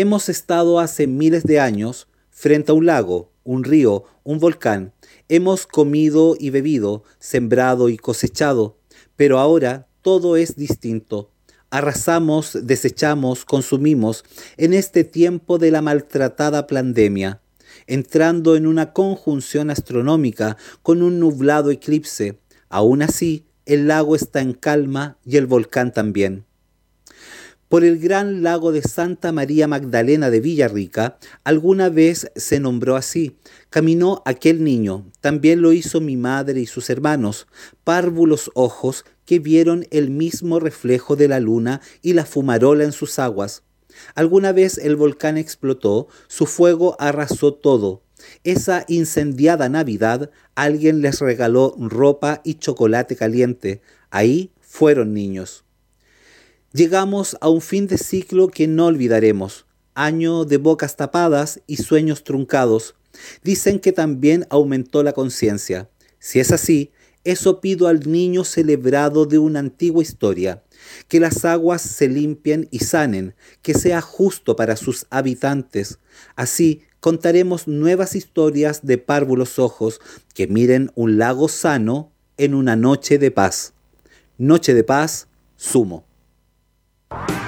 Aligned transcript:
Hemos 0.00 0.28
estado 0.28 0.78
hace 0.78 1.08
miles 1.08 1.42
de 1.42 1.58
años 1.58 2.06
frente 2.30 2.70
a 2.70 2.74
un 2.76 2.86
lago, 2.86 3.32
un 3.42 3.64
río, 3.64 4.04
un 4.22 4.38
volcán. 4.38 4.92
Hemos 5.28 5.66
comido 5.66 6.36
y 6.38 6.50
bebido, 6.50 7.02
sembrado 7.18 7.88
y 7.88 7.96
cosechado, 7.96 8.78
pero 9.16 9.40
ahora 9.40 9.88
todo 10.02 10.36
es 10.36 10.54
distinto. 10.54 11.32
Arrasamos, 11.70 12.56
desechamos, 12.62 13.44
consumimos 13.44 14.24
en 14.56 14.72
este 14.72 15.02
tiempo 15.02 15.58
de 15.58 15.72
la 15.72 15.82
maltratada 15.82 16.68
pandemia, 16.68 17.40
entrando 17.88 18.54
en 18.54 18.68
una 18.68 18.92
conjunción 18.92 19.68
astronómica 19.68 20.58
con 20.84 21.02
un 21.02 21.18
nublado 21.18 21.72
eclipse. 21.72 22.38
Aún 22.68 23.02
así, 23.02 23.46
el 23.66 23.88
lago 23.88 24.14
está 24.14 24.42
en 24.42 24.52
calma 24.52 25.18
y 25.24 25.38
el 25.38 25.46
volcán 25.46 25.92
también 25.92 26.46
por 27.68 27.84
el 27.84 27.98
gran 27.98 28.42
lago 28.42 28.72
de 28.72 28.82
Santa 28.82 29.30
María 29.32 29.68
Magdalena 29.68 30.30
de 30.30 30.40
Villarrica, 30.40 31.18
alguna 31.44 31.90
vez 31.90 32.30
se 32.34 32.60
nombró 32.60 32.96
así. 32.96 33.36
Caminó 33.70 34.22
aquel 34.24 34.64
niño, 34.64 35.10
también 35.20 35.60
lo 35.60 35.72
hizo 35.72 36.00
mi 36.00 36.16
madre 36.16 36.60
y 36.60 36.66
sus 36.66 36.88
hermanos, 36.90 37.46
párvulos 37.84 38.50
ojos 38.54 39.04
que 39.26 39.38
vieron 39.38 39.86
el 39.90 40.10
mismo 40.10 40.60
reflejo 40.60 41.14
de 41.14 41.28
la 41.28 41.40
luna 41.40 41.82
y 42.00 42.14
la 42.14 42.24
fumarola 42.24 42.84
en 42.84 42.92
sus 42.92 43.18
aguas. 43.18 43.62
Alguna 44.14 44.52
vez 44.52 44.78
el 44.78 44.96
volcán 44.96 45.36
explotó, 45.36 46.08
su 46.28 46.46
fuego 46.46 46.96
arrasó 46.98 47.52
todo. 47.52 48.02
Esa 48.42 48.84
incendiada 48.88 49.68
Navidad 49.68 50.30
alguien 50.54 51.02
les 51.02 51.20
regaló 51.20 51.74
ropa 51.78 52.40
y 52.44 52.54
chocolate 52.54 53.16
caliente. 53.16 53.80
Ahí 54.10 54.52
fueron 54.60 55.12
niños. 55.12 55.64
Llegamos 56.74 57.38
a 57.40 57.48
un 57.48 57.62
fin 57.62 57.86
de 57.86 57.96
ciclo 57.96 58.48
que 58.48 58.68
no 58.68 58.86
olvidaremos, 58.86 59.64
año 59.94 60.44
de 60.44 60.58
bocas 60.58 60.96
tapadas 60.96 61.62
y 61.66 61.78
sueños 61.78 62.24
truncados. 62.24 62.94
Dicen 63.42 63.80
que 63.80 63.90
también 63.92 64.46
aumentó 64.50 65.02
la 65.02 65.14
conciencia. 65.14 65.88
Si 66.18 66.40
es 66.40 66.52
así, 66.52 66.90
eso 67.24 67.62
pido 67.62 67.88
al 67.88 68.00
niño 68.00 68.44
celebrado 68.44 69.24
de 69.24 69.38
una 69.38 69.60
antigua 69.60 70.02
historia, 70.02 70.62
que 71.08 71.20
las 71.20 71.46
aguas 71.46 71.80
se 71.80 72.06
limpien 72.06 72.68
y 72.70 72.80
sanen, 72.80 73.34
que 73.62 73.72
sea 73.72 74.02
justo 74.02 74.54
para 74.54 74.76
sus 74.76 75.06
habitantes. 75.08 75.98
Así 76.36 76.82
contaremos 77.00 77.66
nuevas 77.66 78.14
historias 78.14 78.84
de 78.84 78.98
párvulos 78.98 79.58
ojos 79.58 80.02
que 80.34 80.46
miren 80.46 80.92
un 80.96 81.16
lago 81.16 81.48
sano 81.48 82.12
en 82.36 82.52
una 82.52 82.76
noche 82.76 83.18
de 83.18 83.30
paz. 83.30 83.72
Noche 84.36 84.74
de 84.74 84.84
paz, 84.84 85.28
sumo. 85.56 86.07
Bye. 87.10 87.47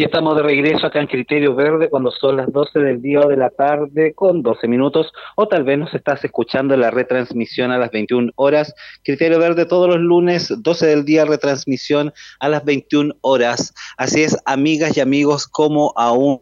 Y 0.00 0.04
estamos 0.04 0.34
de 0.34 0.42
regreso 0.42 0.86
acá 0.86 0.98
en 0.98 1.08
Criterio 1.08 1.54
Verde 1.54 1.90
cuando 1.90 2.10
son 2.10 2.38
las 2.38 2.50
12 2.50 2.78
del 2.78 3.02
día 3.02 3.20
o 3.20 3.28
de 3.28 3.36
la 3.36 3.50
tarde 3.50 4.14
con 4.14 4.40
12 4.40 4.66
minutos 4.66 5.12
o 5.36 5.46
tal 5.46 5.62
vez 5.62 5.78
nos 5.78 5.92
estás 5.92 6.24
escuchando 6.24 6.72
en 6.72 6.80
la 6.80 6.90
retransmisión 6.90 7.70
a 7.70 7.76
las 7.76 7.90
21 7.90 8.32
horas. 8.36 8.74
Criterio 9.04 9.38
Verde 9.38 9.66
todos 9.66 9.88
los 9.88 9.98
lunes, 9.98 10.54
12 10.56 10.86
del 10.86 11.04
día, 11.04 11.26
retransmisión 11.26 12.14
a 12.38 12.48
las 12.48 12.64
21 12.64 13.12
horas. 13.20 13.74
Así 13.98 14.22
es, 14.22 14.38
amigas 14.46 14.96
y 14.96 15.00
amigos, 15.00 15.46
como 15.46 15.92
aún 15.94 16.40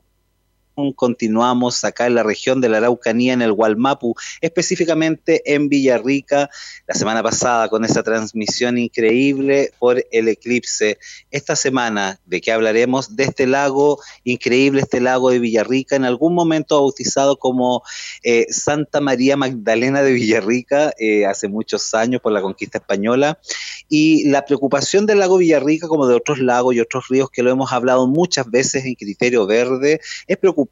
continuamos 0.95 1.85
acá 1.85 2.07
en 2.07 2.15
la 2.15 2.23
región 2.23 2.61
de 2.61 2.69
la 2.69 2.79
Araucanía, 2.79 3.33
en 3.33 3.43
el 3.43 3.53
Gualmapu, 3.53 4.15
específicamente 4.41 5.55
en 5.55 5.69
Villarrica, 5.69 6.51
la 6.87 6.95
semana 6.95 7.23
pasada 7.23 7.69
con 7.69 7.85
esa 7.85 8.03
transmisión 8.03 8.79
increíble 8.79 9.73
por 9.79 10.05
el 10.13 10.29
eclipse. 10.29 10.99
Esta 11.31 11.57
semana, 11.57 12.21
¿de 12.27 12.41
qué 12.41 12.53
hablaremos? 12.53 13.17
De 13.17 13.25
este 13.25 13.47
lago 13.47 14.01
increíble, 14.23 14.83
este 14.83 15.01
lago 15.01 15.31
de 15.31 15.41
Villarrica, 15.41 15.97
en 15.97 16.05
algún 16.05 16.35
momento 16.35 16.77
bautizado 16.77 17.39
como 17.39 17.83
eh, 18.23 18.47
Santa 18.51 19.01
María 19.01 19.37
Magdalena 19.37 20.03
de 20.03 20.13
Villarrica, 20.13 20.93
eh, 20.99 21.27
hace 21.27 21.49
muchos 21.49 21.93
años 21.95 22.21
por 22.21 22.33
la 22.33 22.41
conquista 22.41 22.79
española, 22.79 23.41
y 23.89 24.29
la 24.29 24.45
preocupación 24.45 25.07
del 25.07 25.19
lago 25.19 25.39
Villarrica, 25.39 25.89
como 25.89 26.07
de 26.07 26.15
otros 26.15 26.39
lagos 26.39 26.75
y 26.75 26.81
otros 26.81 27.09
ríos 27.09 27.31
que 27.31 27.43
lo 27.43 27.51
hemos 27.51 27.73
hablado 27.73 28.07
muchas 28.07 28.49
veces 28.49 28.85
en 28.85 28.95
Criterio 28.95 29.47
Verde, 29.47 30.01
es 30.27 30.37
preocupante 30.37 30.68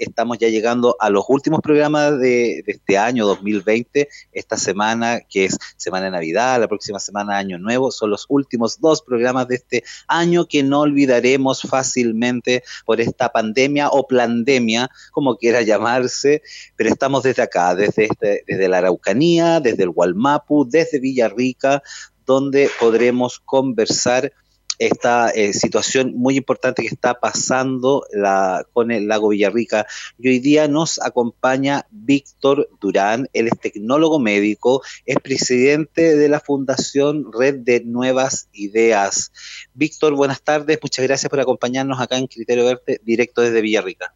Estamos 0.00 0.38
ya 0.38 0.48
llegando 0.48 0.96
a 0.98 1.10
los 1.10 1.24
últimos 1.28 1.60
programas 1.60 2.18
de, 2.18 2.64
este 2.66 2.98
año 2.98 3.26
2020. 3.26 4.08
Esta 4.32 4.56
semana, 4.56 5.20
que 5.20 5.44
es 5.44 5.58
Semana 5.76 6.06
de 6.06 6.10
Navidad, 6.12 6.60
la 6.60 6.68
próxima 6.68 6.98
semana 6.98 7.36
Año 7.36 7.58
Nuevo, 7.58 7.90
son 7.90 8.10
los 8.10 8.26
últimos 8.28 8.80
dos 8.80 9.02
programas 9.02 9.46
de 9.48 9.56
este 9.56 9.84
año 10.08 10.46
que 10.46 10.62
no 10.62 10.80
olvidaremos 10.80 11.62
fácilmente 11.62 12.62
por 12.84 13.00
esta 13.00 13.28
pandemia 13.28 13.88
o 13.90 14.06
pandemia, 14.06 14.90
como 15.12 15.36
quiera 15.36 15.62
llamarse. 15.62 16.42
Pero 16.76 16.90
estamos 16.90 17.22
desde 17.22 17.42
acá, 17.42 17.74
desde, 17.74 18.04
este, 18.04 18.42
desde 18.46 18.68
la 18.68 18.78
Araucanía, 18.78 19.60
desde 19.60 19.82
el 19.82 19.90
Gualmapu, 19.90 20.68
desde 20.68 20.98
Villarrica, 20.98 21.82
donde 22.24 22.70
podremos 22.80 23.38
conversar 23.38 24.32
esta 24.78 25.30
eh, 25.30 25.52
situación 25.52 26.14
muy 26.16 26.36
importante 26.36 26.82
que 26.82 26.88
está 26.88 27.20
pasando 27.20 28.06
con 28.72 28.90
el 28.90 29.08
lago 29.08 29.28
Villarrica. 29.28 29.86
Y 30.18 30.28
hoy 30.28 30.38
día 30.38 30.68
nos 30.68 31.00
acompaña 31.00 31.86
Víctor 31.90 32.68
Durán, 32.80 33.28
él 33.32 33.48
es 33.48 33.58
tecnólogo 33.60 34.18
médico, 34.18 34.82
es 35.04 35.16
presidente 35.16 36.16
de 36.16 36.28
la 36.28 36.40
Fundación 36.40 37.32
Red 37.32 37.56
de 37.60 37.82
Nuevas 37.84 38.48
Ideas. 38.52 39.32
Víctor, 39.74 40.14
buenas 40.14 40.42
tardes, 40.42 40.78
muchas 40.82 41.04
gracias 41.04 41.30
por 41.30 41.40
acompañarnos 41.40 42.00
acá 42.00 42.16
en 42.18 42.26
Criterio 42.26 42.64
Verde, 42.64 43.00
directo 43.04 43.42
desde 43.42 43.60
Villarrica. 43.60 44.14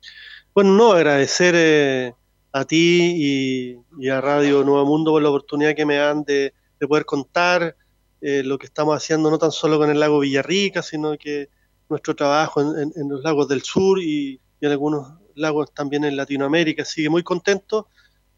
Bueno, 0.55 0.73
no, 0.73 0.93
agradecer 0.93 1.55
eh, 1.57 2.15
a 2.53 2.65
ti 2.65 3.77
y, 3.99 4.09
a 4.09 4.21
Radio 4.21 4.65
Nuevo 4.65 4.85
Mundo 4.87 5.13
por 5.13 5.23
la 5.23 5.29
oportunidad 5.29 5.75
que 5.75 5.87
me 5.87 5.97
dan 5.97 6.25
de, 6.25 6.53
de 6.81 6.89
poder 6.89 7.05
contar 7.05 7.77
eh, 8.21 8.43
lo 8.45 8.59
que 8.59 8.67
estamos 8.67 8.97
haciendo 8.97 9.31
no 9.31 9.39
tan 9.39 9.53
solo 9.53 9.79
con 9.79 9.91
el 9.91 9.99
lago 9.99 10.21
Villarrica, 10.21 10.83
sino 10.83 11.17
que 11.17 11.49
nuestro 11.89 12.15
trabajo 12.15 12.61
en, 12.61 13.09
los 13.09 13.23
lagos 13.23 13.49
del 13.49 13.63
sur 13.63 14.01
y, 14.01 14.41
en 14.61 14.71
algunos 14.71 15.15
lagos 15.35 15.73
también 15.73 16.05
en 16.05 16.17
Latinoamérica. 16.17 16.85
Sigue 16.85 17.09
muy 17.09 17.23
contento 17.23 17.89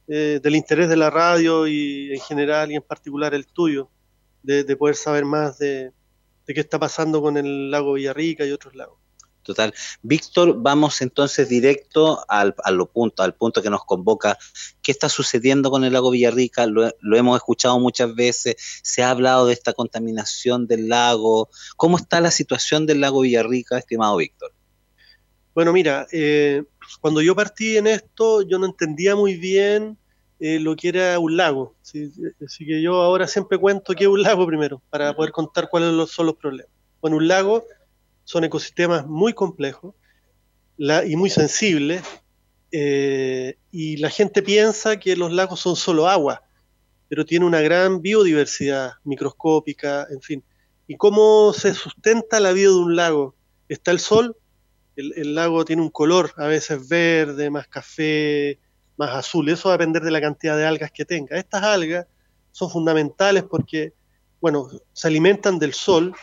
eh, 0.09 0.41
del 0.43 0.57
interés 0.57 0.89
de 0.89 0.97
la 0.97 1.11
radio 1.11 1.67
y 1.67 2.13
en 2.13 2.21
general 2.21 2.71
y 2.71 2.77
en 2.77 2.83
particular 2.83 3.35
el 3.35 3.47
tuyo, 3.47 3.91
de, 4.43 4.65
poder 4.77 4.97
saber 4.97 5.25
más 5.25 5.59
de, 5.59 5.93
de 6.47 6.55
qué 6.55 6.61
está 6.61 6.79
pasando 6.79 7.21
con 7.21 7.37
el 7.37 7.71
lago 7.71 7.95
Villarrica 7.95 8.47
y 8.47 8.53
otros 8.53 8.75
lagos. 8.75 9.02
Total. 9.43 9.75
Víctor, 10.03 10.55
vamos 10.59 11.03
entonces 11.03 11.49
directo 11.49 12.25
al, 12.29 12.55
punto, 12.93 13.23
al 13.23 13.35
punto 13.35 13.61
que 13.61 13.71
nos 13.71 13.85
convoca. 13.85 14.39
¿Qué 14.83 14.93
está 14.93 15.09
sucediendo 15.09 15.71
con 15.71 15.85
el 15.85 15.93
lago 15.93 16.11
Villarrica? 16.11 16.67
Lo, 16.67 16.93
hemos 17.17 17.37
escuchado 17.37 17.79
muchas 17.81 18.15
veces, 18.15 18.57
se 18.83 19.03
ha 19.03 19.11
hablado 19.11 19.47
de 19.47 19.53
esta 19.53 19.73
contaminación 19.73 20.67
del 20.67 20.89
lago. 20.89 21.49
¿Cómo 21.77 21.97
está 21.97 22.21
la 22.21 22.31
situación 22.31 22.87
del 22.87 23.01
lago 23.01 23.23
Villarrica, 23.23 23.79
estimado 23.79 24.17
Víctor? 24.17 24.53
Bueno, 25.55 25.73
mira, 25.73 26.07
eh, 26.13 26.63
cuando 27.01 27.21
yo 27.21 27.35
partí 27.35 27.77
en 27.77 27.89
esto, 27.89 28.43
yo 28.43 28.59
no 28.59 28.67
entendía 28.67 29.17
muy 29.17 29.37
bien 29.37 29.99
eh, 30.39 30.59
lo 30.59 30.77
que 30.77 30.89
era 30.89 31.19
un 31.19 31.37
lago. 31.37 31.75
Así 31.83 32.67
que 32.67 32.81
yo 32.81 33.03
ahora 33.03 33.27
siempre 33.27 33.59
cuento 33.59 33.93
qué 33.95 34.05
es 34.05 34.11
un 34.11 34.23
lago 34.23 34.47
primero, 34.47 34.81
para 34.89 35.15
poder 35.15 35.33
contar 35.33 35.69
cuáles 35.69 36.11
son 36.11 36.27
los 36.27 36.37
problemas. 36.37 36.73
Bueno, 37.01 37.17
un 37.17 37.29
lago 37.29 37.65
son 38.25 38.45
ecosistemas 38.45 39.07
muy 39.07 39.33
complejos 39.33 39.95
y 40.79 41.17
muy 41.17 41.31
sensibles, 41.31 42.03
eh, 42.73 43.59
y 43.71 43.99
la 43.99 44.11
gente 44.11 44.43
piensa 44.43 44.99
que 44.99 45.17
los 45.17 45.31
lagos 45.31 45.61
son 45.61 45.77
solo 45.77 46.09
agua, 46.09 46.43
pero 47.09 47.27
tiene 47.27 47.45
una 47.45 47.61
gran 47.61 48.01
biodiversidad 48.01 48.95
microscópica, 49.05 50.07
en 50.11 50.23
fin. 50.23 50.45
¿Y 50.89 50.97
cómo 50.97 51.53
se 51.53 51.75
sustenta 51.75 52.41
la 52.41 52.53
vida 52.53 52.71
de 52.71 52.77
un 52.77 52.97
lago? 52.97 53.37
Está 53.69 53.91
el 53.91 54.01
sol, 54.01 54.37
el, 54.97 55.35
lago 55.35 55.65
tiene 55.65 55.83
un 55.83 55.91
color, 55.91 56.33
a 56.37 56.47
veces 56.47 56.89
verde, 56.89 57.51
más 57.51 57.69
café, 57.69 58.59
más 58.97 59.11
azul, 59.11 59.49
eso 59.49 59.69
va 59.69 59.75
a 59.75 59.79
depender 59.79 60.03
de 60.03 60.11
la 60.11 60.21
cantidad 60.21 60.57
de 60.57 60.67
algas 60.67 60.91
que 60.91 61.05
tenga. 61.05 61.37
Estas 61.37 61.63
algas 61.63 62.07
son 62.51 62.71
fundamentales 62.71 63.45
porque, 63.45 63.93
bueno, 64.41 64.69
se 64.93 65.09
alimentan 65.09 65.59
del 65.59 65.75
sol 65.75 66.15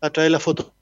a 0.00 0.10
través 0.10 0.26
de 0.26 0.30
la 0.30 0.40
foto 0.40 0.75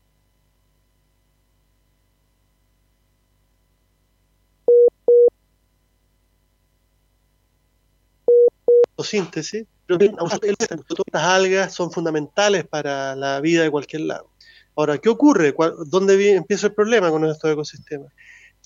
fotosíntesis, 9.04 9.66
pero 9.86 9.98
estas 10.00 11.22
algas 11.22 11.74
son 11.74 11.90
fundamentales 11.92 12.66
para 12.66 13.14
la 13.14 13.40
vida 13.40 13.62
de 13.62 13.70
cualquier 13.70 14.02
lago. 14.02 14.30
Ahora, 14.76 14.98
¿qué 14.98 15.08
ocurre? 15.08 15.54
¿Dónde 15.86 16.34
empieza 16.34 16.68
el 16.68 16.74
problema 16.74 17.10
con 17.10 17.24
estos 17.24 17.50
ecosistemas? 17.50 18.12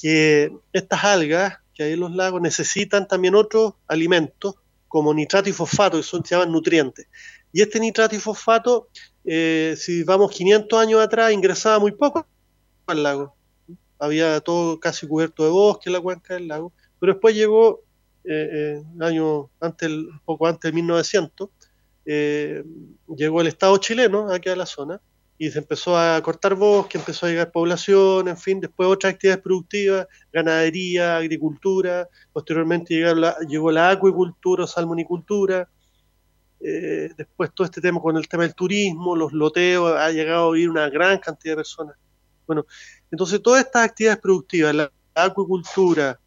Que 0.00 0.50
estas 0.72 1.04
algas 1.04 1.58
que 1.74 1.82
hay 1.82 1.92
en 1.92 2.00
los 2.00 2.14
lagos 2.14 2.40
necesitan 2.40 3.06
también 3.06 3.34
otros 3.34 3.74
alimentos, 3.88 4.54
como 4.86 5.12
nitrato 5.12 5.50
y 5.50 5.52
fosfato, 5.52 5.98
que 5.98 6.02
son, 6.02 6.24
se 6.24 6.34
llaman 6.34 6.52
nutrientes. 6.52 7.06
Y 7.52 7.60
este 7.60 7.78
nitrato 7.78 8.16
y 8.16 8.18
fosfato, 8.18 8.88
eh, 9.24 9.74
si 9.76 10.02
vamos 10.02 10.30
500 10.30 10.80
años 10.80 11.00
atrás, 11.00 11.32
ingresaba 11.32 11.78
muy 11.78 11.92
poco 11.92 12.26
al 12.86 13.02
lago. 13.02 13.34
Había 13.98 14.40
todo 14.40 14.80
casi 14.80 15.06
cubierto 15.06 15.44
de 15.44 15.50
bosque 15.50 15.90
en 15.90 15.94
la 15.94 16.00
cuenca 16.00 16.34
del 16.34 16.48
lago, 16.48 16.72
pero 16.98 17.12
después 17.12 17.34
llegó 17.34 17.82
eh, 18.28 18.48
eh, 18.52 18.82
año 19.00 19.50
antes, 19.58 19.90
poco 20.24 20.46
antes 20.46 20.70
de 20.70 20.74
1900, 20.74 21.48
eh, 22.04 22.62
llegó 23.16 23.40
el 23.40 23.46
Estado 23.46 23.76
chileno 23.78 24.30
aquí 24.30 24.48
a 24.48 24.56
la 24.56 24.66
zona 24.66 25.00
y 25.38 25.50
se 25.50 25.60
empezó 25.60 25.96
a 25.96 26.20
cortar 26.22 26.54
bosque, 26.54 26.98
empezó 26.98 27.24
a 27.24 27.28
llegar 27.30 27.52
población, 27.52 28.28
en 28.28 28.36
fin, 28.36 28.60
después 28.60 28.88
otras 28.88 29.14
actividades 29.14 29.42
productivas, 29.42 30.08
ganadería, 30.32 31.16
agricultura, 31.16 32.08
posteriormente 32.32 32.94
llegó 32.94 33.14
la, 33.14 33.36
llegó 33.48 33.70
la 33.70 33.90
acuicultura 33.90 34.66
salmonicultura, 34.66 35.68
eh, 36.60 37.10
después 37.16 37.54
todo 37.54 37.64
este 37.64 37.80
tema 37.80 38.00
con 38.00 38.16
el 38.16 38.28
tema 38.28 38.42
del 38.42 38.54
turismo, 38.54 39.14
los 39.14 39.32
loteos, 39.32 39.96
ha 39.96 40.10
llegado 40.10 40.48
a 40.48 40.52
vivir 40.52 40.70
una 40.70 40.90
gran 40.90 41.18
cantidad 41.18 41.52
de 41.52 41.56
personas. 41.56 41.96
Bueno, 42.46 42.66
entonces 43.10 43.40
todas 43.40 43.64
estas 43.64 43.84
actividades 43.84 44.20
productivas, 44.20 44.74
la 44.74 44.92
acuicultura, 45.14 46.18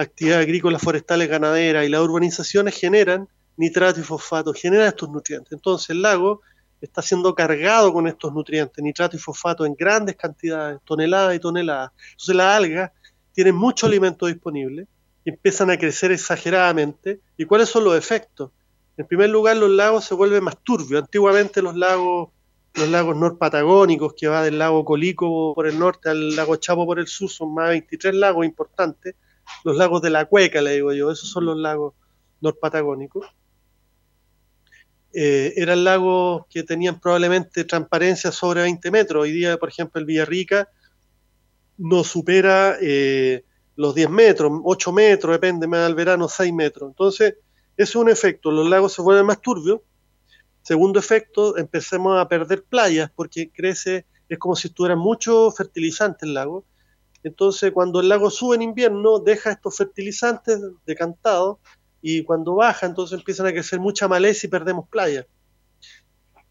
actividades 0.00 0.46
agrícolas, 0.46 0.82
forestales, 0.82 1.28
ganaderas 1.28 1.86
y 1.86 1.88
las 1.88 2.00
urbanizaciones 2.00 2.74
generan 2.74 3.28
nitrato 3.56 4.00
y 4.00 4.02
fosfato, 4.02 4.54
generan 4.54 4.88
estos 4.88 5.10
nutrientes. 5.10 5.52
Entonces 5.52 5.90
el 5.90 6.00
lago 6.00 6.40
está 6.80 7.02
siendo 7.02 7.34
cargado 7.34 7.92
con 7.92 8.06
estos 8.06 8.32
nutrientes, 8.32 8.82
nitrato 8.82 9.16
y 9.16 9.18
fosfato 9.18 9.66
en 9.66 9.74
grandes 9.74 10.16
cantidades, 10.16 10.80
toneladas 10.84 11.36
y 11.36 11.38
toneladas. 11.38 11.90
Entonces 12.12 12.36
las 12.36 12.56
algas 12.56 12.90
tienen 13.32 13.54
mucho 13.54 13.86
alimento 13.86 14.26
disponible 14.26 14.86
y 15.24 15.30
empiezan 15.30 15.70
a 15.70 15.76
crecer 15.76 16.12
exageradamente. 16.12 17.20
¿Y 17.36 17.44
cuáles 17.44 17.68
son 17.68 17.84
los 17.84 17.96
efectos? 17.96 18.50
En 18.96 19.06
primer 19.06 19.28
lugar, 19.28 19.56
los 19.58 19.70
lagos 19.70 20.04
se 20.04 20.14
vuelven 20.14 20.44
más 20.44 20.56
turbios. 20.62 21.02
Antiguamente 21.02 21.60
los 21.60 21.76
lagos, 21.76 22.30
los 22.74 22.88
lagos 22.88 23.16
norpatagónicos, 23.16 24.14
que 24.14 24.28
va 24.28 24.42
del 24.42 24.58
lago 24.58 24.84
Colico 24.84 25.54
por 25.54 25.66
el 25.66 25.78
norte 25.78 26.08
al 26.08 26.34
lago 26.34 26.56
Chapo 26.56 26.86
por 26.86 26.98
el 26.98 27.06
sur, 27.06 27.28
son 27.28 27.52
más 27.52 27.66
de 27.66 27.72
23 27.72 28.14
lagos 28.14 28.46
importantes, 28.46 29.14
los 29.64 29.76
lagos 29.76 30.02
de 30.02 30.10
la 30.10 30.26
Cueca, 30.26 30.60
le 30.60 30.72
digo 30.72 30.92
yo, 30.92 31.10
esos 31.10 31.28
son 31.28 31.46
los 31.46 31.56
lagos 31.56 31.94
norpatagónicos. 32.40 33.26
Eh, 35.12 35.54
eran 35.56 35.84
lagos 35.84 36.46
que 36.48 36.62
tenían 36.62 37.00
probablemente 37.00 37.64
transparencia 37.64 38.30
sobre 38.30 38.62
20 38.62 38.90
metros. 38.90 39.22
Hoy 39.22 39.32
día, 39.32 39.56
por 39.58 39.68
ejemplo, 39.68 40.00
el 40.00 40.06
Villarrica 40.06 40.68
no 41.78 42.04
supera 42.04 42.76
eh, 42.80 43.44
los 43.76 43.94
10 43.94 44.10
metros, 44.10 44.52
8 44.62 44.92
metros, 44.92 45.32
depende 45.32 45.66
más 45.66 45.86
del 45.86 45.94
verano, 45.94 46.28
6 46.28 46.52
metros. 46.52 46.90
Entonces, 46.90 47.34
ese 47.76 47.90
es 47.90 47.96
un 47.96 48.10
efecto, 48.10 48.50
los 48.50 48.68
lagos 48.68 48.92
se 48.92 49.02
vuelven 49.02 49.26
más 49.26 49.40
turbios. 49.40 49.80
Segundo 50.62 50.98
efecto, 50.98 51.56
empecemos 51.56 52.20
a 52.20 52.28
perder 52.28 52.64
playas 52.64 53.10
porque 53.14 53.50
crece 53.50 54.06
es 54.28 54.38
como 54.38 54.54
si 54.54 54.68
estuviera 54.68 54.94
mucho 54.94 55.50
fertilizante 55.50 56.24
el 56.24 56.34
lago. 56.34 56.64
Entonces, 57.22 57.72
cuando 57.72 58.00
el 58.00 58.08
lago 58.08 58.30
sube 58.30 58.56
en 58.56 58.62
invierno, 58.62 59.18
deja 59.18 59.50
estos 59.50 59.76
fertilizantes 59.76 60.60
decantados 60.86 61.58
y 62.00 62.24
cuando 62.24 62.54
baja, 62.54 62.86
entonces 62.86 63.18
empiezan 63.18 63.46
a 63.46 63.52
crecer 63.52 63.78
mucha 63.78 64.08
maleza 64.08 64.46
y 64.46 64.50
perdemos 64.50 64.88
playa. 64.88 65.26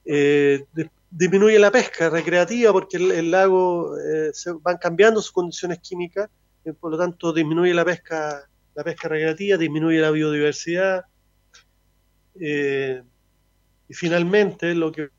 Eh, 0.05 0.65
disminuye 1.09 1.57
la 1.57 1.71
pesca 1.71 2.09
recreativa 2.09 2.71
porque 2.71 2.97
el, 2.97 3.31
lago 3.31 3.97
eh, 3.97 4.29
se 4.33 4.51
van 4.53 4.77
cambiando 4.77 5.21
sus 5.21 5.31
condiciones 5.31 5.79
químicas, 5.79 6.29
eh, 6.65 6.73
por 6.73 6.91
lo 6.91 6.97
tanto 6.97 7.33
disminuye 7.33 7.73
la 7.73 7.85
pesca, 7.85 8.47
la 8.75 8.83
pesca 8.83 9.07
recreativa, 9.07 9.57
disminuye 9.57 9.99
la 9.99 10.11
biodiversidad. 10.11 11.05
y 12.35 13.93
finalmente 13.93 14.75
lo 14.75 14.91
que 14.91 15.09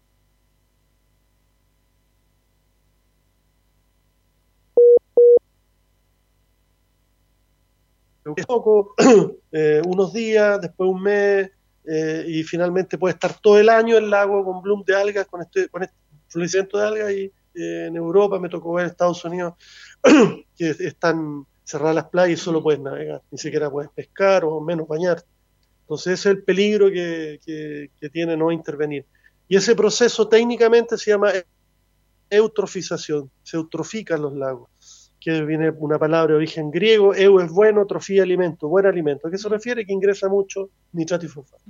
poco, 8.35 8.95
eh, 9.53 9.83
unos 9.87 10.13
días, 10.13 10.61
después 10.61 10.91
un 10.91 11.03
mes, 11.03 11.51
eh, 11.85 12.25
y 12.27 12.43
finalmente 12.43 12.99
puede 12.99 13.15
estar 13.15 13.39
todo 13.41 13.59
el 13.59 13.69
año 13.69 13.97
el 13.97 14.11
lago 14.11 14.45
con 14.45 14.63
bloom 14.63 14.85
de 14.85 14.95
algas, 14.95 15.27
con 15.27 15.43
este, 15.43 15.69
con 15.69 15.83
este 15.83 15.97
florecimiento 16.29 16.79
de 16.79 16.87
algas, 16.87 17.13
y 17.13 17.33
eh, 17.55 17.87
en 17.87 17.97
Europa 17.97 18.39
me 18.39 18.49
tocó 18.49 18.75
ver 18.75 18.87
Estados 18.87 19.25
Unidos 19.25 19.55
que 20.57 20.71
están 20.71 21.47
cerradas 21.65 21.95
las 21.95 22.07
playas 22.07 22.39
y 22.39 22.43
solo 22.43 22.63
puedes 22.63 22.81
navegar, 22.81 23.23
ni 23.31 23.39
siquiera 23.39 23.71
puedes 23.71 23.91
pescar 23.91 24.45
o 24.45 24.61
menos 24.61 24.87
bañar. 24.87 25.23
Entonces 25.83 26.21
ese 26.21 26.31
es 26.31 26.37
el 26.37 26.45
peligro 26.45 26.91
que, 26.91 27.41
que 27.45 28.11
tiene 28.11 28.37
no 28.37 28.53
intervenir. 28.53 29.07
Y 29.49 29.57
ese 29.57 29.75
proceso 29.75 30.29
técnicamente 30.29 30.97
se 30.97 31.11
llama 31.11 31.33
eutrofización, 32.29 33.31
se 33.43 33.57
eutrofican 33.57 34.23
los 34.23 34.35
lagos 34.35 34.69
que 35.21 35.45
viene 35.45 35.71
una 35.71 35.99
palabra 35.99 36.33
de 36.33 36.39
origen 36.39 36.71
griego, 36.71 37.15
eu 37.15 37.41
es 37.41 37.51
bueno, 37.51 37.87
trofía 37.87 38.23
alimento, 38.23 38.69
buen 38.69 38.87
alimento. 38.87 39.29
¿A 39.29 39.31
qué 39.31 39.37
se 39.37 39.49
refiere? 39.49 39.85
Que 39.85 39.93
ingresa 39.93 40.29
mucho 40.29 40.71
nitrato 40.93 41.27
y 41.27 41.29
fosfato. 41.29 41.63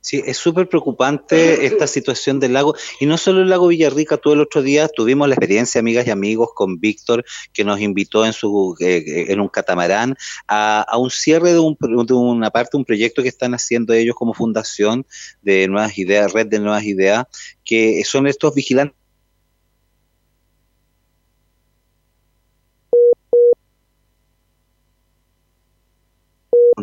Sí, 0.00 0.22
es 0.24 0.36
súper 0.36 0.68
preocupante 0.68 1.66
esta 1.66 1.86
situación 1.86 2.40
del 2.40 2.52
lago. 2.52 2.74
Y 3.00 3.06
no 3.06 3.18
solo 3.18 3.42
el 3.42 3.48
lago 3.50 3.68
Villarrica, 3.68 4.16
todo 4.16 4.34
el 4.34 4.40
otro 4.40 4.62
día 4.62 4.88
tuvimos 4.88 5.28
la 5.28 5.34
experiencia, 5.34 5.80
amigas 5.80 6.06
y 6.06 6.10
amigos, 6.10 6.50
con 6.54 6.80
Víctor, 6.80 7.24
que 7.52 7.64
nos 7.64 7.80
invitó 7.80 8.24
en, 8.24 8.32
su, 8.32 8.76
eh, 8.80 9.26
en 9.28 9.40
un 9.40 9.48
catamarán 9.48 10.16
a, 10.46 10.86
un 10.98 11.10
cierre 11.10 11.52
de, 11.52 11.58
un, 11.58 11.76
de 11.78 12.14
una 12.14 12.50
parte, 12.50 12.76
un 12.76 12.84
proyecto 12.84 13.22
que 13.22 13.28
están 13.28 13.54
haciendo 13.54 13.92
ellos 13.92 14.16
como 14.16 14.34
fundación 14.34 15.04
de 15.42 15.68
Nuevas 15.68 15.98
Ideas, 15.98 16.32
Red 16.32 16.46
de 16.46 16.60
Nuevas 16.60 16.84
Ideas, 16.84 17.26
que 17.64 18.02
son 18.04 18.26
estos 18.26 18.54
vigilantes 18.54 18.97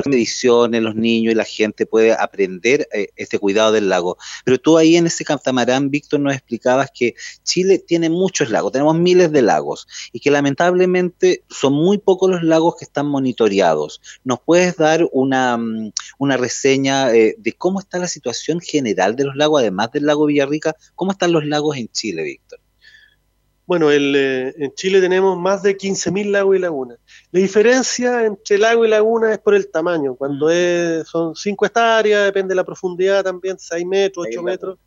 mediciones, 0.08 0.82
los 0.82 0.96
niños 0.96 1.34
y 1.34 1.36
la 1.36 1.44
gente 1.44 1.86
puede 1.86 2.14
aprender 2.14 2.88
eh, 2.94 3.10
este 3.16 3.40
cuidado 3.40 3.72
del 3.72 3.90
lago. 3.90 4.18
Pero 4.44 4.60
tú 4.60 4.78
ahí 4.78 4.96
en 4.96 5.08
ese 5.08 5.26
catamarán, 5.26 5.90
Víctor, 5.90 6.20
nos 6.20 6.34
explicabas 6.34 6.90
que 6.94 7.16
Chile 7.44 7.80
tiene 7.80 8.10
muchos 8.10 8.50
lagos, 8.50 8.72
tenemos 8.72 8.96
miles 8.98 9.32
de 9.32 9.42
lagos 9.42 9.88
y 10.12 10.20
que 10.20 10.32
lamentablemente 10.32 11.44
son 11.50 11.74
muy 11.74 11.98
pocos 11.98 12.30
los 12.30 12.44
lagos 12.44 12.76
que 12.78 12.86
están 12.86 13.08
monitoreados. 13.08 14.02
¿Nos 14.24 14.40
puedes 14.42 14.78
dar 14.78 15.08
una, 15.12 15.58
mm, 15.58 15.92
una 16.20 16.38
reseña 16.38 17.14
eh, 17.14 17.36
de 17.38 17.54
cómo 17.54 17.80
está 17.80 18.00
la 18.00 18.08
situación 18.08 18.60
general 18.60 19.16
de 19.16 19.26
los 19.26 19.36
lagos, 19.36 19.62
además 19.62 19.92
del 19.92 20.06
lago 20.06 20.26
Villarrica? 20.26 20.76
¿Cómo 20.96 21.12
están 21.12 21.32
los 21.32 21.46
lagos 21.46 21.78
en 21.78 21.88
Chile, 21.90 22.24
Víctor? 22.24 22.60
Bueno, 23.68 23.92
eh, 23.92 24.54
en 24.58 24.74
Chile 24.76 25.02
tenemos 25.02 25.38
más 25.40 25.64
de 25.64 25.76
15.000 25.76 26.30
lagos 26.30 26.56
y 26.56 26.60
lagunas. 26.60 27.00
La 27.32 27.40
diferencia 27.40 28.24
entre 28.26 28.60
lago 28.60 28.86
y 28.86 28.90
laguna 28.90 29.32
es 29.32 29.40
por 29.40 29.56
el 29.56 29.72
tamaño. 29.72 30.16
Cuando 30.16 30.48
mm. 30.48 30.52
es, 30.52 31.08
son 31.08 31.36
5 31.36 31.66
hectáreas, 31.66 32.26
depende 32.26 32.52
de 32.52 32.56
la 32.56 32.64
profundidad 32.64 33.24
también, 33.24 33.58
6 33.58 33.86
metros, 33.86 34.28
8 34.30 34.44
metros. 34.44 34.80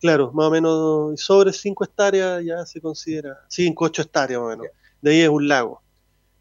Claro, 0.00 0.32
más 0.32 0.46
o 0.46 0.50
menos 0.50 1.20
sobre 1.20 1.52
5 1.52 1.84
hectáreas 1.84 2.44
ya 2.44 2.66
se 2.66 2.80
considera, 2.80 3.38
5, 3.48 3.84
8 3.84 4.02
hectáreas 4.02 4.40
más 4.40 4.46
o 4.46 4.50
menos. 4.50 4.66
De 5.00 5.10
ahí 5.12 5.20
es 5.20 5.28
un 5.28 5.46
lago. 5.46 5.82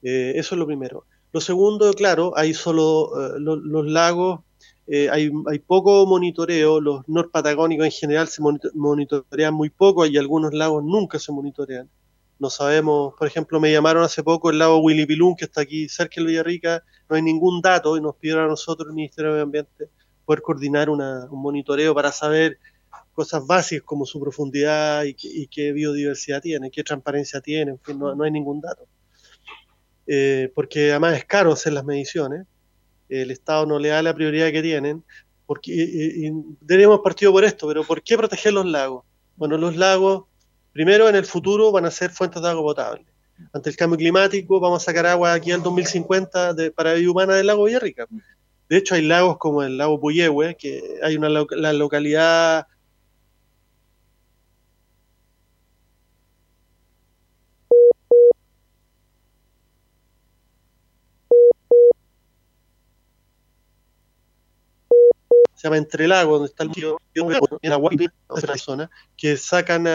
Eh, 0.01 0.33
eso 0.35 0.55
es 0.55 0.59
lo 0.59 0.65
primero. 0.65 1.05
Lo 1.31 1.41
segundo, 1.41 1.93
claro, 1.93 2.33
hay 2.35 2.53
solo 2.53 3.11
eh, 3.19 3.39
los 3.39 3.85
lagos 3.85 4.41
eh, 4.87 5.09
hay, 5.09 5.31
hay, 5.49 5.59
poco 5.59 6.05
monitoreo, 6.05 6.79
los 6.79 7.07
norpatagónicos 7.07 7.85
en 7.85 7.91
general 7.91 8.27
se 8.27 8.41
monitorean 8.73 9.53
muy 9.53 9.69
poco 9.69 10.05
y 10.05 10.17
algunos 10.17 10.53
lagos 10.53 10.83
nunca 10.83 11.17
se 11.17 11.31
monitorean. 11.31 11.89
No 12.37 12.49
sabemos, 12.49 13.13
por 13.17 13.27
ejemplo, 13.27 13.59
me 13.59 13.71
llamaron 13.71 14.03
hace 14.03 14.21
poco 14.21 14.49
el 14.49 14.59
lago 14.59 14.79
Willipilún, 14.79 15.35
que 15.35 15.45
está 15.45 15.61
aquí 15.61 15.89
cerca 15.89 16.21
de 16.21 16.27
Villarrica, 16.27 16.83
no 17.09 17.15
hay 17.15 17.21
ningún 17.21 17.61
dato 17.61 17.97
y 17.97 18.01
nos 18.01 18.15
pidieron 18.15 18.45
a 18.45 18.47
nosotros, 18.47 18.89
el 18.89 18.95
Ministerio 18.95 19.33
de 19.33 19.41
Ambiente, 19.41 19.89
poder 20.25 20.41
coordinar 20.41 20.89
un 20.89 21.01
monitoreo 21.31 21.95
para 21.95 22.11
saber 22.11 22.59
cosas 23.13 23.45
básicas 23.47 23.85
como 23.85 24.05
su 24.05 24.19
profundidad 24.19 25.03
y, 25.05 25.47
qué 25.47 25.71
biodiversidad 25.71 26.41
tiene, 26.41 26.69
qué 26.69 26.83
transparencia 26.83 27.39
tiene, 27.41 27.71
en 27.71 27.79
fin, 27.79 27.97
no, 27.97 28.21
hay 28.21 28.31
ningún 28.31 28.59
dato. 28.59 28.85
Eh, 30.05 30.51
porque 30.53 30.91
además 30.91 31.17
es 31.17 31.25
caro 31.25 31.53
hacer 31.53 31.73
las 31.73 31.85
mediciones 31.85 32.45
el 33.09 33.31
Estado 33.31 33.65
no 33.65 33.79
le 33.79 33.89
da 33.89 34.01
la 34.01 34.13
prioridad 34.13 34.51
que 34.51 34.61
tienen, 34.61 35.03
porque 35.45 35.71
y, 35.73 36.31
tenemos 36.65 36.99
partido 37.01 37.31
por 37.31 37.43
esto, 37.43 37.67
pero 37.67 37.83
¿por 37.83 38.01
qué 38.01 38.17
proteger 38.17 38.53
los 38.53 38.65
lagos? 38.65 39.05
Bueno, 39.35 39.57
los 39.57 39.75
lagos, 39.75 40.25
primero 40.71 41.07
en 41.09 41.15
el 41.15 41.25
futuro 41.25 41.71
van 41.71 41.85
a 41.85 41.91
ser 41.91 42.11
fuentes 42.11 42.41
de 42.41 42.49
agua 42.49 42.63
potable. 42.63 43.05
Ante 43.53 43.69
el 43.69 43.75
cambio 43.75 43.97
climático 43.97 44.59
vamos 44.59 44.81
a 44.81 44.85
sacar 44.85 45.05
agua 45.05 45.33
aquí 45.33 45.51
al 45.51 45.61
2050 45.61 46.53
de, 46.53 46.71
para 46.71 46.93
vida 46.93 47.11
humana 47.11 47.35
del 47.35 47.47
lago 47.47 47.65
Villarrica. 47.65 48.07
De 48.69 48.77
hecho, 48.77 48.95
hay 48.95 49.01
lagos 49.01 49.37
como 49.37 49.61
el 49.61 49.77
lago 49.77 49.99
Puyehue, 49.99 50.55
que 50.55 50.99
hay 51.03 51.17
una 51.17 51.29
la 51.29 51.73
localidad 51.73 52.67
se 65.65 65.69
llama 65.69 65.77
Entre 65.77 66.07
Lagos, 66.07 66.39
donde 66.39 66.51
está 66.51 66.63
el 66.63 66.69
río, 66.69 66.97
en 67.61 67.71
agua, 67.71 67.91
zona, 68.57 68.89
que 69.17 69.35
sacan, 69.35 69.85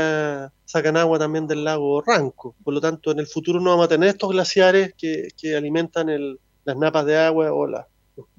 sacan 0.64 0.96
agua 0.96 1.18
también 1.18 1.46
del 1.46 1.64
lago 1.64 2.02
Ranco. 2.02 2.56
Por 2.64 2.74
lo 2.74 2.80
tanto, 2.80 3.12
en 3.12 3.20
el 3.20 3.26
futuro 3.26 3.60
no 3.60 3.70
vamos 3.70 3.86
a 3.86 3.88
tener 3.88 4.08
estos 4.08 4.30
glaciares 4.30 4.94
que, 4.96 5.28
que 5.36 5.56
alimentan 5.56 6.08
el, 6.08 6.40
las 6.64 6.76
napas 6.76 7.06
de 7.06 7.18
agua 7.18 7.52
o 7.52 7.66
las 7.66 7.86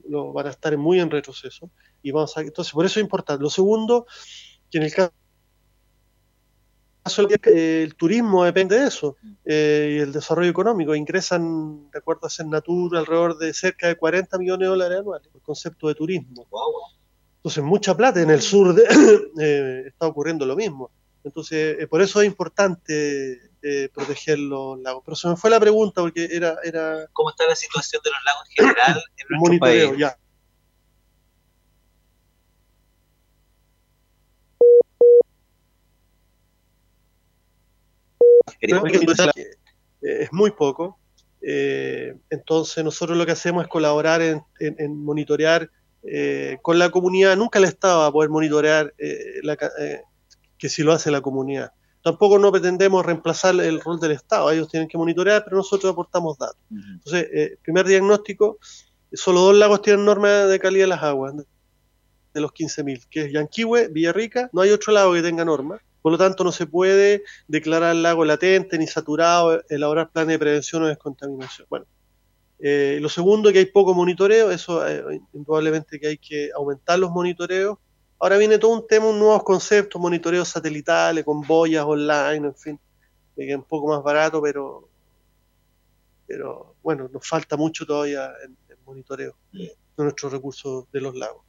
lo, 0.07 0.33
van 0.33 0.47
a 0.47 0.49
estar 0.49 0.75
muy 0.77 0.99
en 0.99 1.09
retroceso. 1.09 1.69
Y 2.01 2.11
vamos 2.11 2.35
a, 2.37 2.41
entonces, 2.41 2.73
por 2.73 2.85
eso 2.85 2.99
es 2.99 3.03
importante. 3.03 3.43
Lo 3.43 3.49
segundo, 3.49 4.05
que 4.69 4.77
en 4.77 4.83
el 4.83 4.93
caso 4.93 5.13
el 7.45 7.95
turismo 7.95 8.43
depende 8.43 8.79
de 8.79 8.87
eso 8.87 9.17
eh, 9.43 9.95
y 9.97 10.01
el 10.01 10.11
desarrollo 10.11 10.49
económico. 10.49 10.93
Ingresan, 10.93 11.89
de 11.89 11.97
acuerdo 11.97 12.27
a 12.27 12.29
Senatur, 12.29 12.95
alrededor 12.95 13.37
de 13.37 13.53
cerca 13.53 13.87
de 13.87 13.95
40 13.95 14.37
millones 14.37 14.65
de 14.65 14.69
dólares 14.69 14.99
anuales, 14.99 15.29
el 15.33 15.41
concepto 15.41 15.87
de 15.87 15.95
turismo. 15.95 16.47
Entonces, 17.41 17.63
mucha 17.63 17.97
plata 17.97 18.21
en 18.21 18.29
el 18.29 18.39
sur 18.39 18.79
eh, 19.41 19.83
está 19.87 20.05
ocurriendo 20.05 20.45
lo 20.45 20.55
mismo. 20.55 20.91
Entonces, 21.23 21.77
eh, 21.79 21.87
por 21.87 21.99
eso 21.99 22.21
es 22.21 22.27
importante 22.27 23.49
eh, 23.63 23.89
proteger 23.91 24.37
los 24.37 24.79
lagos. 24.79 25.01
Pero 25.03 25.15
se 25.15 25.27
me 25.27 25.35
fue 25.35 25.49
la 25.49 25.59
pregunta 25.59 26.01
porque 26.01 26.29
era... 26.31 26.57
era 26.63 27.07
¿Cómo 27.13 27.31
está 27.31 27.47
la 27.47 27.55
situación 27.55 27.99
de 28.03 28.11
los 28.11 28.19
lagos 28.25 28.43
en 28.47 28.67
general 28.67 29.03
en 29.17 29.27
nuestro 29.29 29.37
monitoreo, 29.39 29.89
país? 29.89 29.99
Ya. 29.99 30.17
Es 39.99 40.31
muy 40.31 40.51
poco. 40.51 40.99
entonces, 41.41 42.83
nosotros 42.83 43.17
lo 43.17 43.25
que 43.25 43.31
hacemos 43.31 43.63
es 43.63 43.67
colaborar 43.67 44.21
en, 44.21 44.43
en 44.59 45.03
monitorear 45.03 45.67
eh, 46.03 46.57
con 46.61 46.79
la 46.79 46.89
comunidad, 46.89 47.37
nunca 47.37 47.59
el 47.59 47.65
Estado 47.65 47.99
va 47.99 48.07
a 48.07 48.11
poder 48.11 48.29
monitorear 48.29 48.93
eh, 48.97 49.41
eh, 49.79 50.01
que 50.57 50.69
si 50.69 50.83
lo 50.83 50.93
hace 50.93 51.11
la 51.11 51.21
comunidad. 51.21 51.71
Tampoco 52.03 52.39
no 52.39 52.51
pretendemos 52.51 53.05
reemplazar 53.05 53.55
el 53.59 53.79
rol 53.79 53.99
del 53.99 54.11
Estado, 54.11 54.49
ellos 54.49 54.67
tienen 54.67 54.89
que 54.89 54.97
monitorear, 54.97 55.43
pero 55.43 55.57
nosotros 55.57 55.91
aportamos 55.91 56.37
datos. 56.37 56.57
Entonces, 56.71 57.59
primer 57.61 57.85
diagnóstico, 57.85 58.57
solo 59.13 59.41
dos 59.41 59.55
lagos 59.55 59.83
tienen 59.83 60.05
norma 60.05 60.29
de 60.29 60.59
calidad 60.59 60.85
de 60.85 60.89
las 60.89 61.03
aguas, 61.03 61.35
de 61.35 62.41
los 62.41 62.51
15.000, 62.51 63.05
que 63.07 63.25
es 63.25 63.33
Yanquihue, 63.33 63.89
Villarrica, 63.89 64.49
no 64.51 64.61
hay 64.61 64.71
otro 64.71 64.93
lago 64.93 65.13
que 65.13 65.21
tenga 65.21 65.45
norma, 65.45 65.79
por 66.01 66.11
lo 66.11 66.17
tanto 66.17 66.43
no 66.43 66.51
se 66.51 66.65
puede 66.65 67.23
declarar 67.47 67.95
el 67.95 68.01
lago 68.01 68.25
latente 68.25 68.79
ni 68.79 68.87
saturado, 68.87 69.61
elaborar 69.69 70.09
planes 70.09 70.33
de 70.33 70.39
prevención 70.39 70.83
o 70.83 70.87
descontaminación. 70.87 71.67
Bueno, 71.69 71.85
eh, 72.63 72.99
lo 73.01 73.09
segundo, 73.09 73.51
que 73.51 73.57
hay 73.59 73.65
poco 73.65 73.95
monitoreo, 73.95 74.51
eso 74.51 74.87
eh, 74.87 75.19
indudablemente 75.33 75.99
que 75.99 76.07
hay 76.07 76.17
que 76.19 76.51
aumentar 76.55 76.99
los 76.99 77.09
monitoreos. 77.09 77.79
Ahora 78.19 78.37
viene 78.37 78.59
todo 78.59 78.71
un 78.71 78.85
tema, 78.85 79.07
un 79.07 79.17
nuevos 79.17 79.41
conceptos, 79.43 79.99
monitoreos 79.99 80.47
satelitales, 80.47 81.25
con 81.25 81.41
boyas 81.41 81.83
online, 81.83 82.47
en 82.47 82.55
fin. 82.55 82.79
es 83.35 83.55
un 83.55 83.63
poco 83.63 83.87
más 83.87 84.03
barato, 84.03 84.39
pero, 84.43 84.87
pero 86.27 86.75
bueno, 86.83 87.09
nos 87.11 87.27
falta 87.27 87.57
mucho 87.57 87.83
todavía 87.83 88.31
en, 88.45 88.55
monitoreo 88.85 89.35
de 89.51 89.73
nuestros 89.97 90.31
recursos 90.31 90.85
de 90.91 91.01
los 91.01 91.15
lagos. 91.15 91.43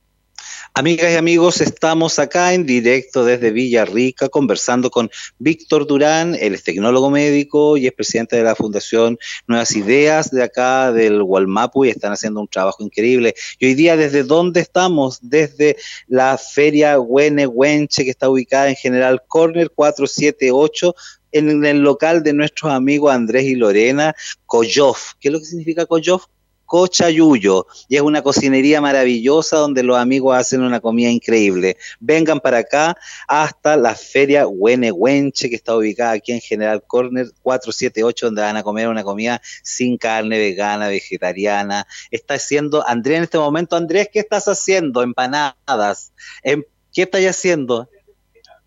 Amigas 0.75 1.13
y 1.13 1.17
amigos, 1.17 1.61
estamos 1.61 2.19
acá 2.19 2.55
en 2.55 2.65
directo 2.65 3.25
desde 3.25 3.51
Villarrica 3.51 4.29
conversando 4.29 4.91
con 4.91 5.11
Víctor 5.39 5.87
Durán, 5.87 6.35
es 6.35 6.63
tecnólogo 6.63 7.11
médico 7.11 7.77
y 7.77 7.87
es 7.87 7.93
presidente 7.93 8.37
de 8.37 8.45
la 8.45 8.55
Fundación 8.55 9.19
Nuevas 9.47 9.77
Ideas 9.77 10.31
de 10.31 10.43
acá 10.43 10.93
del 10.93 11.23
Gualmapu 11.23 11.85
y 11.85 11.91
están 11.91 12.13
haciendo 12.13 12.41
un 12.41 12.49
trabajo 12.49 12.83
increíble. 12.83 13.35
Y 13.59 13.67
hoy 13.67 13.75
día, 13.75 13.97
¿desde 13.97 14.23
dónde 14.23 14.61
estamos? 14.61 15.19
Desde 15.21 15.77
la 16.07 16.39
Feria 16.39 16.99
Huene 16.99 17.47
Huenche, 17.47 18.05
que 18.05 18.11
está 18.11 18.31
ubicada 18.31 18.69
en 18.69 18.77
General 18.77 19.23
Corner 19.27 19.71
478, 19.71 20.95
en 21.33 21.65
el 21.65 21.79
local 21.81 22.23
de 22.23 22.33
nuestros 22.33 22.73
amigos 22.73 23.13
Andrés 23.13 23.45
y 23.45 23.57
Lorena, 23.57 24.15
Coyof. 24.47 25.15
¿Qué 25.21 25.29
es 25.29 25.33
lo 25.33 25.39
que 25.39 25.47
significa 25.47 25.87
Coyof? 25.87 26.27
Cochayuyo 26.67 27.67
y 27.89 27.97
es 27.97 28.03
una 28.03 28.23
cocinería 28.23 28.81
maravillosa 28.81 29.59
donde 29.59 29.83
los 29.83 29.99
amigos 29.99 30.37
hacen 30.37 30.63
una 30.63 30.81
comida 30.81 31.11
increíble. 31.11 31.77
Vengan 32.01 32.41
para 32.41 32.59
acá 32.59 32.97
hasta 33.29 33.77
la 33.77 33.95
feria 33.95 34.47
Huenehuenche 34.47 35.51
que 35.51 35.57
está 35.57 35.77
ubicada 35.77 36.13
aquí 36.13 36.33
en 36.33 36.41
General 36.41 36.83
Corner 36.87 37.27
478 37.43 38.27
donde 38.27 38.43
van 38.43 38.57
a 38.57 38.63
comer 38.63 38.89
una 38.89 39.05
comida 39.05 39.41
sin 39.63 39.99
carne, 39.99 40.39
vegana, 40.39 40.89
vegetariana. 40.89 41.87
Está 42.11 42.35
haciendo 42.35 42.87
Andrés 42.87 43.19
en 43.19 43.25
este 43.25 43.39
momento. 43.39 43.77
Andrés, 43.77 44.09
¿qué 44.13 44.21
estás 44.21 44.49
haciendo? 44.49 45.03
Empanadas. 45.03 46.13
Em, 46.43 46.63
¿Qué 46.93 47.03
estás 47.03 47.23
haciendo? 47.23 47.89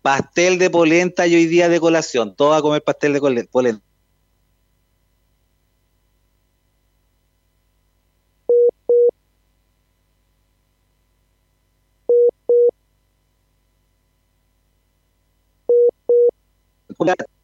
Pastel 0.02 0.58
de 0.58 0.70
polenta 0.70 1.26
y 1.26 1.34
hoy 1.34 1.46
día 1.46 1.68
de 1.68 1.80
colación. 1.80 2.34
Todo 2.34 2.54
a 2.54 2.62
comer 2.62 2.82
pastel 2.82 3.12
de 3.12 3.46
polenta. 3.50 3.85
that 17.04 17.35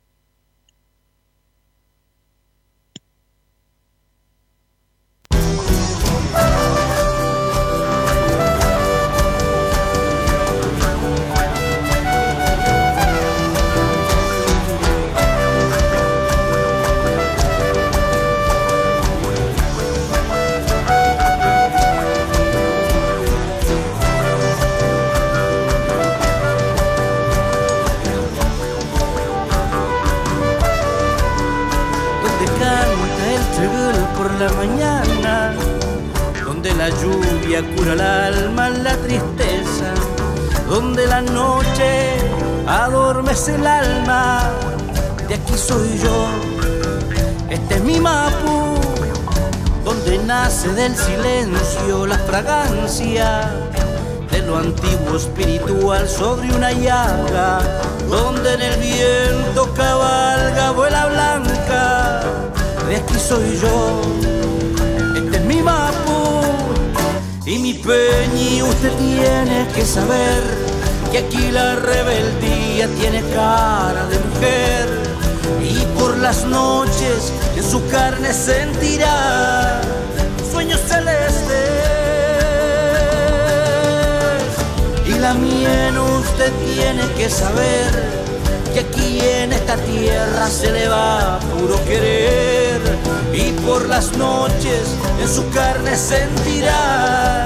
sentirá 96.37 97.45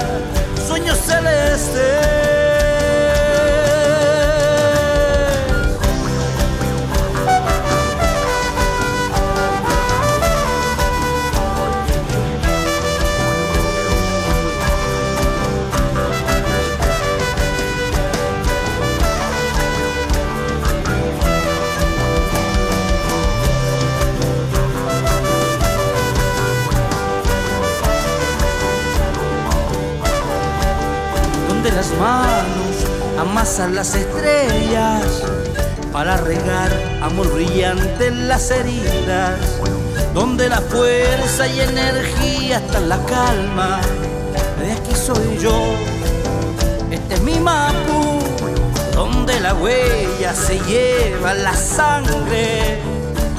sueños 0.67 0.97
celestes. 0.97 2.26
Manos 31.99 32.75
amasan 33.19 33.75
las 33.75 33.95
estrellas 33.95 35.23
para 35.91 36.17
regar 36.17 36.71
amor 37.01 37.31
brillante 37.33 38.07
en 38.07 38.27
las 38.27 38.51
heridas, 38.51 39.39
donde 40.13 40.49
la 40.49 40.61
fuerza 40.61 41.47
y 41.47 41.59
energía 41.59 42.57
está 42.57 42.77
en 42.79 42.89
la 42.89 43.03
calma. 43.05 43.79
De 44.59 44.71
aquí 44.71 44.93
soy 44.95 45.37
yo, 45.39 45.59
este 46.91 47.15
es 47.15 47.21
mi 47.21 47.39
mapu, 47.39 48.19
donde 48.93 49.39
la 49.39 49.53
huella 49.53 50.33
se 50.33 50.59
lleva 50.61 51.33
la 51.33 51.55
sangre, 51.55 52.79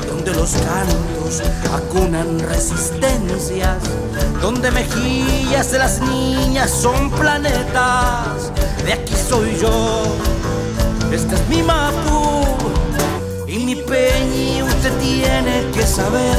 donde 0.08 0.32
los 0.32 0.52
cantos 0.52 1.42
acunan 1.72 2.38
resistencias 2.40 3.76
donde 4.40 4.70
mejillas 4.70 5.72
de 5.72 5.78
las 5.78 6.00
niñas 6.00 6.70
son 6.70 7.10
planetas. 7.10 8.37
De 8.84 8.92
aquí 8.92 9.14
soy 9.28 9.56
yo, 9.60 10.02
este 11.12 11.34
es 11.34 11.48
mi 11.48 11.62
mapu 11.62 12.44
y 13.46 13.58
mi 13.58 13.74
peñi. 13.76 14.62
Usted 14.62 14.92
tiene 14.98 15.70
que 15.74 15.82
saber 15.82 16.36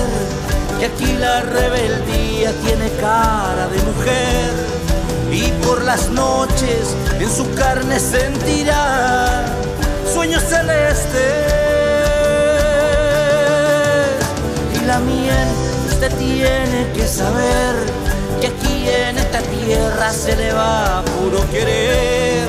que 0.79 0.85
aquí 0.85 1.13
la 1.17 1.41
rebeldía 1.41 2.51
tiene 2.63 2.89
cara 2.99 3.67
de 3.67 3.77
mujer. 3.83 4.79
Y 5.31 5.51
por 5.63 5.83
las 5.83 6.09
noches 6.09 6.95
en 7.19 7.29
su 7.29 7.49
carne 7.53 7.99
sentirá 7.99 9.45
sueños 10.11 10.43
celestes. 10.43 11.19
Y 14.81 14.85
la 14.85 14.99
miel 14.99 15.47
usted 15.91 16.11
tiene 16.17 16.87
que 16.95 17.05
saber 17.05 17.75
que 18.39 18.47
aquí 18.47 18.87
en 18.87 19.17
esta 19.17 19.41
tierra 19.41 20.11
se 20.13 20.35
le 20.35 20.53
va 20.53 21.03
puro 21.19 21.45
querer 21.51 22.47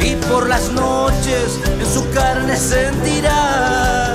y 0.00 0.14
por 0.28 0.48
las 0.48 0.70
noches 0.70 1.60
en 1.78 1.86
su 1.86 2.08
carne 2.10 2.56
sentirá 2.56 4.05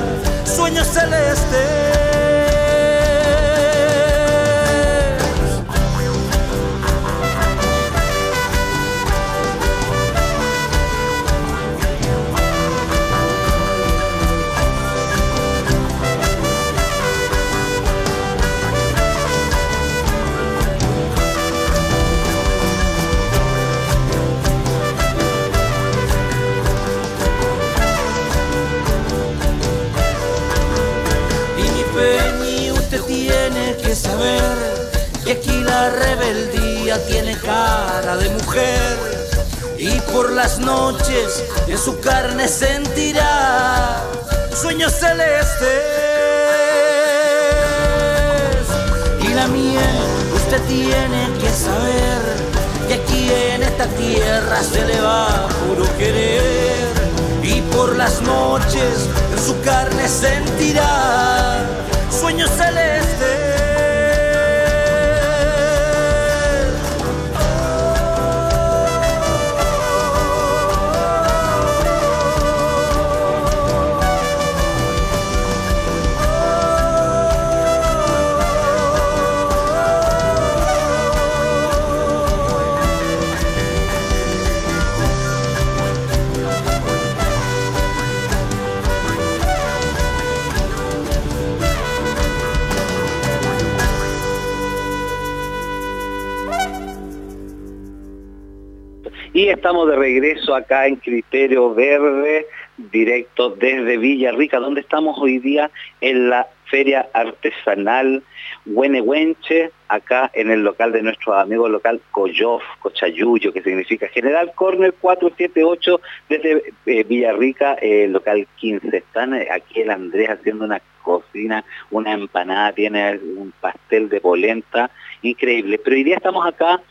Y 99.34 99.48
estamos 99.48 99.88
de 99.88 99.96
regreso 99.96 100.54
acá 100.54 100.88
en 100.88 100.98
Criterio 100.98 101.74
Verde, 101.74 102.48
directo 102.78 103.50
desde 103.52 103.96
Villarrica, 103.96 104.60
donde 104.60 104.82
estamos 104.82 105.17
hoy 105.22 105.39
día 105.39 105.72
en 106.02 106.30
la 106.30 106.48
Feria 106.65 107.08
Artesanal 107.13 108.24
Huenehuenche, 108.65 109.72
acá 109.88 110.30
en 110.34 110.52
el 110.52 110.63
local 110.63 110.91
de 110.91 111.02
nuestro 111.02 111.34
amigo 111.34 111.70
local 111.70 112.02
Coyof, 112.12 112.62
Cochayuyo, 112.82 113.54
que 113.54 113.62
significa 113.62 114.10
General 114.10 114.52
Corner 114.54 114.94
478 115.00 116.02
desde 116.28 116.74
eh, 116.86 117.04
Villarrica, 117.06 117.76
eh, 117.76 118.10
local 118.10 118.46
15. 118.58 118.98
Están 118.98 119.34
eh, 119.34 119.48
aquí 119.50 119.80
el 119.80 119.91
Andrés 119.91 120.30
haciendo 120.30 120.65
una 120.65 120.82
cocina, 121.04 121.63
una 121.89 122.12
empanada, 122.12 122.74
tiene 122.74 123.17
un 123.17 123.54
pastel 123.62 124.10
de 124.10 124.20
polenta, 124.20 124.91
increíble. 125.22 125.78
Pero 125.78 125.96
hoy 125.96 126.04
día 126.04 126.17
estamos 126.17 126.46
acá, 126.46 126.82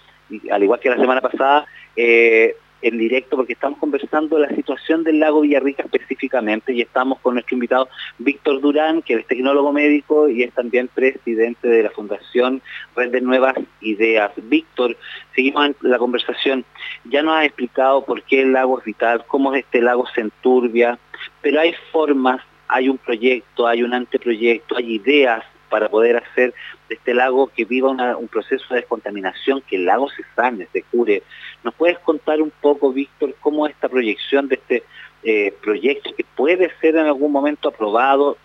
al 0.50 0.62
igual 0.62 0.80
que 0.80 0.88
la 0.88 0.96
semana 0.96 1.20
pasada, 1.20 1.66
eh, 1.96 2.56
en 2.82 2.98
directo 2.98 3.36
porque 3.36 3.52
estamos 3.52 3.78
conversando 3.78 4.38
la 4.38 4.48
situación 4.48 5.04
del 5.04 5.20
lago 5.20 5.42
Villarrica 5.42 5.82
específicamente 5.82 6.72
y 6.72 6.80
estamos 6.80 7.18
con 7.20 7.34
nuestro 7.34 7.54
invitado 7.54 7.88
Víctor 8.18 8.60
Durán, 8.60 9.02
que 9.02 9.14
es 9.14 9.26
tecnólogo 9.26 9.72
médico 9.72 10.28
y 10.28 10.42
es 10.42 10.52
también 10.54 10.88
presidente 10.88 11.68
de 11.68 11.82
la 11.82 11.90
Fundación 11.90 12.62
Red 12.96 13.10
de 13.10 13.20
Nuevas 13.20 13.56
Ideas. 13.80 14.32
Víctor, 14.36 14.96
seguimos 15.34 15.70
la 15.82 15.98
conversación. 15.98 16.64
Ya 17.04 17.22
nos 17.22 17.34
ha 17.34 17.44
explicado 17.44 18.04
por 18.04 18.22
qué 18.22 18.42
el 18.42 18.52
lago 18.52 18.78
es 18.78 18.84
vital, 18.84 19.24
cómo 19.26 19.54
este 19.54 19.82
lago 19.82 20.06
se 20.14 20.22
enturbia, 20.22 20.98
pero 21.42 21.60
hay 21.60 21.74
formas, 21.92 22.40
hay 22.68 22.88
un 22.88 22.98
proyecto, 22.98 23.66
hay 23.66 23.82
un 23.82 23.92
anteproyecto, 23.92 24.76
hay 24.76 24.94
ideas 24.94 25.44
para 25.70 25.88
poder 25.88 26.16
hacer 26.16 26.52
de 26.88 26.96
este 26.96 27.14
lago 27.14 27.46
que 27.46 27.64
viva 27.64 27.90
un 28.16 28.28
proceso 28.28 28.64
de 28.70 28.80
descontaminación, 28.80 29.62
que 29.62 29.76
el 29.76 29.86
lago 29.86 30.10
se 30.10 30.24
sane, 30.34 30.66
se 30.72 30.82
cure. 30.82 31.22
¿Nos 31.62 31.74
puedes 31.74 31.98
contar 32.00 32.40
un 32.40 32.50
poco, 32.60 32.92
Víctor, 32.92 33.34
cómo 33.40 33.66
esta 33.66 33.88
proyección 33.88 34.48
de 34.48 34.54
este 34.54 34.82
eh, 35.22 35.52
proyecto 35.62 36.14
que 36.16 36.24
puede 36.34 36.70
ser 36.80 36.96
en 36.96 37.06
algún 37.06 37.32
momento 37.32 37.68
aprobado? 37.68 38.38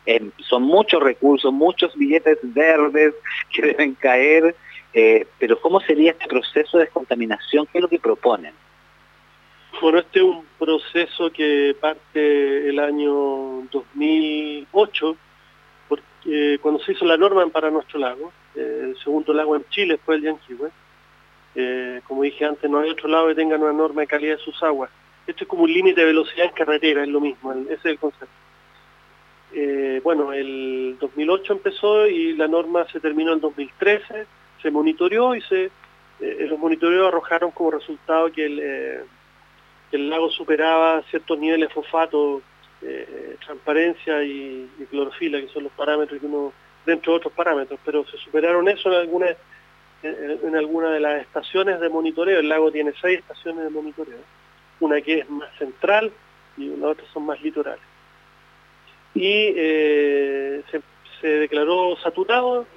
son 0.49 0.63
muchos 0.63 1.01
recursos, 1.01 1.51
muchos 1.53 1.95
billetes 1.95 2.37
verdes 2.41 3.13
que 3.53 3.61
deben 3.61 3.95
caer, 3.95 4.55
eh, 4.93 5.25
pero 5.39 5.59
¿cómo 5.59 5.79
sería 5.81 6.11
este 6.11 6.27
proceso 6.27 6.77
de 6.77 6.85
descontaminación? 6.85 7.65
¿Qué 7.71 7.77
es 7.77 7.81
lo 7.81 7.87
que 7.87 7.99
proponen? 7.99 8.53
Bueno, 9.81 9.99
este 9.99 10.19
es 10.19 10.25
un 10.25 10.45
proceso 10.57 11.29
que 11.31 11.75
parte 11.79 12.69
el 12.69 12.79
año 12.79 13.67
2008 13.71 15.17
eh, 16.27 16.57
cuando 16.59 16.83
se 16.83 16.93
hizo 16.93 17.05
la 17.05 17.17
norma 17.17 17.45
para 17.49 17.69
nuestro 17.69 17.99
lago, 17.99 18.33
el 18.55 18.97
segundo 19.03 19.31
lago 19.33 19.55
en 19.55 19.63
Chile 19.69 19.99
fue 20.03 20.15
el 20.15 20.23
Yanquihue, 20.23 20.71
eh, 21.55 22.01
como 22.07 22.23
dije 22.23 22.45
antes, 22.45 22.69
no 22.69 22.79
hay 22.79 22.89
otro 22.89 23.07
lago 23.09 23.27
que 23.27 23.35
tenga 23.35 23.55
una 23.57 23.73
norma 23.73 24.01
de 24.01 24.07
calidad 24.07 24.37
de 24.37 24.43
sus 24.43 24.61
aguas. 24.63 24.89
Esto 25.25 25.43
es 25.43 25.49
como 25.49 25.63
un 25.63 25.73
límite 25.73 26.01
de 26.01 26.07
velocidad 26.07 26.45
en 26.45 26.51
carretera, 26.51 27.03
es 27.03 27.09
lo 27.09 27.19
mismo, 27.19 27.51
ese 27.53 27.73
es 27.73 27.85
el 27.85 27.99
concepto. 27.99 28.33
bueno, 30.03 30.33
el 30.33 30.97
2008 30.99 31.53
empezó 31.53 32.07
y 32.07 32.33
la 32.33 32.47
norma 32.47 32.85
se 32.91 32.99
terminó 32.99 33.33
en 33.33 33.39
2013, 33.39 34.27
se 34.61 34.71
monitoreó 34.71 35.33
y 35.35 35.41
se, 35.41 35.71
los 36.19 36.59
monitoreos 36.59 37.07
arrojaron 37.07 37.51
como 37.51 37.71
resultado 37.71 38.31
que 38.31 38.45
el, 38.45 40.09
lago 40.09 40.29
superaba 40.29 41.01
ciertos 41.09 41.39
niveles 41.39 41.69
de 41.69 41.73
fosfato 41.73 42.41
eh, 42.81 43.37
transparencia 43.43 44.23
y, 44.23 44.69
clorofila, 44.91 45.39
que 45.39 45.47
son 45.47 45.63
los 45.63 45.71
parámetros 45.71 46.19
que 46.19 46.25
uno, 46.25 46.53
dentro 46.85 47.13
de 47.13 47.17
otros 47.17 47.33
parámetros, 47.33 47.79
pero 47.83 48.05
se 48.05 48.17
superaron 48.17 48.67
eso 48.67 48.91
en 48.91 48.99
algunas 48.99 49.35
en, 50.05 50.55
alguna 50.55 50.89
de 50.91 50.99
las 50.99 51.21
estaciones 51.21 51.79
de 51.79 51.89
monitoreo. 51.89 52.39
El 52.39 52.49
lago 52.49 52.71
tiene 52.71 52.93
seis 53.01 53.19
estaciones 53.19 53.63
de 53.63 53.69
monitoreo, 53.69 54.19
una 54.79 55.01
que 55.01 55.19
es 55.19 55.29
más 55.29 55.49
central 55.57 56.11
y 56.57 56.67
las 56.67 56.91
otras 56.91 57.07
son 57.13 57.25
más 57.25 57.41
litorales. 57.41 57.83
Y 59.13 59.53
eh, 59.55 60.63
se, 60.71 61.27
declaró 61.27 61.95
saturado 62.03 62.67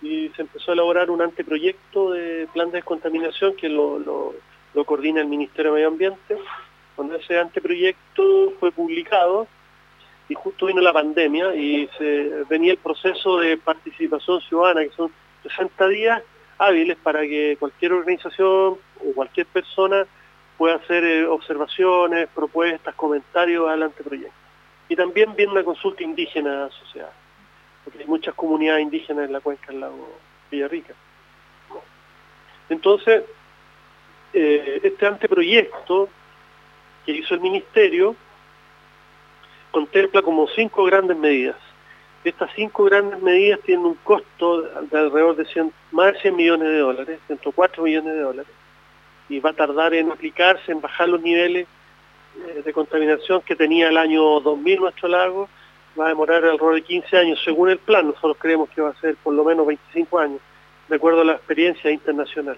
y 0.00 0.28
se 0.36 0.42
empezó 0.42 0.70
a 0.70 0.74
elaborar 0.74 1.10
un 1.10 1.22
anteproyecto 1.22 2.12
de 2.12 2.46
plan 2.52 2.70
de 2.70 2.78
descontaminación 2.78 3.56
que 3.56 3.68
lo, 3.68 3.98
lo 3.98 4.84
coordina 4.84 5.20
el 5.20 5.26
Ministerio 5.26 5.72
de 5.72 5.76
Medio 5.76 5.88
Ambiente 5.88 6.38
cuando 6.94 7.16
ese 7.16 7.38
anteproyecto 7.38 8.52
fue 8.60 8.70
publicado 8.70 9.46
y 10.28 10.34
justo 10.34 10.66
vino 10.66 10.80
la 10.80 10.92
pandemia 10.92 11.54
y 11.54 11.88
se, 11.98 12.44
venía 12.48 12.72
el 12.72 12.78
proceso 12.78 13.38
de 13.38 13.56
participación 13.56 14.40
ciudadana, 14.42 14.84
que 14.84 14.94
son 14.94 15.10
60 15.42 15.88
días 15.88 16.22
hábiles 16.58 16.96
para 16.98 17.22
que 17.22 17.56
cualquier 17.58 17.92
organización 17.92 18.78
o 19.00 19.14
cualquier 19.14 19.46
persona 19.46 20.06
pueda 20.56 20.76
hacer 20.76 21.04
eh, 21.04 21.26
observaciones, 21.26 22.28
propuestas, 22.34 22.94
comentarios 22.94 23.68
al 23.68 23.82
anteproyecto. 23.82 24.32
Y 24.88 24.96
también 24.96 25.34
viene 25.34 25.52
una 25.52 25.64
consulta 25.64 26.02
indígena 26.02 26.66
asociada, 26.66 27.12
porque 27.84 28.00
hay 28.00 28.06
muchas 28.06 28.34
comunidades 28.34 28.82
indígenas 28.82 29.26
en 29.26 29.32
la 29.32 29.40
cuenca 29.40 29.68
del 29.68 29.80
lago 29.80 30.18
Villarrica. 30.50 30.94
Entonces, 32.68 33.24
eh, 34.32 34.80
este 34.82 35.06
anteproyecto 35.06 36.08
que 37.04 37.12
hizo 37.12 37.34
el 37.34 37.40
Ministerio 37.40 38.14
contempla 39.70 40.22
como 40.22 40.46
cinco 40.48 40.84
grandes 40.84 41.16
medidas. 41.16 41.56
Estas 42.24 42.50
cinco 42.54 42.84
grandes 42.84 43.20
medidas 43.20 43.58
tienen 43.60 43.84
un 43.84 43.94
costo 43.94 44.62
de 44.62 44.98
alrededor 44.98 45.34
de 45.34 45.44
100, 45.44 45.72
más 45.90 46.12
de 46.12 46.20
100 46.20 46.36
millones 46.36 46.68
de 46.68 46.78
dólares, 46.78 47.20
104 47.26 47.82
millones 47.82 48.14
de 48.14 48.20
dólares, 48.20 48.52
y 49.28 49.40
va 49.40 49.50
a 49.50 49.54
tardar 49.54 49.92
en 49.94 50.12
aplicarse, 50.12 50.70
en 50.70 50.80
bajar 50.80 51.08
los 51.08 51.20
niveles 51.20 51.66
eh, 52.36 52.62
de 52.64 52.72
contaminación 52.72 53.42
que 53.42 53.56
tenía 53.56 53.88
el 53.88 53.98
año 53.98 54.40
2000 54.40 54.80
nuestro 54.80 55.08
lago, 55.08 55.48
va 55.98 56.06
a 56.06 56.08
demorar 56.08 56.44
alrededor 56.44 56.74
de 56.74 56.82
15 56.82 57.16
años 57.18 57.40
según 57.44 57.70
el 57.70 57.78
plan, 57.78 58.06
nosotros 58.06 58.36
creemos 58.38 58.68
que 58.70 58.80
va 58.80 58.90
a 58.90 59.00
ser 59.00 59.16
por 59.16 59.34
lo 59.34 59.44
menos 59.44 59.66
25 59.66 60.18
años, 60.18 60.40
de 60.88 60.96
acuerdo 60.96 61.22
a 61.22 61.24
la 61.24 61.32
experiencia 61.32 61.90
internacional. 61.90 62.56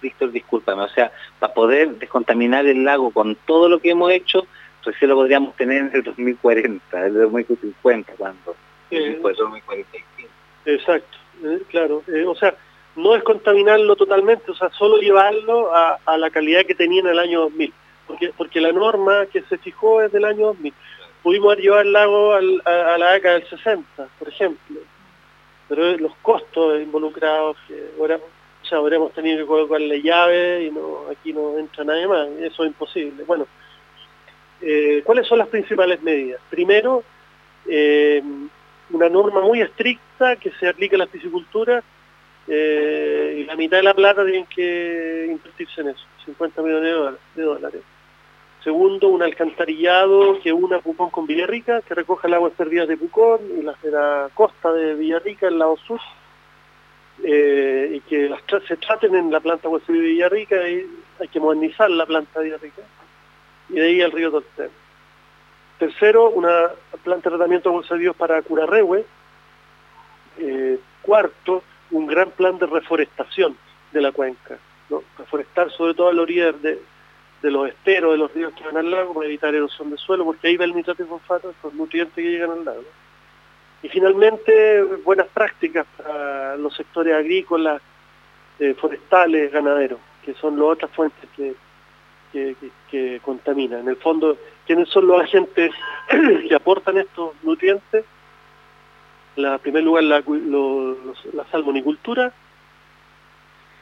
Víctor, 0.00 0.30
discúlpame, 0.30 0.82
o 0.82 0.88
sea, 0.88 1.10
para 1.38 1.52
poder 1.52 1.96
descontaminar 1.96 2.66
el 2.66 2.84
lago 2.84 3.10
con 3.10 3.34
todo 3.46 3.68
lo 3.68 3.80
que 3.80 3.90
hemos 3.90 4.10
hecho, 4.12 4.46
recién 4.84 5.10
lo 5.10 5.16
podríamos 5.16 5.54
tener 5.56 5.78
en 5.78 5.90
el 5.94 6.02
2040, 6.02 7.06
el 7.06 7.14
2050, 7.14 8.12
cuando 8.16 8.56
eh, 8.90 9.18
2045. 9.22 10.06
Exacto, 10.66 11.18
eh, 11.44 11.62
claro. 11.68 12.02
Eh, 12.08 12.24
o 12.26 12.34
sea, 12.34 12.54
no 12.96 13.12
descontaminarlo 13.12 13.96
totalmente, 13.96 14.50
o 14.50 14.54
sea, 14.54 14.70
solo 14.70 14.98
llevarlo 14.98 15.74
a, 15.74 15.98
la 16.18 16.30
calidad 16.30 16.64
que 16.66 16.74
tenía 16.74 17.00
en 17.00 17.08
el 17.08 17.18
año 17.18 17.40
2000, 17.42 17.72
porque, 18.06 18.32
porque 18.36 18.60
la 18.60 18.72
norma 18.72 19.26
que 19.26 19.42
se 19.42 19.58
fijó 19.58 20.02
es 20.02 20.12
del 20.12 20.24
año 20.24 20.46
2000. 20.46 20.74
Pudimos 21.22 21.56
llevar 21.56 21.86
el 21.86 21.92
lago 21.92 22.34
a, 22.34 22.40
la 22.98 23.12
década 23.12 23.38
del 23.38 23.48
60, 23.48 24.08
por 24.18 24.28
ejemplo, 24.28 24.80
pero 25.68 25.96
los 25.96 26.14
costos 26.16 26.82
involucrados, 26.82 27.56
que 27.66 27.92
ahora 27.98 28.16
o 28.16 28.66
sea, 28.66 28.78
habríamos 28.78 29.12
tenido 29.12 29.38
que 29.38 29.46
colocarle 29.46 30.02
llave 30.02 30.64
y 30.64 30.70
no 30.70 31.06
aquí 31.10 31.32
no 31.32 31.58
entra 31.58 31.84
nadie 31.84 32.06
más, 32.06 32.28
eso 32.40 32.62
es 32.64 32.68
imposible. 32.68 33.24
Bueno, 33.24 33.46
eh, 34.62 35.02
¿cuáles 35.04 35.26
son 35.26 35.38
las 35.38 35.48
principales 35.48 36.00
medidas? 36.02 36.40
Primero, 36.48 37.02
eh, 37.66 38.22
una 38.90 39.08
norma 39.08 39.40
muy 39.40 39.60
estricta 39.60 40.36
que 40.36 40.52
se 40.52 40.68
aplica 40.68 40.94
a 40.94 41.00
la 41.00 41.06
piscicultura 41.06 41.82
eh, 42.46 43.38
y 43.40 43.44
la 43.44 43.56
mitad 43.56 43.78
de 43.78 43.82
la 43.82 43.94
plata 43.94 44.24
tienen 44.24 44.46
que 44.46 45.26
invertirse 45.30 45.80
en 45.80 45.88
eso, 45.88 46.04
50 46.24 46.62
millones 46.62 47.18
de 47.34 47.42
dólares. 47.42 47.82
Segundo, 48.62 49.08
un 49.08 49.24
alcantarillado 49.24 50.38
que 50.40 50.52
una 50.52 50.78
Pucón 50.78 51.10
con 51.10 51.26
Villarrica, 51.26 51.80
que 51.80 51.94
recoja 51.94 52.28
el 52.28 52.34
agua 52.34 52.50
perdidas 52.50 52.86
de 52.86 52.96
Pucón 52.96 53.40
y 53.58 53.62
las 53.62 53.80
de 53.82 53.90
la 53.90 54.30
costa 54.32 54.72
de 54.72 54.94
Villarrica, 54.94 55.48
el 55.48 55.58
lado 55.58 55.76
sur, 55.78 55.98
y 57.18 58.00
que 58.00 58.32
se 58.68 58.76
traten 58.76 59.16
en 59.16 59.32
la 59.32 59.40
planta 59.40 59.66
agua 59.66 59.80
de 59.84 59.92
Villarrica, 59.92 60.68
y 60.68 60.86
hay 61.18 61.28
que 61.28 61.40
modernizar 61.40 61.90
la 61.90 62.06
planta 62.06 62.38
de 62.38 62.44
Villarrica, 62.44 62.82
y 63.72 63.76
de 63.76 63.86
ahí 63.86 64.02
al 64.02 64.12
río 64.12 64.30
Tortel. 64.30 64.70
Tercero, 65.78 66.30
una 66.30 66.70
planta 67.02 67.28
de 67.28 67.36
tratamiento 67.36 67.82
de 67.90 68.12
para 68.12 68.40
Curarrehue. 68.42 69.04
Eh, 70.38 70.78
cuarto, 71.02 71.62
un 71.90 72.06
gran 72.06 72.30
plan 72.30 72.58
de 72.58 72.66
reforestación 72.66 73.56
de 73.90 74.00
la 74.00 74.12
cuenca, 74.12 74.56
reforestar 75.18 75.70
sobre 75.70 75.94
todo 75.94 76.08
a 76.08 76.12
la 76.12 76.22
orilla 76.22 76.52
de, 76.52 76.78
los 77.42 77.68
esteros 77.68 78.12
de 78.12 78.18
los 78.18 78.32
ríos 78.32 78.52
que 78.54 78.64
van 78.64 78.76
al 78.76 78.90
lago 78.90 79.12
para 79.12 79.26
evitar 79.26 79.54
erosión 79.54 79.90
de 79.90 79.98
suelo, 79.98 80.24
porque 80.24 80.48
ahí 80.48 80.56
va 80.56 80.64
el 80.64 80.74
nitrato 80.74 81.02
y 81.02 81.06
fosfato, 81.06 81.50
estos 81.50 81.74
nutrientes 81.74 82.14
que 82.14 82.22
llegan 82.22 82.52
al 82.52 82.64
lago. 82.64 82.84
Y 83.82 83.88
finalmente, 83.88 84.82
buenas 85.04 85.26
prácticas 85.28 85.86
para 85.96 86.56
los 86.56 86.74
sectores 86.76 87.14
agrícolas, 87.14 87.82
eh, 88.60 88.74
forestales, 88.74 89.50
ganaderos, 89.50 89.98
que 90.24 90.34
son 90.34 90.56
las 90.56 90.68
otras 90.68 90.90
fuentes 90.92 91.28
que, 91.36 91.54
que, 92.32 93.20
contaminan. 93.24 93.80
En 93.80 93.88
el 93.88 93.96
fondo, 93.96 94.36
¿quiénes 94.66 94.88
son 94.88 95.06
los 95.06 95.20
agentes 95.22 95.72
que 96.48 96.54
aportan 96.54 96.98
estos 96.98 97.32
nutrientes? 97.42 98.04
en 99.34 99.58
primer 99.60 99.82
lugar, 99.82 100.04
la, 100.04 100.22
la 101.32 101.46
salmonicultura. 101.50 102.32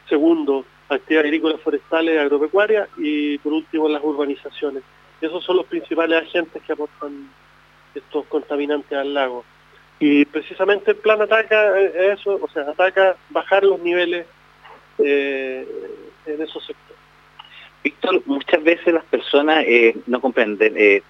Segundo, 0.09 0.65
actividades 0.89 1.27
agrícolas, 1.27 1.61
forestales, 1.61 2.21
agropecuarias. 2.21 2.89
Y 2.99 3.39
por 3.39 3.53
último, 3.53 3.89
las 3.89 4.03
urbanizaciones. 4.03 4.83
Esos 5.21 5.45
son 5.45 5.57
los 5.57 5.67
principales 5.67 6.23
agentes 6.23 6.63
que 6.63 6.73
aportan 6.73 7.31
estos 7.95 8.27
contaminantes 8.27 8.97
al 8.97 9.13
lago. 9.13 9.45
Y 9.99 10.25
precisamente 10.25 10.93
el 10.93 10.97
plan 10.97 11.21
ataca 11.21 11.79
eso, 11.79 12.39
o 12.41 12.49
sea, 12.49 12.63
ataca 12.63 13.17
bajar 13.29 13.65
los 13.65 13.81
niveles 13.81 14.27
eh, 14.99 15.67
en 16.25 16.43
esos 16.43 16.65
sectores. 16.65 16.90
Víctor, 17.83 18.23
muchas 18.27 18.63
veces 18.63 18.93
las 18.93 19.05
personas 19.05 19.65
eh, 19.67 19.97
no 20.07 20.21
comprenden. 20.21 20.75
Eh, 20.77 21.03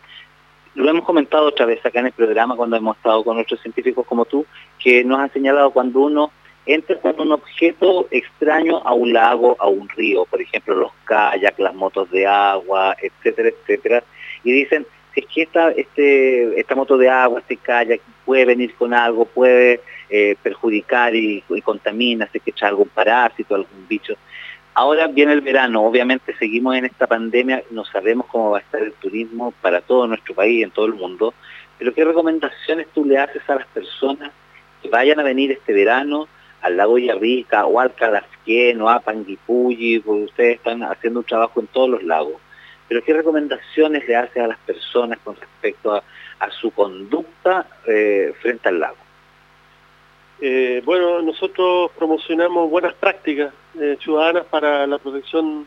lo 0.74 0.88
hemos 0.88 1.04
comentado 1.04 1.46
otra 1.46 1.66
vez 1.66 1.84
acá 1.84 2.00
en 2.00 2.06
el 2.06 2.12
programa 2.12 2.56
cuando 2.56 2.76
hemos 2.76 2.96
estado 2.96 3.24
con 3.24 3.38
otros 3.38 3.60
científicos 3.60 4.06
como 4.06 4.24
tú, 4.24 4.46
que 4.78 5.02
nos 5.04 5.18
han 5.18 5.32
señalado 5.32 5.72
cuando 5.72 6.00
uno 6.00 6.30
entra 6.66 6.96
con 7.00 7.18
un 7.20 7.32
objeto 7.32 8.06
extraño 8.10 8.78
a 8.84 8.94
un 8.94 9.12
lago, 9.12 9.56
a 9.58 9.68
un 9.68 9.88
río, 9.88 10.24
por 10.26 10.40
ejemplo 10.40 10.76
los 10.76 10.92
kayaks, 11.04 11.58
las 11.58 11.74
motos 11.74 12.10
de 12.10 12.26
agua, 12.26 12.96
etcétera, 13.02 13.48
etcétera, 13.48 14.04
y 14.44 14.52
dicen, 14.52 14.86
si 15.12 15.20
es 15.20 15.26
que 15.26 15.42
esta, 15.42 15.70
este, 15.72 16.60
esta 16.60 16.76
moto 16.76 16.96
de 16.96 17.08
agua, 17.08 17.40
este 17.40 17.56
kayak 17.56 18.00
puede 18.24 18.44
venir 18.44 18.74
con 18.74 18.94
algo, 18.94 19.24
puede 19.24 19.80
eh, 20.08 20.36
perjudicar 20.40 21.16
y, 21.16 21.42
y 21.48 21.62
contamina, 21.62 22.28
si 22.30 22.38
es 22.38 22.44
que 22.44 22.50
echa 22.50 22.68
algún 22.68 22.88
parásito, 22.88 23.56
algún 23.56 23.88
bicho, 23.88 24.14
Ahora 24.74 25.08
viene 25.08 25.32
el 25.32 25.40
verano, 25.40 25.82
obviamente 25.82 26.34
seguimos 26.38 26.76
en 26.76 26.84
esta 26.84 27.06
pandemia, 27.06 27.64
no 27.70 27.84
sabemos 27.84 28.26
cómo 28.26 28.52
va 28.52 28.58
a 28.58 28.60
estar 28.60 28.80
el 28.80 28.92
turismo 28.94 29.52
para 29.60 29.80
todo 29.80 30.06
nuestro 30.06 30.34
país, 30.34 30.62
en 30.62 30.70
todo 30.70 30.86
el 30.86 30.94
mundo, 30.94 31.34
pero 31.78 31.92
¿qué 31.92 32.04
recomendaciones 32.04 32.86
tú 32.94 33.04
le 33.04 33.18
haces 33.18 33.42
a 33.48 33.56
las 33.56 33.66
personas 33.68 34.30
que 34.80 34.88
vayan 34.88 35.18
a 35.18 35.24
venir 35.24 35.50
este 35.50 35.72
verano 35.72 36.28
al 36.62 36.76
lago 36.76 36.98
Yarrica 36.98 37.66
o 37.66 37.80
al 37.80 37.94
Calafquén 37.94 38.80
o 38.80 38.88
a 38.88 39.00
Panguipulli, 39.00 39.98
porque 40.00 40.24
ustedes 40.24 40.56
están 40.56 40.82
haciendo 40.84 41.20
un 41.20 41.26
trabajo 41.26 41.60
en 41.60 41.66
todos 41.66 41.90
los 41.90 42.02
lagos? 42.04 42.34
Pero 42.86 43.02
¿qué 43.02 43.12
recomendaciones 43.12 44.06
le 44.06 44.16
haces 44.16 44.42
a 44.42 44.48
las 44.48 44.58
personas 44.58 45.18
con 45.24 45.36
respecto 45.36 45.94
a, 45.94 46.02
su 46.50 46.70
conducta 46.70 47.66
eh, 47.86 48.32
frente 48.40 48.68
al 48.68 48.80
lago? 48.80 48.96
Eh, 50.40 50.80
bueno, 50.84 51.22
nosotros 51.22 51.90
promocionamos 51.96 52.70
buenas 52.70 52.94
prácticas 52.94 53.52
eh, 53.78 53.98
ciudadanas 54.00 54.44
para 54.46 54.86
la 54.86 54.98
protección 54.98 55.66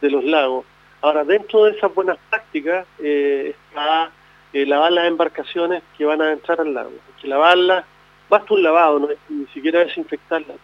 de 0.00 0.10
los 0.10 0.24
lagos. 0.24 0.64
Ahora, 1.02 1.24
dentro 1.24 1.64
de 1.64 1.72
esas 1.72 1.94
buenas 1.94 2.18
prácticas 2.30 2.86
eh, 2.98 3.54
está 3.68 4.10
lavar 4.52 4.92
las 4.92 5.06
embarcaciones 5.06 5.82
que 5.98 6.04
van 6.04 6.22
a 6.22 6.32
entrar 6.32 6.60
al 6.60 6.72
lago. 6.72 6.92
Que 7.20 7.26
lavarlas, 7.26 7.84
basta 8.30 8.54
un 8.54 8.62
lavado, 8.62 9.08
ni 9.28 9.46
siquiera 9.46 9.80
desinfectarlas 9.80 10.56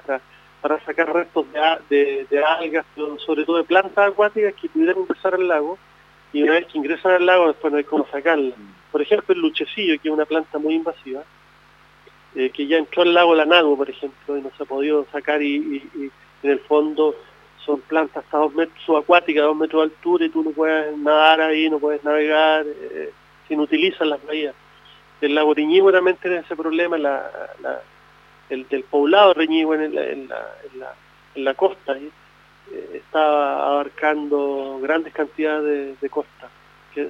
para, 0.63 0.85
sacar 0.85 1.13
restos 1.13 1.47
de, 1.89 2.27
de, 2.31 2.45
algas, 2.45 2.87
sobre 3.27 3.45
todo 3.45 3.57
de 3.57 3.65
plantas 3.65 4.13
acuáticas 4.13 4.55
que 4.55 4.69
pudieran 4.69 4.99
ingresar 4.99 5.35
al 5.35 5.49
lago 5.49 5.79
y 6.33 6.43
una 6.43 6.53
vez 6.53 6.67
que 6.67 6.79
ingresan 6.79 7.13
al 7.13 7.27
lago 7.27 7.49
después 7.49 7.73
no 7.73 7.79
hay 7.79 7.85
cómo 7.85 8.07
sacarlas. 8.11 8.55
Por 8.93 9.03
ejemplo, 9.03 9.35
el 9.35 9.41
luchecillo, 9.41 10.01
que 10.01 10.09
es 10.09 10.15
una 10.15 10.27
planta 10.27 10.59
muy 10.59 10.75
invasiva, 10.75 11.25
eh, 12.35 12.51
que 12.51 12.67
ya 12.67 12.77
entró 12.77 13.03
al 13.03 13.15
lago 13.15 13.35
Lanagua, 13.35 13.77
por 13.77 13.91
ejemplo, 13.91 14.37
y 14.37 14.43
no 14.43 14.51
se 14.57 14.63
ha 14.63 14.67
podido 14.67 15.07
sacar 15.11 15.43
y, 15.43 15.83
en 16.43 16.51
el 16.51 16.61
fondo 16.61 17.15
son 17.65 17.81
plantas 17.83 18.25
hasta 18.25 18.39
dos 18.39 18.55
metros 18.55 18.83
subacuáticas, 18.85 19.45
dos 19.45 19.57
metros 19.57 19.83
de 19.83 19.95
altura 19.95 20.25
y 20.25 20.29
tú 20.31 20.43
no 20.43 20.51
puedes 20.51 20.97
nadar 20.99 21.41
ahí, 21.41 21.69
no 21.69 21.79
puedes 21.79 22.03
navegar, 22.03 22.65
eh, 22.67 23.13
si 23.47 23.57
las 23.57 24.27
bahías. 24.27 24.55
El 25.21 25.35
lago 25.35 25.53
Riñigüe 25.53 25.93
también 25.93 26.17
tiene 26.17 26.39
ese 26.39 26.57
problema, 26.57 26.97
el 28.49 28.85
poblado 28.85 29.35
Riñigüe 29.35 29.85
en, 29.85 30.29
la, 31.35 31.55
costa, 31.55 31.97
eh, 31.97 32.11
está 32.95 33.67
abarcando 33.67 34.79
grandes 34.81 35.13
cantidades 35.13 36.01
de, 36.01 36.09
costa, 36.09 36.49
que 36.95 37.09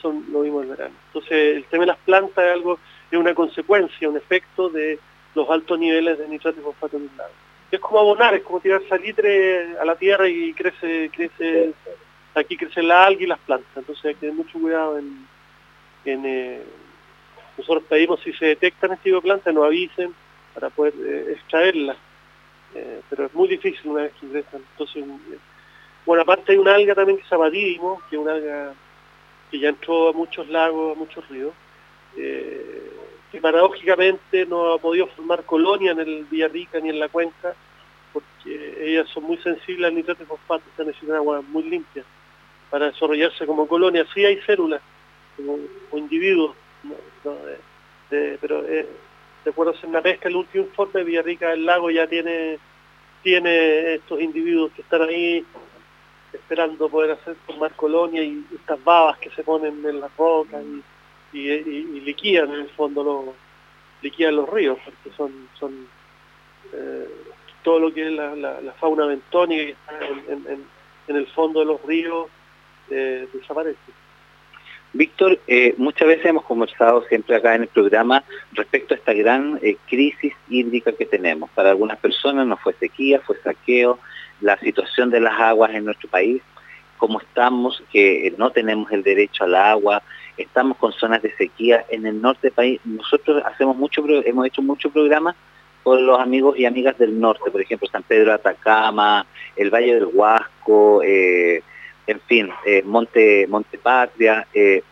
son, 0.00 0.24
lo 0.30 0.42
vimos 0.42 0.62
el 0.62 0.70
verano. 0.70 0.94
Entonces 1.08 1.56
el 1.56 1.64
tema 1.64 1.82
de 1.82 1.88
las 1.88 1.98
plantas 1.98 2.44
es 2.44 2.52
algo 2.52 2.78
es 3.10 3.18
una 3.18 3.34
consecuencia, 3.34 4.08
un 4.08 4.16
efecto 4.16 4.68
de 4.68 4.98
los 5.34 5.48
altos 5.48 5.78
niveles 5.78 6.18
de 6.18 6.28
nitrato 6.28 6.60
y 6.60 6.62
fosfato 6.62 6.96
en 6.96 7.04
el 7.04 7.16
lago. 7.16 7.47
Es 7.70 7.80
como 7.80 8.00
abonar, 8.00 8.34
es 8.34 8.42
como 8.42 8.60
tirar 8.60 8.80
salitre 8.88 9.76
a 9.78 9.84
la 9.84 9.96
tierra 9.96 10.28
y 10.28 10.54
crece, 10.54 11.10
crece, 11.14 11.74
aquí 12.34 12.56
crece 12.56 12.82
la 12.82 13.04
alga 13.04 13.22
y 13.22 13.26
las 13.26 13.38
plantas, 13.40 13.76
entonces 13.76 14.04
hay 14.04 14.14
que 14.14 14.20
tener 14.20 14.34
mucho 14.34 14.58
cuidado 14.58 14.98
en, 14.98 15.26
eh, 16.04 16.62
nosotros 17.58 17.84
pedimos 17.88 18.20
si 18.20 18.32
se 18.32 18.46
detectan 18.46 18.92
este 18.92 19.04
tipo 19.04 19.16
de 19.16 19.22
plantas, 19.22 19.52
nos 19.52 19.66
avisen 19.66 20.14
para 20.54 20.70
poder 20.70 20.94
eh, 20.98 21.32
extraerlas, 21.32 21.96
eh, 22.74 23.00
pero 23.10 23.26
es 23.26 23.34
muy 23.34 23.48
difícil 23.48 23.90
una 23.90 24.02
vez 24.02 24.12
que 24.18 24.26
ingresan. 24.26 24.62
Entonces, 24.72 25.04
bueno, 26.06 26.22
aparte 26.22 26.52
hay 26.52 26.58
una 26.58 26.74
alga 26.74 26.94
también 26.94 27.18
que 27.18 27.24
se 27.24 27.30
llama 27.30 27.50
que 27.50 27.76
es 27.76 28.18
una 28.18 28.32
alga 28.32 28.74
que 29.50 29.58
ya 29.58 29.70
entró 29.70 30.08
a 30.08 30.12
muchos 30.12 30.48
lagos, 30.48 30.96
a 30.96 30.98
muchos 30.98 31.28
ríos, 31.28 31.52
eh, 32.16 32.90
que 33.30 33.40
paradójicamente 33.40 34.46
no 34.46 34.72
ha 34.72 34.78
podido 34.78 35.06
formar 35.08 35.44
colonia 35.44 35.92
en 35.92 36.00
el 36.00 36.24
Villarrica 36.24 36.80
ni 36.80 36.88
en 36.88 36.98
la 36.98 37.08
cuenca, 37.08 37.54
porque 38.12 38.76
ellas 38.80 39.08
son 39.10 39.24
muy 39.24 39.36
sensibles 39.38 39.88
al 39.88 39.94
nitrato 39.94 40.22
y 40.22 40.26
fosfato, 40.26 40.64
se 40.76 40.84
necesitan 40.84 41.16
agua 41.16 41.42
muy 41.42 41.64
limpia 41.64 42.04
para 42.70 42.86
desarrollarse 42.86 43.46
como 43.46 43.68
colonia. 43.68 44.06
Sí 44.14 44.24
hay 44.24 44.40
células, 44.42 44.80
como, 45.36 45.58
individuos, 45.92 46.56
pero 48.10 48.66
eh, 48.66 48.88
de 49.44 49.50
acuerdo 49.50 49.74
a 49.82 49.86
la 49.88 50.02
pesca, 50.02 50.28
el 50.28 50.36
último 50.36 50.64
informe, 50.64 51.04
Villarrica 51.04 51.50
del 51.50 51.66
Lago 51.66 51.90
ya 51.90 52.06
tiene, 52.06 52.58
tiene 53.22 53.94
estos 53.94 54.20
individuos 54.20 54.72
que 54.72 54.82
están 54.82 55.02
ahí 55.02 55.44
esperando 56.32 56.88
poder 56.88 57.12
hacer 57.12 57.36
formar 57.46 57.72
colonia 57.72 58.22
y 58.22 58.44
estas 58.54 58.82
babas 58.84 59.18
que 59.18 59.30
se 59.30 59.42
ponen 59.42 59.84
en 59.84 60.00
las 60.00 60.14
rocas 60.16 60.62
y 60.62 60.82
y, 61.32 61.48
y, 61.50 62.00
liquidan 62.00 62.52
en 62.54 62.60
el 62.60 62.68
fondo 62.70 63.04
los 63.04 63.34
liquidan 64.02 64.36
los 64.36 64.48
ríos 64.48 64.78
porque 64.84 65.16
son 65.16 65.88
eh, 66.72 67.08
todo 67.62 67.78
lo 67.80 67.92
que 67.92 68.06
es 68.06 68.12
la, 68.12 68.74
fauna 68.80 69.06
bentónica 69.06 69.64
que 69.64 69.70
está 69.70 69.98
en, 71.08 71.16
el 71.16 71.26
fondo 71.28 71.60
de 71.60 71.66
los 71.66 71.82
ríos 71.82 72.28
eh, 72.90 73.26
desaparece. 73.32 73.78
Víctor, 74.92 75.38
eh, 75.46 75.74
muchas 75.76 76.08
veces 76.08 76.26
hemos 76.26 76.44
conversado 76.44 77.04
siempre 77.08 77.36
acá 77.36 77.54
en 77.54 77.62
el 77.62 77.68
programa 77.68 78.24
respecto 78.52 78.94
a 78.94 78.96
esta 78.96 79.12
gran 79.12 79.58
eh, 79.62 79.76
crisis 79.86 80.32
hídrica 80.48 80.92
que 80.92 81.04
tenemos. 81.04 81.50
Para 81.50 81.70
algunas 81.70 81.98
personas 81.98 82.46
no 82.46 82.56
fue 82.56 82.72
sequía, 82.74 83.20
fue 83.20 83.36
saqueo, 83.42 83.98
la 84.40 84.58
situación 84.60 85.10
de 85.10 85.20
las 85.20 85.38
aguas 85.38 85.74
en 85.74 85.84
nuestro 85.84 86.08
país, 86.08 86.40
como 86.96 87.20
estamos, 87.20 87.82
que 87.92 88.32
no 88.38 88.50
tenemos 88.50 88.90
el 88.92 89.02
derecho 89.02 89.44
al 89.44 89.54
agua, 89.56 90.02
estamos 90.38 90.76
con 90.78 90.92
zonas 90.92 91.22
de 91.22 91.34
sequía 91.36 91.84
en 91.90 92.06
el 92.06 92.20
norte 92.20 92.48
del 92.48 92.52
país. 92.52 92.80
Nosotros 92.84 93.42
hacemos 93.44 93.76
mucho, 93.76 94.02
hemos 94.06 94.46
hecho 94.46 94.62
muchos 94.62 94.92
programas 94.92 95.36
con 95.82 96.06
los 96.06 96.20
amigos 96.20 96.58
y 96.58 96.66
amigas 96.66 96.98
del 96.98 97.18
norte, 97.18 97.50
por 97.50 97.60
ejemplo, 97.60 97.88
San 97.90 98.02
Pedro 98.02 98.26
de 98.26 98.34
Atacama, 98.34 99.26
el 99.56 99.70
Valle 99.70 99.94
del 99.94 100.06
Huasco, 100.06 101.02
eh, 101.02 101.62
en 102.06 102.20
fin, 102.20 102.50
eh, 102.66 102.82
Monte, 102.84 103.46
Monte. 103.48 103.78
Eh, 104.54 104.82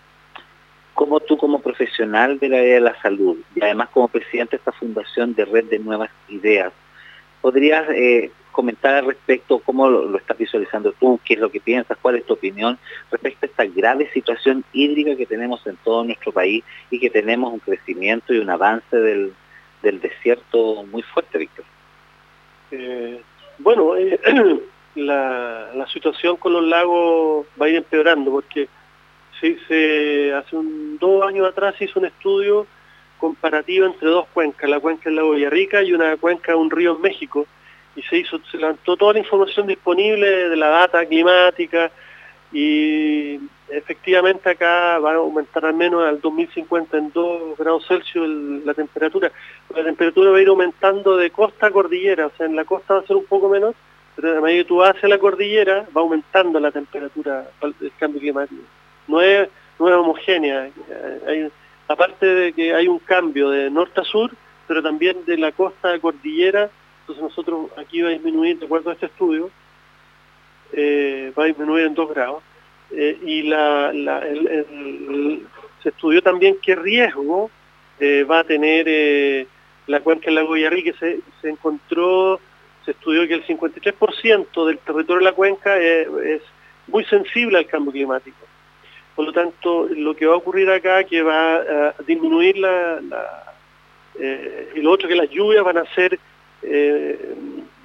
como 0.95 1.21
tú 1.21 1.37
como 1.37 1.61
profesional 1.61 2.39
área 2.41 2.61
de 2.61 2.81
la 2.81 2.99
salud 3.03 3.37
y 3.55 3.63
además 3.63 3.91
como 3.91 4.09
presidente 4.09 4.53
de 4.53 4.57
esta 4.57 4.73
fundación 4.73 5.35
de 5.35 5.45
Red 5.45 5.67
de 5.67 5.79
Nuevas 5.79 6.11
Ideas, 6.29 6.73
¿podrías 7.47 7.89
eh, 7.91 8.33
comentar 8.51 8.93
al 8.93 9.07
respecto 9.07 9.61
cómo 9.61 9.89
lo, 9.89 10.19
estás 10.19 10.37
visualizando 10.37 10.91
tú, 10.99 11.21
qué 11.25 11.35
es 11.35 11.39
lo 11.39 11.49
que 11.49 11.61
piensas, 11.61 11.97
cuál 12.03 12.17
es 12.17 12.27
tu 12.27 12.33
opinión 12.33 12.77
respecto 13.09 13.47
a 13.47 13.49
esta 13.49 13.67
grave 13.67 14.11
situación 14.13 14.65
hídrica 14.73 15.15
que 15.15 15.27
tenemos 15.27 15.65
en 15.65 15.77
todo 15.85 16.03
nuestro 16.03 16.33
país 16.33 16.65
y 16.91 16.99
que 16.99 17.09
tenemos 17.09 17.53
un 17.53 17.61
crecimiento 17.61 18.35
y 18.35 18.39
un 18.39 18.51
avance 18.51 18.97
del, 18.97 19.33
desierto 19.81 20.83
muy 20.91 21.03
fuerte, 21.03 21.39
Víctor? 21.39 21.65
Eh, 22.73 23.23
bueno, 23.59 23.95
eh, 23.95 24.19
la, 24.97 25.87
situación 25.93 26.37
con 26.37 26.53
los 26.53 26.65
lagos 26.65 27.47
va 27.63 27.67
a 27.67 27.69
ir 27.69 27.77
empeorando 27.77 28.33
porque 28.33 28.69
se, 29.41 29.57
se, 29.69 30.35
hace 30.35 30.57
un, 30.57 30.99
dos 30.99 31.25
años 31.25 31.47
atrás 31.47 31.77
se 31.79 31.85
hizo 31.85 32.01
un 32.01 32.07
estudio 32.07 32.67
comparativo 33.19 33.87
entre 33.87 34.09
dos 34.09 34.27
cuencas, 34.33 34.69
la 34.69 34.81
cuenca 34.81 35.05
del 35.05 35.17
lago 35.17 35.33
Villarrica 35.33 35.83
y 35.83 35.93
una 35.93 36.17
cuenca 36.17 36.53
de 36.53 36.59
un 36.59 36.71
río 36.71 36.97
en 36.97 37.03
México, 37.03 37.47
y 37.95 38.03
se 38.03 38.19
hizo, 38.19 38.39
se 38.51 38.59
levantó 38.59 38.97
toda 38.97 39.15
la 39.15 39.21
información 39.21 39.67
disponible 39.67 40.49
de 40.49 40.57
la 40.57 40.69
data 40.69 41.05
climática 41.07 41.91
y 42.53 43.41
efectivamente 43.69 44.51
acá 44.51 44.99
va 44.99 45.13
a 45.13 45.17
aumentar 45.17 45.65
al 45.65 45.75
menos 45.75 46.05
al 46.05 46.21
2050 46.21 46.97
en 46.97 47.11
2 47.13 47.59
grados 47.59 47.87
Celsius 47.87 48.29
la 48.65 48.75
temperatura. 48.75 49.33
La 49.75 49.85
temperatura 49.85 50.31
va 50.31 50.39
a 50.39 50.43
ir 50.43 50.49
aumentando 50.49 51.17
de 51.17 51.31
costa 51.31 51.67
a 51.67 51.71
cordillera, 51.71 52.27
o 52.27 52.33
sea, 52.37 52.47
en 52.47 52.55
la 52.57 52.65
costa 52.65 52.95
va 52.95 53.01
a 53.01 53.07
ser 53.07 53.17
un 53.17 53.27
poco 53.27 53.49
menor, 53.49 53.75
pero 54.15 54.39
a 54.39 54.41
medida 54.41 54.63
que 54.63 54.69
tú 54.69 54.77
vas 54.77 54.97
hacia 54.97 55.09
la 55.09 55.19
cordillera 55.19 55.87
va 55.97 56.01
aumentando 56.03 56.61
la 56.61 56.71
temperatura 56.71 57.51
del 57.61 57.93
cambio 57.99 58.21
climático. 58.21 58.63
No 59.09 59.21
es, 59.21 59.49
no 59.79 59.89
es 59.89 59.95
homogénea, 59.95 60.71
hay, 61.27 61.51
aparte 61.89 62.27
de 62.27 62.53
que 62.53 62.75
hay 62.75 62.89
un 62.89 62.99
cambio 62.99 63.51
de 63.51 63.71
norte 63.71 64.01
a 64.01 64.05
sur, 64.05 64.31
pero 64.67 64.83
también 64.83 65.25
de 65.25 65.39
la 65.39 65.53
costa 65.53 65.93
a 65.93 65.99
cordillera 65.99 66.71
entonces 67.07 67.23
nosotros 67.23 67.71
aquí 67.77 68.03
va 68.03 68.09
a 68.09 68.13
disminuir, 68.13 68.59
de 68.59 68.67
acuerdo 68.67 68.91
a 68.91 68.95
este 68.95 69.07
estudio, 69.07 69.49
eh, 70.73 71.33
va 71.39 71.45
a 71.45 71.47
disminuir 71.47 71.87
en 71.87 71.95
dos 71.95 72.11
grados. 72.11 72.43
Eh, 72.91 73.17
y 73.25 73.49
se 75.83 75.89
estudió 75.89 76.21
también 76.21 76.57
qué 76.61 76.75
riesgo 76.75 77.49
eh, 78.01 78.25
va 78.25 78.41
a 78.41 78.45
tener 78.45 79.47
la 79.87 80.01
cuenca 80.01 80.27
del 80.27 80.35
lago 80.35 80.55
Villarrí, 80.55 80.83
que 80.83 80.95
se, 80.95 81.49
encontró, 81.49 82.41
se 82.85 82.91
estudió 82.91 83.29
que 83.29 83.35
el 83.35 83.47
53% 83.47 84.67
del 84.67 84.79
territorio 84.79 85.19
de 85.19 85.25
la 85.25 85.33
cuenca 85.33 85.79
es, 85.79 86.43
muy 86.89 87.05
sensible 87.05 87.59
al 87.59 87.67
cambio 87.67 87.93
climático. 87.93 88.37
Por 89.17 89.25
lo 89.25 89.33
tanto, 89.33 89.89
lo 89.89 90.15
que 90.15 90.27
va 90.27 90.35
a 90.35 90.39
ocurrir 90.39 90.71
acá 90.71 91.03
que 91.03 91.23
va 91.23 91.57
a 91.57 91.95
disminuir 92.07 92.59
la... 92.59 93.01
y 94.75 94.81
lo 94.81 94.93
otro 94.93 95.09
que 95.09 95.17
las 95.17 95.31
lluvias 95.31 95.65
van 95.65 95.79
a 95.79 95.95
ser 95.95 96.19
eh, 96.63 97.35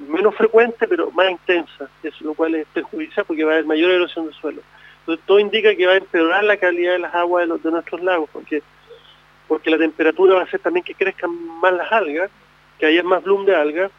menos 0.08 0.36
frecuente 0.36 0.88
pero 0.88 1.12
más 1.12 1.30
intensa, 1.30 1.90
eso 2.04 2.24
lo 2.24 2.34
cual 2.34 2.56
es 2.56 2.68
perjudicial 2.74 3.26
porque 3.26 3.44
va 3.44 3.52
a 3.52 3.54
haber 3.56 3.66
mayor 3.66 3.92
erosión 3.92 4.26
del 4.26 4.34
suelo. 4.36 4.62
Entonces 5.00 5.26
todo 5.26 5.40
indica 5.40 5.76
que 5.76 5.88
va 5.88 5.94
a 5.94 5.98
empeorar 5.98 6.44
la 6.44 6.58
calidad 6.58 6.94
de 6.94 7.00
las 7.00 7.14
aguas 7.14 7.48
de, 7.48 7.72
nuestros 7.72 8.02
lagos, 8.02 8.30
porque, 8.32 8.62
porque 9.48 9.70
la 9.70 9.78
temperatura 9.78 10.36
va 10.36 10.42
a 10.42 10.44
hacer 10.44 10.60
también 10.60 10.84
que 10.84 10.96
crezcan 10.96 11.32
más 11.60 11.74
las 11.74 11.92
algas, 11.92 12.30
que 12.78 12.86
haya 12.86 13.04
más 13.04 13.24
bloom 13.24 13.46
de 13.46 13.56
algas, 13.56 13.92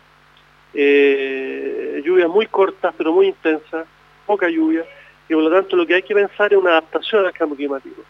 eh, 0.75 2.03
lluvias 2.05 2.29
muy 2.29 2.47
cortas 2.47 2.95
pero 2.97 3.13
muy 3.13 3.29
intensas, 3.29 3.87
poca 4.27 4.49
lluvia, 4.49 4.85
y 5.33 5.35
por 5.35 5.45
lo 5.45 5.51
tanto 5.51 5.77
lo 5.77 5.87
que 5.87 5.95
hay 5.95 6.03
que 6.03 6.15
pensar 6.15 6.53
es 6.53 6.59
una 6.59 6.73
adaptación 6.73 7.25
al 7.25 7.33
cambio 7.33 7.57
climático. 7.57 8.03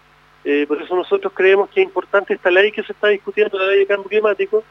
Eh, 0.45 0.67
por 0.67 0.83
eso 0.83 0.97
nosotros 0.97 1.33
creemos 1.33 1.71
que 1.71 1.81
es 1.81 1.87
importante 1.87 2.35
esta 2.35 2.51
ley 2.51 2.73
que 2.73 2.83
se 2.83 2.93
está 2.93 3.09
discutiendo, 3.09 3.57
la 3.59 3.67
ley 3.67 3.79
de 3.79 3.87
cambio 3.87 4.09
climático, 4.09 4.65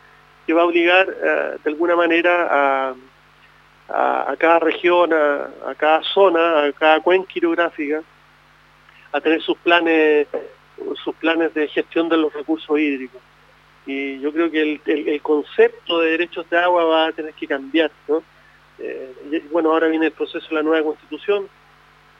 que 0.45 0.51
va 0.51 0.63
a 0.63 0.65
obligar 0.65 1.07
eh, 1.09 1.57
de 1.63 1.69
alguna 1.69 1.95
manera 1.95 2.93
a, 3.87 4.35
cada 4.37 4.59
región, 4.59 5.13
a, 5.13 5.73
cada 5.77 6.03
zona, 6.03 6.65
a 6.65 6.73
cada 6.73 6.99
cuenca 6.99 7.31
hidrográfica, 7.35 8.03
a 9.13 9.21
tener 9.21 9.41
sus 9.41 9.57
planes, 9.59 10.27
sus 11.01 11.15
planes 11.15 11.53
de 11.53 11.69
gestión 11.69 12.09
de 12.09 12.17
los 12.17 12.33
recursos 12.33 12.77
hídricos. 12.77 13.21
Y 13.85 14.19
yo 14.19 14.33
creo 14.33 14.51
que 14.51 14.81
el, 14.85 15.21
concepto 15.21 15.99
de 15.99 16.11
derechos 16.11 16.49
de 16.49 16.57
agua 16.57 16.83
va 16.83 17.07
a 17.07 17.11
tener 17.13 17.33
que 17.33 17.47
cambiar. 17.47 17.91
¿no? 18.09 18.21
Eh, 18.77 19.41
bueno, 19.51 19.71
ahora 19.71 19.87
viene 19.87 20.07
el 20.07 20.11
proceso 20.11 20.47
de 20.49 20.55
la 20.55 20.63
nueva 20.63 20.85
constitución. 20.85 21.47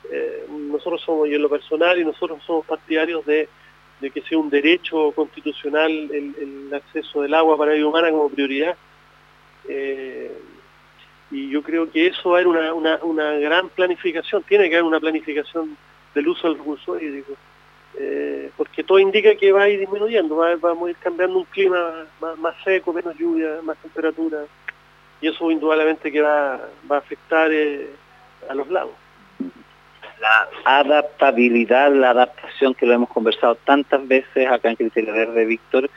Eh, 0.10 0.46
nosotros 0.50 1.02
somos, 1.02 1.28
y 1.28 1.36
en 1.36 1.42
lo 1.42 1.50
personal, 1.50 2.00
y 2.00 2.06
nosotros 2.06 2.42
somos 2.46 2.66
partidarios 2.66 3.26
de 3.26 3.48
que 4.10 4.22
sea 4.22 4.38
un 4.38 4.50
derecho 4.50 5.12
constitucional 5.12 5.92
el, 5.92 6.74
acceso 6.74 7.22
del 7.22 7.34
agua 7.34 7.58
para 7.58 7.72
la 7.72 7.78
vida 7.78 7.88
humana 7.88 8.10
como 8.10 8.30
prioridad. 8.30 8.76
Eh, 9.68 10.32
y 11.30 11.50
yo 11.50 11.62
creo 11.62 11.90
que 11.92 12.08
eso 12.08 12.32
va 12.32 12.38
a 12.38 12.42
haber 12.42 12.48
una, 12.48 13.34
gran 13.34 13.70
planificación, 13.70 14.44
tiene 14.44 14.70
que 14.70 14.76
haber 14.76 14.86
una 14.86 15.00
planificación 15.00 15.78
del 16.16 16.28
uso 16.28 16.48
del 16.48 16.58
recurso 16.58 17.00
hídrico, 17.00 17.34
eh, 17.98 18.50
porque 18.58 18.84
todo 18.84 19.00
indica 19.00 19.36
que 19.36 19.52
va 19.52 19.64
a 19.64 19.70
ir 19.70 19.80
disminuyendo, 19.80 20.36
va, 20.36 20.56
vamos 20.56 20.88
a 20.88 20.92
ir 20.92 20.98
cambiando 20.98 21.38
un 21.38 21.46
clima 21.46 22.06
más, 22.38 22.56
seco, 22.64 22.92
menos 22.92 23.18
lluvia, 23.18 23.60
más 23.64 23.78
temperatura, 23.78 24.46
y 25.22 25.28
eso 25.28 25.52
indudablemente 25.52 26.12
que 26.12 26.22
va, 26.22 26.70
va 26.90 26.96
a 26.96 27.00
afectar 27.00 27.50
eh, 27.52 27.92
a 28.50 28.56
los 28.56 28.70
lagos 28.70 29.01
la 30.22 30.50
adaptabilidad, 30.80 31.92
la 31.92 32.12
adaptación 32.12 32.76
que 32.76 32.86
lo 32.86 32.94
hemos 32.94 33.10
conversado 33.10 33.56
tantas 33.56 34.08
veces 34.08 34.48
acá 34.48 34.70
en 34.70 34.76
Criterio 34.76 35.14
Verde, 35.14 35.46
Víctor. 35.46 35.90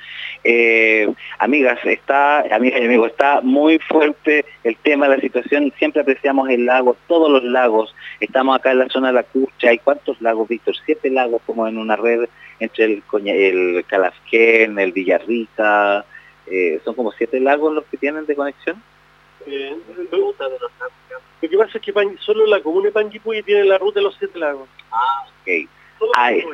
Eh, 0.43 1.13
amigas, 1.39 1.79
está, 1.85 2.41
amigas 2.55 2.81
y 2.81 2.87
amigos, 2.87 3.11
está 3.11 3.41
muy 3.43 3.79
fuerte 3.79 4.47
el 4.65 4.77
tema 4.77 5.09
la 5.09 5.21
situación. 5.21 5.73
Siempre 5.79 6.03
apreciamos 6.03 6.49
el 6.49 6.65
lago, 6.65 6.97
todos 7.07 7.31
los 7.31 7.45
lagos. 7.45 7.95
Estamos 8.21 8.57
acá 8.57 8.73
en 8.73 8.79
la 8.79 8.89
zona 8.89 9.09
de 9.09 9.15
la 9.15 9.23
Cucha. 9.25 9.69
¿Hay 9.69 9.79
cuántos 9.79 10.21
lagos, 10.23 10.49
Víctor? 10.49 10.75
Siete 10.87 11.11
lagos 11.11 11.43
como 11.45 11.69
en 11.69 11.77
una 11.77 11.97
red 11.97 12.27
entre 12.61 12.85
el, 12.85 13.03
el 13.27 13.85
Calafquén, 13.87 14.79
el 14.79 14.93
Villarrica. 14.93 16.05
Eh, 16.47 16.81
son 16.85 16.95
como 16.95 17.13
siete 17.13 17.41
lagos 17.41 17.75
los 17.75 17.85
que 17.85 17.99
tienen 17.99 18.27
de 18.27 18.37
conexión. 18.37 18.83
Lo 21.41 21.49
que 21.51 21.59
pasa 21.59 21.79
es 21.79 21.85
que 21.85 22.17
solo 22.21 22.47
la 22.47 22.63
comuna 22.63 22.87
de 22.87 22.93
Panguipulli 22.93 23.43
tiene 23.43 23.65
la 23.65 23.79
ruta 23.79 24.01
de 24.01 24.05
los 24.05 24.17
siete 24.17 24.39
lagos. 24.39 24.69
Ah, 24.91 25.27
ok. 25.43 25.69
Hay, 26.17 26.45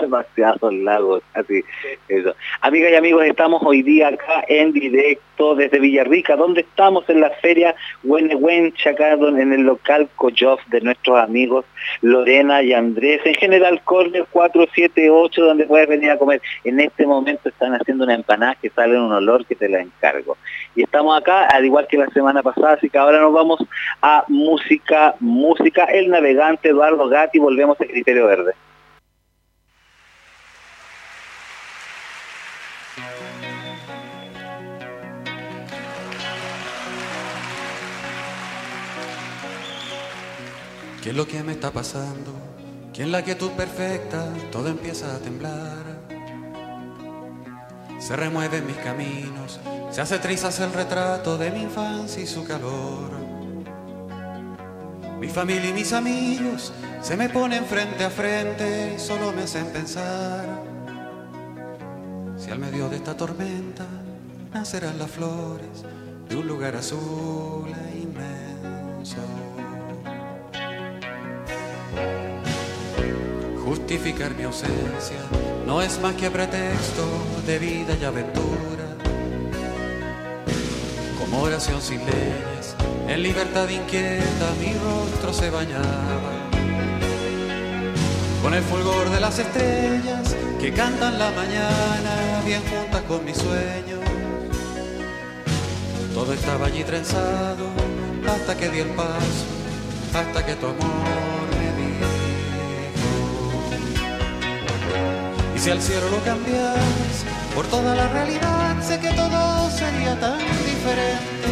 demasiados 0.00 0.72
lagos, 0.72 1.22
así, 1.34 1.64
eso. 2.08 2.34
Amigas 2.60 2.92
y 2.92 2.94
amigos, 2.96 3.24
estamos 3.24 3.62
hoy 3.64 3.82
día 3.82 4.08
acá 4.08 4.44
en 4.48 4.72
directo 4.72 5.54
desde 5.54 5.80
Villarrica, 5.80 6.36
donde 6.36 6.62
estamos 6.62 7.08
en 7.08 7.20
la 7.20 7.30
feria 7.30 7.74
Huenehuencha, 8.02 8.90
acá 8.90 9.12
en 9.12 9.52
el 9.52 9.62
local 9.62 10.08
Coyof 10.16 10.60
de 10.68 10.80
nuestros 10.80 11.18
amigos 11.18 11.64
Lorena 12.00 12.62
y 12.62 12.72
Andrés, 12.72 13.20
en 13.24 13.34
general 13.34 13.82
Corner 13.84 14.26
478, 14.30 15.44
donde 15.44 15.66
puedes 15.66 15.88
venir 15.88 16.10
a 16.10 16.18
comer. 16.18 16.40
En 16.64 16.80
este 16.80 17.06
momento 17.06 17.48
están 17.48 17.74
haciendo 17.74 18.04
una 18.04 18.14
empanada 18.14 18.56
que 18.60 18.70
sale 18.70 18.98
un 18.98 19.12
olor 19.12 19.44
que 19.46 19.54
te 19.54 19.68
la 19.68 19.80
encargo. 19.80 20.36
Y 20.74 20.82
estamos 20.82 21.18
acá, 21.18 21.46
al 21.46 21.64
igual 21.64 21.86
que 21.86 21.98
la 21.98 22.06
semana 22.08 22.42
pasada, 22.42 22.74
así 22.74 22.88
que 22.88 22.98
ahora 22.98 23.20
nos 23.20 23.32
vamos 23.32 23.60
a 24.02 24.24
música, 24.28 25.14
música, 25.20 25.84
el 25.84 26.08
navegante 26.10 26.70
Eduardo 26.70 27.08
Gatti, 27.08 27.38
volvemos 27.38 27.80
a 27.80 27.84
Criterio 27.84 28.26
Verde. 28.26 28.54
¿Qué 41.04 41.10
es 41.10 41.16
lo 41.16 41.28
que 41.28 41.42
me 41.42 41.52
está 41.52 41.70
pasando? 41.70 42.32
Que 42.94 43.02
en 43.02 43.12
la 43.12 43.20
quietud 43.20 43.50
perfecta 43.50 44.26
todo 44.50 44.68
empieza 44.68 45.14
a 45.14 45.18
temblar. 45.18 46.00
Se 47.98 48.16
remueven 48.16 48.66
mis 48.66 48.76
caminos, 48.76 49.60
se 49.90 50.00
hace 50.00 50.18
trizas 50.18 50.58
el 50.60 50.72
retrato 50.72 51.36
de 51.36 51.50
mi 51.50 51.60
infancia 51.60 52.22
y 52.22 52.26
su 52.26 52.42
calor. 52.44 53.10
Mi 55.20 55.28
familia 55.28 55.68
y 55.68 55.72
mis 55.74 55.92
amigos 55.92 56.72
se 57.02 57.18
me 57.18 57.28
ponen 57.28 57.66
frente 57.66 58.02
a 58.02 58.08
frente 58.08 58.94
y 58.96 58.98
solo 58.98 59.30
me 59.30 59.42
hacen 59.42 59.66
pensar. 59.66 60.46
Si 62.38 62.50
al 62.50 62.58
medio 62.58 62.88
de 62.88 62.96
esta 62.96 63.14
tormenta 63.14 63.84
nacerán 64.54 64.98
las 64.98 65.10
flores 65.10 65.84
de 66.30 66.36
un 66.36 66.46
lugar 66.46 66.76
azul 66.76 67.68
Justificar 73.74 74.32
mi 74.36 74.44
ausencia 74.44 75.18
no 75.66 75.82
es 75.82 76.00
más 76.00 76.14
que 76.14 76.30
pretexto 76.30 77.02
de 77.44 77.58
vida 77.58 77.96
y 78.00 78.04
aventura. 78.04 78.86
Como 81.18 81.42
oración 81.42 81.82
sin 81.82 81.98
leyes, 81.98 82.76
en 83.08 83.20
libertad 83.20 83.68
inquieta 83.68 84.54
mi 84.60 84.72
rostro 84.74 85.32
se 85.32 85.50
bañaba. 85.50 86.32
Con 88.44 88.54
el 88.54 88.62
fulgor 88.62 89.10
de 89.10 89.20
las 89.20 89.40
estrellas 89.40 90.36
que 90.60 90.72
cantan 90.72 91.18
la 91.18 91.32
mañana 91.32 92.42
bien 92.46 92.62
juntas 92.62 93.02
con 93.08 93.24
mis 93.24 93.36
sueños. 93.36 94.00
Todo 96.14 96.32
estaba 96.32 96.66
allí 96.66 96.84
trenzado 96.84 97.66
hasta 98.24 98.56
que 98.56 98.68
di 98.68 98.78
el 98.78 98.90
paso, 98.90 99.46
hasta 100.14 100.46
que 100.46 100.54
tu 100.54 100.66
amor 100.66 101.33
si 105.64 105.70
al 105.70 105.80
cielo 105.80 106.10
lo 106.10 106.22
cambias 106.22 107.24
por 107.54 107.66
toda 107.68 107.94
la 107.94 108.06
realidad, 108.08 108.76
sé 108.82 109.00
que 109.00 109.08
todo 109.14 109.70
sería 109.70 110.20
tan 110.20 110.38
diferente. 110.38 111.48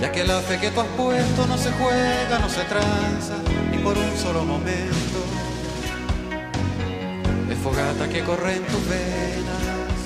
Ya 0.00 0.10
que 0.10 0.24
la 0.24 0.40
fe 0.40 0.58
que 0.58 0.72
tú 0.72 0.80
has 0.80 0.88
puesto 0.88 1.46
no 1.46 1.56
se 1.56 1.70
juega, 1.70 2.40
no 2.40 2.48
se 2.48 2.64
tranza, 2.64 3.36
ni 3.70 3.78
por 3.78 3.96
un 3.96 4.16
solo 4.16 4.44
momento. 4.44 5.20
Es 7.48 7.58
fogata 7.58 8.08
que 8.08 8.24
corre 8.24 8.56
en 8.56 8.64
tus 8.64 8.88
venas, 8.88 10.00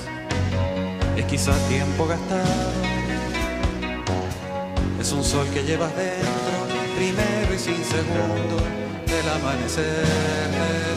es 1.17 1.25
quizás 1.25 1.57
tiempo 1.69 2.05
gastado 2.05 2.83
es 5.01 5.11
un 5.11 5.23
sol 5.23 5.45
que 5.53 5.63
llevas 5.63 5.91
dentro, 5.97 6.55
primero 6.95 7.53
y 7.53 7.59
sin 7.59 7.83
segundo, 7.83 8.55
del 9.05 9.29
amanecer 9.37 10.92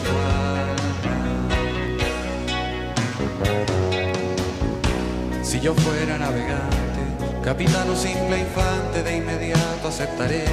Si 5.43 5.59
yo 5.59 5.73
fuera 5.73 6.17
navegante, 6.17 7.01
capitán 7.43 7.89
o 7.89 7.95
simple 7.95 8.39
infante, 8.39 9.03
de 9.03 9.17
inmediato 9.17 9.87
aceptaré 9.87 10.45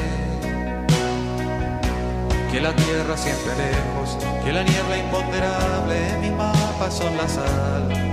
que 2.50 2.60
la 2.60 2.74
tierra 2.76 3.16
siempre 3.16 3.52
lejos, 3.56 4.18
que 4.44 4.52
la 4.52 4.62
niebla 4.62 4.98
imponderable 4.98 6.08
en 6.10 6.20
mi 6.20 6.30
mapa 6.30 6.90
son 6.90 7.16
la 7.16 7.28
sal 7.28 8.04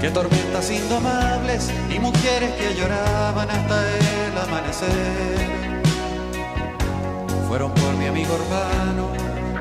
que 0.00 0.10
tormentas 0.10 0.70
indomables 0.70 1.70
y 1.90 1.98
mujeres 1.98 2.52
que 2.52 2.74
lloraban 2.74 3.50
hasta 3.50 3.96
el 3.96 4.38
amanecer. 4.38 4.90
Fueron 7.48 7.72
por 7.72 7.94
mi 7.94 8.06
amigo 8.06 8.34
urbano, 8.34 9.08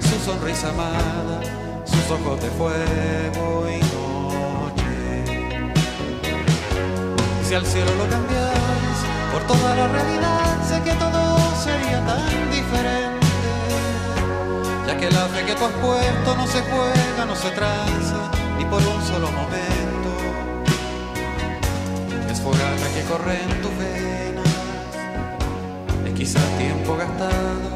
su 0.01 0.19
sonrisa 0.19 0.69
amada, 0.69 1.39
ojos 2.11 2.41
de 2.41 2.49
fuego 2.51 3.67
y 3.69 3.79
noche. 3.93 5.23
Si 7.47 7.53
al 7.53 7.65
cielo 7.65 7.91
lo 7.95 8.09
cambias 8.09 8.95
por 9.31 9.43
toda 9.43 9.75
la 9.75 9.87
realidad, 9.87 10.63
sé 10.67 10.81
que 10.81 10.93
todo 10.93 11.37
sería 11.63 12.05
tan 12.05 12.51
diferente. 12.51 13.27
Ya 14.87 14.97
que 14.97 15.11
la 15.11 15.25
fe 15.27 15.45
que 15.45 15.55
tú 15.55 15.65
has 15.65 15.73
puesto 15.73 16.35
no 16.35 16.47
se 16.47 16.61
juega, 16.61 17.25
no 17.25 17.35
se 17.35 17.49
tranza, 17.51 18.31
ni 18.57 18.65
por 18.65 18.81
un 18.81 19.01
solo 19.03 19.31
momento 19.31 19.85
fogata 22.45 22.87
que 22.93 23.01
corre 23.09 23.41
en 23.41 23.61
tus 23.63 23.75
venas 23.75 24.45
es 26.05 26.13
quizás 26.13 26.47
tiempo 26.59 26.95
gastado. 26.95 27.67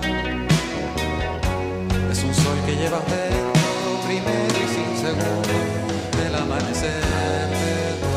Es 2.11 2.23
un 2.23 2.36
sol 2.36 2.57
que 2.67 2.75
llevas 2.75 3.03
dentro 3.07 3.48
primero 4.10 4.55
y 4.57 4.68
sin 4.74 4.97
segundo 4.97 5.55
del 6.18 6.34
amanecer 6.34 7.03
de 7.62 7.93
tu 8.01 8.07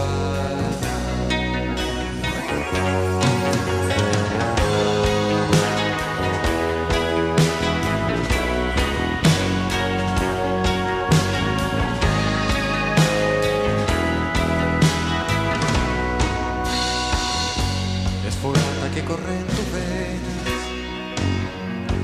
corre 19.08 19.34
en 19.36 19.46
tus 19.46 19.72
venas 19.72 20.62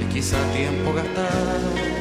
y 0.02 0.04
quizá 0.12 0.38
tiempo 0.52 0.92
gastado. 0.92 1.97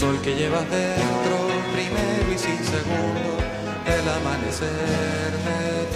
Sol 0.00 0.18
que 0.22 0.34
llevas 0.34 0.64
dentro, 0.70 1.36
primero 1.74 2.32
y 2.34 2.38
sin 2.38 2.56
segundo, 2.64 3.36
el 3.84 4.08
amanecer 4.08 5.30
de 5.44 5.94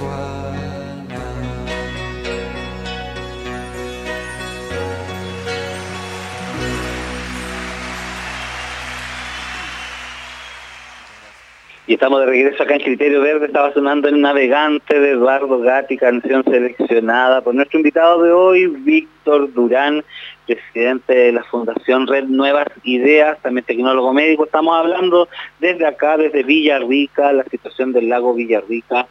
Y 11.87 11.95
estamos 11.95 12.21
de 12.21 12.27
regreso 12.27 12.63
acá 12.63 12.77
en 12.77 12.81
Criterio 12.81 13.21
Verde, 13.21 13.45
estaba 13.45 13.71
sonando 13.75 14.09
el 14.09 14.19
Navegante 14.19 14.99
de 14.99 15.11
Eduardo 15.11 15.59
Gatti, 15.59 15.99
canción 15.99 16.43
seleccionada 16.45 17.43
por 17.43 17.55
nuestro 17.55 17.79
invitado 17.79 18.23
de 18.23 18.33
hoy, 18.33 18.67
Víctor 18.69 19.53
Durán, 19.53 20.03
presidente 20.47 21.13
de 21.13 21.33
la 21.33 21.45
Fundación 21.45 22.07
Red 22.07 22.25
Nuevas 22.25 22.69
Ideas, 22.85 23.39
también 23.43 23.67
tecnólogo 23.67 24.15
médico. 24.15 24.47
Estamos 24.47 24.75
hablando 24.75 25.29
desde 25.61 25.87
acá, 25.87 26.17
desde 26.17 26.43
Villarrica, 26.43 27.35
la 27.35 27.45
situación 27.45 27.93
del 27.93 28.09
lago 28.09 28.33
Villarrica, 28.33 29.07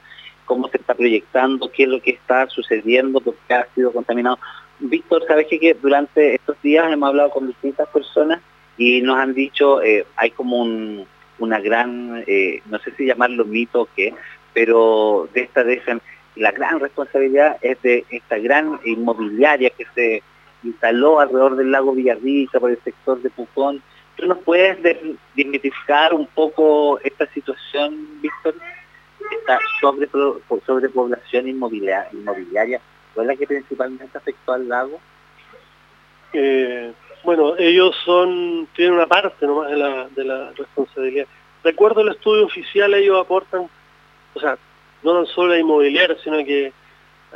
cómo 0.46 0.68
se 0.70 0.78
está 0.78 0.96
proyectando, 0.96 1.72
qué 1.72 1.84
es 1.84 1.90
lo 1.90 2.02
que 2.02 2.10
está 2.10 2.48
sucediendo, 2.50 3.22
por 3.22 3.36
qué 3.48 3.54
ha 3.54 3.68
sido 3.76 3.92
contaminado. 3.92 4.40
Víctor, 4.80 5.24
¿sabes 5.28 5.46
qué? 5.48 5.78
durante 5.80 6.34
estos 6.34 6.60
días 6.64 6.92
hemos 6.92 7.10
hablado 7.10 7.30
con 7.30 7.46
distintas 7.46 7.88
personas 7.90 8.42
y 8.80 9.00
nos 9.04 9.20
han 9.20 9.36
dicho, 9.36 9.80
eh, 9.84 10.08
hay 10.16 10.32
como 10.32 10.64
un 10.64 11.06
una 11.40 11.60
gran, 11.60 12.24
eh, 12.28 12.62
no 12.66 12.80
sé 12.80 12.92
si 12.96 13.06
llamarlo 13.06 13.46
mito 13.46 13.82
o 13.82 13.90
qué, 13.96 14.14
pero 14.54 15.28
de 15.34 15.42
esta 15.42 15.64
dejan, 15.64 16.02
la 16.36 16.52
gran 16.52 16.80
responsabilidad 16.80 17.58
es 17.62 17.82
de 17.82 18.06
esta 18.10 18.38
gran 18.38 18.80
inmobiliaria 18.86 19.70
que 19.72 19.86
se 19.94 20.24
instaló 20.64 21.20
alrededor 21.20 21.56
del 21.56 21.72
lago 21.72 21.94
Villarrica, 21.94 22.60
por 22.60 22.72
el 22.72 22.82
sector 22.84 23.22
de 23.22 23.30
Pucón. 23.30 23.82
¿Tú 24.16 24.26
nos 24.28 24.38
puedes 24.40 24.78
desmitificar 25.36 26.14
un 26.14 26.28
poco 26.28 27.00
esta 27.04 27.26
situación, 27.34 28.22
Víctor? 28.22 28.56
Esta 29.32 29.60
sobre, 29.82 30.08
sobrepoblación 30.66 31.48
inmobiliaria, 31.48 32.10
inmobiliaria, 32.14 32.82
¿cuál 33.14 33.26
es 33.26 33.34
la 33.34 33.40
que 33.40 33.48
principalmente 33.48 34.18
afectó 34.18 34.54
al 34.54 34.68
lago? 34.68 35.00
Eh, 36.34 36.92
bueno, 37.24 37.56
ellos 37.58 37.96
son 38.04 38.68
tienen 38.76 38.96
una 38.96 39.08
parte 39.08 39.48
nomás 39.48 39.70
de 39.70 39.78
la, 39.78 40.08
de 40.10 40.24
la 40.24 40.52
responsabilidad. 40.52 41.28
De 41.64 41.70
acuerdo 41.70 42.02
al 42.02 42.10
estudio 42.10 42.46
oficial, 42.46 42.94
ellos 42.94 43.20
aportan, 43.20 43.70
o 44.34 44.40
sea, 44.40 44.58
no 45.02 45.14
tan 45.14 45.26
solo 45.28 45.54
la 45.54 45.60
inmobiliaria, 45.60 46.18
sino 46.24 46.44
que 46.44 46.74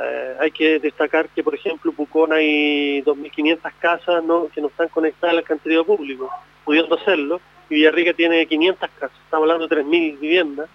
eh, 0.00 0.36
hay 0.38 0.50
que 0.50 0.78
destacar 0.78 1.28
que, 1.30 1.42
por 1.42 1.54
ejemplo, 1.54 1.92
Pucón 1.92 2.32
hay 2.32 3.02
2.500 3.02 3.72
casas 3.78 4.22
¿no? 4.22 4.48
que 4.48 4.60
no 4.60 4.68
están 4.68 4.88
conectadas 4.88 5.32
al 5.32 5.38
alcantarillado 5.38 5.84
público, 5.84 6.30
pudiendo 6.64 6.94
hacerlo, 6.94 7.40
y 7.70 7.76
Villarrica 7.76 8.12
tiene 8.12 8.46
500 8.46 8.90
casas, 8.98 9.18
estamos 9.24 9.50
hablando 9.50 9.66
de 9.66 9.82
3.000 9.82 10.20
viviendas. 10.20 10.68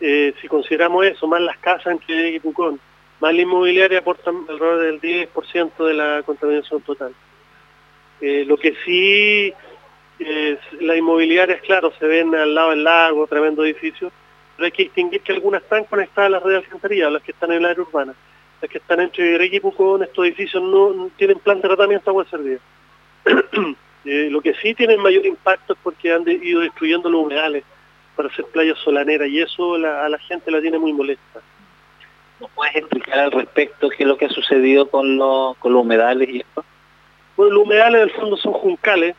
Eh, 0.00 0.34
si 0.40 0.48
consideramos 0.48 1.06
eso, 1.06 1.26
más 1.26 1.40
las 1.40 1.58
casas 1.58 1.92
entre 1.92 2.14
Villarrica 2.14 2.36
y 2.36 2.40
Pucón, 2.40 2.80
más 3.20 3.34
la 3.34 3.40
inmobiliaria 3.40 4.00
aportan 4.00 4.44
alrededor 4.48 4.80
del 4.80 5.00
10% 5.00 5.86
de 5.86 5.94
la 5.94 6.22
contaminación 6.24 6.82
total. 6.82 7.14
Eh, 8.22 8.44
lo 8.46 8.56
que 8.56 8.76
sí, 8.84 9.52
es, 10.20 10.58
la 10.80 10.96
inmobiliaria, 10.96 11.56
es 11.56 11.62
claro, 11.62 11.92
se 11.98 12.06
ven 12.06 12.32
al 12.36 12.54
lado 12.54 12.70
del 12.70 12.84
lago, 12.84 13.26
tremendo 13.26 13.64
edificio, 13.64 14.12
pero 14.56 14.66
hay 14.66 14.70
que 14.70 14.84
distinguir 14.84 15.22
que 15.22 15.32
algunas 15.32 15.60
están 15.60 15.84
conectadas 15.84 16.28
a 16.28 16.30
las 16.30 16.42
redes 16.44 16.60
de 16.60 16.66
alcantarilla, 16.66 17.10
las 17.10 17.22
que 17.22 17.32
están 17.32 17.50
en 17.50 17.58
el 17.58 17.66
área 17.66 17.82
urbana. 17.82 18.14
Las 18.60 18.70
que 18.70 18.78
están 18.78 19.00
entre 19.00 19.36
Ricky 19.38 19.56
y 19.56 19.60
Pucón, 19.60 20.04
estos 20.04 20.24
edificios 20.24 20.62
no, 20.62 21.10
tienen 21.16 21.40
plan 21.40 21.60
de 21.60 21.66
tratamiento 21.66 22.10
agua 22.10 22.24
servida. 22.30 22.60
eh, 24.04 24.28
lo 24.30 24.40
que 24.40 24.54
sí 24.54 24.72
tienen 24.74 25.00
mayor 25.00 25.26
impacto 25.26 25.72
es 25.72 25.78
porque 25.82 26.12
han 26.12 26.22
ido 26.28 26.60
destruyendo 26.60 27.10
los 27.10 27.22
humedales 27.22 27.64
para 28.14 28.28
hacer 28.28 28.44
playas 28.52 28.78
solaneras 28.78 29.28
y 29.28 29.40
eso 29.40 29.74
a 29.74 30.08
la 30.08 30.18
gente 30.20 30.52
la 30.52 30.60
tiene 30.60 30.78
muy 30.78 30.92
molesta. 30.92 31.40
¿Nos 32.38 32.50
puedes 32.52 32.76
explicar 32.76 33.18
al 33.18 33.32
respecto 33.32 33.88
qué 33.88 34.04
es 34.04 34.08
lo 34.08 34.16
que 34.16 34.26
ha 34.26 34.30
sucedido 34.30 34.88
con, 34.88 35.18
con 35.58 35.72
los 35.72 35.82
humedales 35.82 36.28
y 36.28 36.38
esto? 36.38 36.64
Los 37.50 37.64
humedales 37.64 38.02
en 38.02 38.08
el 38.08 38.14
fondo 38.14 38.36
son 38.36 38.52
juncales 38.52 39.16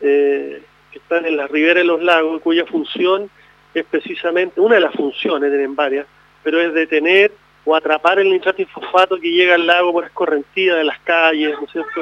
eh, 0.00 0.62
que 0.92 0.98
están 0.98 1.26
en 1.26 1.36
las 1.36 1.50
riberas 1.50 1.82
de 1.82 1.84
los 1.84 2.02
lagos, 2.02 2.40
cuya 2.42 2.64
función 2.66 3.30
es 3.74 3.84
precisamente, 3.84 4.60
una 4.60 4.76
de 4.76 4.80
las 4.80 4.94
funciones, 4.94 5.50
tienen 5.50 5.76
varias, 5.76 6.06
pero 6.42 6.60
es 6.60 6.72
detener 6.72 7.32
o 7.64 7.74
atrapar 7.74 8.18
el 8.18 8.30
nitrato 8.30 8.62
y 8.62 8.64
fosfato 8.64 9.18
que 9.18 9.30
llega 9.30 9.54
al 9.54 9.66
lago 9.66 9.92
por 9.92 10.04
escorrentía 10.04 10.76
de 10.76 10.84
las 10.84 10.98
calles, 11.00 11.54
¿no 11.58 11.66
es 11.66 11.72
cierto? 11.72 12.00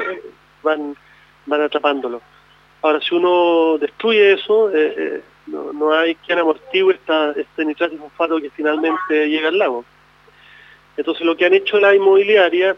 Van, 0.63 0.95
van 1.45 1.61
atrapándolo. 1.61 2.21
Ahora, 2.81 3.01
si 3.01 3.15
uno 3.15 3.77
destruye 3.77 4.33
eso, 4.33 4.69
eh, 4.71 4.93
eh, 4.97 5.21
no, 5.47 5.93
hay 5.93 6.15
quien 6.15 6.39
amortigue 6.39 6.93
esta, 6.93 7.31
este 7.31 7.65
nitrato 7.65 7.95
y 7.95 7.97
fosfato 7.97 8.39
que 8.39 8.49
finalmente 8.51 9.27
llega 9.27 9.49
al 9.49 9.57
lago. 9.57 9.83
Entonces 10.95 11.25
lo 11.25 11.35
que 11.35 11.45
han 11.45 11.53
hecho 11.53 11.79
la 11.79 11.95
inmobiliaria 11.95 12.75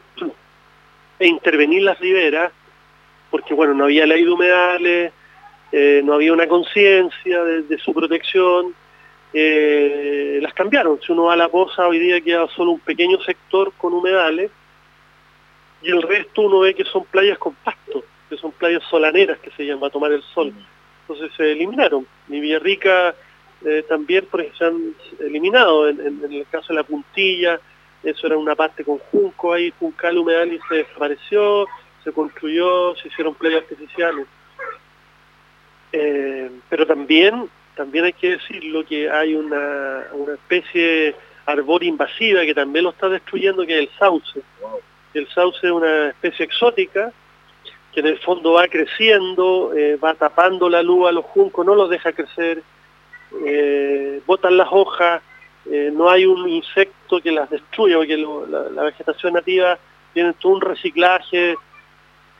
e 1.19 1.27
intervenir 1.27 1.83
las 1.83 1.99
riberas, 1.99 2.51
porque 3.29 3.53
bueno, 3.53 3.73
no 3.73 3.83
había 3.85 4.05
ley 4.05 4.23
de 4.23 4.31
humedales, 4.31 5.13
eh, 5.71 6.01
no 6.03 6.13
había 6.13 6.33
una 6.33 6.47
conciencia 6.47 7.43
de, 7.43 7.77
su 7.77 7.93
protección, 7.93 8.73
eh, 9.33 10.39
las 10.41 10.53
cambiaron. 10.53 10.99
Si 11.01 11.11
uno 11.11 11.25
va 11.25 11.33
a 11.33 11.37
la 11.37 11.49
poza, 11.49 11.87
hoy 11.87 11.99
día 11.99 12.21
queda 12.21 12.47
solo 12.47 12.71
un 12.71 12.79
pequeño 12.79 13.19
sector 13.21 13.71
con 13.77 13.93
humedales 13.93 14.49
y 15.81 15.91
el 15.91 16.01
resto 16.01 16.41
uno 16.41 16.61
ve 16.61 16.73
que 16.73 16.85
son 16.85 17.05
playas 17.05 17.37
con 17.37 17.53
pasto, 17.55 18.03
que 18.29 18.37
son 18.37 18.51
playas 18.53 18.83
solaneras 18.89 19.37
que 19.39 19.51
se 19.51 19.65
llama, 19.65 19.87
a 19.87 19.91
tomar 19.91 20.11
el 20.11 20.23
sol. 20.23 20.53
Entonces 21.01 21.35
se 21.35 21.51
eliminaron. 21.51 22.07
Mi 22.27 22.39
Villarrica 22.39 23.13
eh, 23.65 23.83
también 23.87 24.25
por 24.25 24.41
ejemplo, 24.41 24.57
se 24.57 24.65
han 24.65 25.27
eliminado, 25.27 25.89
en, 25.89 26.23
el 26.31 26.45
caso 26.49 26.67
de 26.69 26.75
la 26.75 26.83
puntilla, 26.83 27.59
eso 28.03 28.27
era 28.27 28.37
una 28.37 28.55
parte 28.55 28.83
con 28.83 28.97
junco 28.97 29.53
ahí, 29.53 29.73
juncal 29.79 30.17
humedal 30.17 30.59
se 30.67 30.75
desapareció, 30.75 31.67
se 32.03 32.11
construyó, 32.11 32.95
se 32.95 33.09
hicieron 33.09 33.35
playas 33.35 33.63
artificiales. 33.63 34.25
Eh, 35.91 36.49
pero 36.69 36.85
también, 36.85 37.49
también 37.75 38.05
hay 38.05 38.13
que 38.13 38.31
decirlo 38.31 38.85
que 38.85 39.09
hay 39.09 39.35
una, 39.35 40.05
una 40.13 40.33
especie 40.33 41.15
arbor 41.45 41.83
invasiva 41.83 42.41
que 42.41 42.53
también 42.53 42.85
lo 42.85 42.91
está 42.91 43.09
destruyendo, 43.09 43.65
que 43.65 43.73
es 43.73 43.89
el 43.89 43.97
sauce. 43.97 44.41
El 45.13 45.27
sauce 45.29 45.65
es 45.65 45.71
una 45.71 46.09
especie 46.09 46.45
exótica 46.45 47.11
que 47.91 48.01
en 48.01 48.07
el 48.07 48.19
fondo 48.19 48.53
va 48.53 48.67
creciendo, 48.67 49.73
eh, 49.75 49.97
va 49.97 50.13
tapando 50.13 50.69
la 50.69 50.83
luz 50.83 51.09
a 51.09 51.11
los 51.11 51.25
juncos, 51.25 51.65
no 51.65 51.73
los 51.73 51.89
deja 51.89 52.13
crecer, 52.13 52.61
eh, 53.45 54.21
botan 54.25 54.57
las 54.57 54.67
hojas, 54.71 55.21
eh, 55.71 55.91
no 55.93 56.09
hay 56.09 56.25
un 56.25 56.49
insecto 56.49 57.21
que 57.21 57.31
las 57.31 57.49
destruya, 57.49 57.97
porque 57.97 58.17
la, 58.17 58.83
vegetación 58.83 59.33
nativa 59.33 59.77
tiene 60.13 60.33
todo 60.33 60.53
un 60.53 60.61
reciclaje 60.61 61.55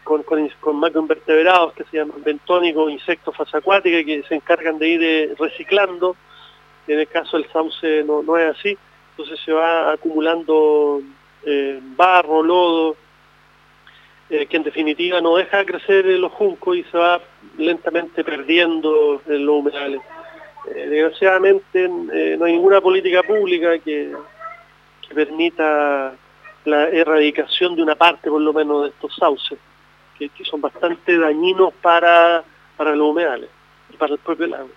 con, 0.04 0.24
con, 0.24 0.76
macroinvertebrados 0.78 1.74
que 1.74 1.84
se 1.86 1.98
llaman 1.98 2.24
bentónicos, 2.24 2.92
insectos 2.92 3.36
fasacuáticos 3.36 4.04
que 4.04 4.24
se 4.28 4.36
encargan 4.36 4.80
de 4.80 4.88
ir 4.88 5.04
eh, 5.04 5.36
reciclando. 5.38 6.16
En 6.88 7.00
el 7.00 7.08
caso 7.08 7.38
del 7.38 7.48
sauce 7.52 8.04
no, 8.04 8.38
es 8.38 8.58
así, 8.58 8.76
entonces 9.12 9.40
se 9.46 9.52
va 9.52 9.92
acumulando 9.92 11.02
barro, 11.96 12.42
lodo, 12.42 12.96
que 14.28 14.48
en 14.58 14.64
definitiva 14.64 15.22
no 15.22 15.36
deja 15.36 15.66
crecer 15.66 16.06
los 16.06 16.32
juncos 16.32 16.78
y 16.78 16.84
se 16.86 16.98
va 16.98 17.22
lentamente 17.60 18.24
perdiendo 18.24 19.22
en 19.28 19.46
los 19.46 19.56
humedales. 19.58 20.02
Eh, 20.76 20.88
desgraciadamente 20.88 21.86
eh, 21.86 22.36
no 22.38 22.46
hay 22.46 22.54
ninguna 22.54 22.82
política 22.82 23.24
pública 23.24 23.78
que, 23.80 24.14
permita 25.14 26.14
la 26.66 26.88
erradicación 26.90 27.76
de 27.76 27.82
una 27.82 27.96
parte 27.96 28.30
por 28.30 28.40
lo 28.40 28.54
menos 28.54 28.84
de 28.84 28.90
estos 28.90 29.16
sauces, 29.16 29.58
que, 30.20 30.30
son 30.44 30.62
bastante 30.62 31.18
dañinos 31.18 31.74
para, 31.82 32.44
para 32.78 32.96
los 32.96 33.08
humedales 33.08 33.50
y 33.92 33.98
para 33.98 34.14
el 34.14 34.20
propio 34.20 34.46
lago 34.46 34.70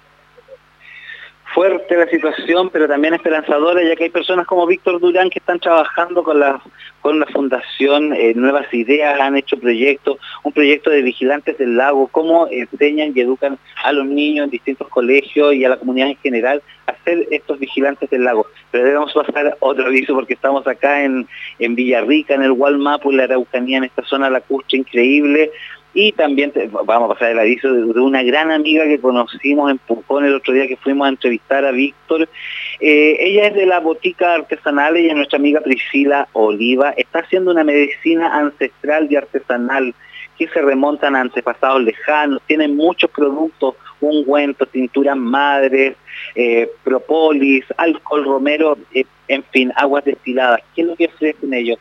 fuerte 1.54 1.96
la 1.96 2.06
situación, 2.08 2.70
pero 2.70 2.88
también 2.88 3.14
esperanzadora, 3.14 3.82
ya 3.82 3.94
que 3.96 4.04
hay 4.04 4.10
personas 4.10 4.46
como 4.46 4.66
Víctor 4.66 5.00
Durán 5.00 5.30
que 5.30 5.38
están 5.38 5.60
trabajando 5.60 6.22
con 6.22 6.40
la, 6.40 6.60
con 7.00 7.20
la 7.20 7.26
fundación, 7.26 8.12
eh, 8.14 8.32
nuevas 8.34 8.72
ideas, 8.72 9.20
han 9.20 9.36
hecho 9.36 9.58
proyectos, 9.58 10.18
un 10.42 10.52
proyecto 10.52 10.90
de 10.90 11.02
vigilantes 11.02 11.58
del 11.58 11.76
lago, 11.76 12.08
cómo 12.08 12.48
enseñan 12.50 13.12
y 13.14 13.20
educan 13.20 13.58
a 13.84 13.92
los 13.92 14.06
niños 14.06 14.44
en 14.44 14.50
distintos 14.50 14.88
colegios 14.88 15.54
y 15.54 15.64
a 15.64 15.68
la 15.68 15.76
comunidad 15.76 16.08
en 16.08 16.16
general 16.16 16.62
a 16.86 16.94
ser 17.04 17.26
estos 17.30 17.58
vigilantes 17.58 18.08
del 18.10 18.24
lago. 18.24 18.46
Pero 18.70 18.84
debemos 18.84 19.12
pasar 19.12 19.56
otro 19.60 19.86
aviso 19.86 20.14
porque 20.14 20.34
estamos 20.34 20.66
acá 20.66 21.04
en, 21.04 21.28
en 21.58 21.74
Villarrica, 21.74 22.34
en 22.34 22.42
el 22.42 22.52
Walmapu, 22.52 23.10
en 23.10 23.18
la 23.18 23.24
Araucanía, 23.24 23.78
en 23.78 23.84
esta 23.84 24.04
zona 24.04 24.30
lacustre 24.30 24.78
increíble, 24.78 25.50
y 25.94 26.12
también 26.12 26.52
vamos 26.84 27.10
a 27.10 27.14
pasar 27.14 27.32
el 27.32 27.38
aviso 27.38 27.72
de, 27.72 28.00
una 28.00 28.22
gran 28.22 28.50
amiga 28.50 28.84
que 28.84 28.98
conocimos 28.98 29.70
en 29.70 29.78
Pucón 29.78 30.24
el 30.24 30.34
otro 30.34 30.54
día 30.54 30.66
que 30.66 30.76
fuimos 30.76 31.06
a 31.06 31.10
entrevistar 31.10 31.64
a 31.64 31.70
Víctor. 31.70 32.28
Eh, 32.80 33.16
ella 33.20 33.48
es 33.48 33.54
de 33.54 33.66
la 33.66 33.80
botica 33.80 34.34
artesanal, 34.34 34.96
ella 34.96 35.10
es 35.10 35.16
nuestra 35.16 35.38
amiga 35.38 35.60
Priscila 35.60 36.28
Oliva. 36.32 36.94
Está 36.96 37.20
haciendo 37.20 37.50
una 37.50 37.64
medicina 37.64 38.34
ancestral 38.38 39.06
y 39.10 39.16
artesanal 39.16 39.94
que 40.38 40.48
se 40.48 40.62
remontan 40.62 41.14
a 41.14 41.20
antepasados 41.20 41.82
lejanos. 41.82 42.40
Tiene 42.46 42.68
muchos 42.68 43.10
productos, 43.10 43.74
ungüentos, 44.00 44.70
tinturas 44.70 45.16
madres, 45.16 45.94
eh, 46.34 46.70
propolis, 46.82 47.66
alcohol 47.76 48.24
romero, 48.24 48.78
eh, 48.94 49.04
en 49.28 49.44
fin, 49.44 49.70
aguas 49.76 50.06
destiladas. 50.06 50.60
¿Qué 50.74 50.80
es 50.80 50.86
lo 50.86 50.96
que 50.96 51.06
ofrecen 51.06 51.52
ellos? 51.52 51.78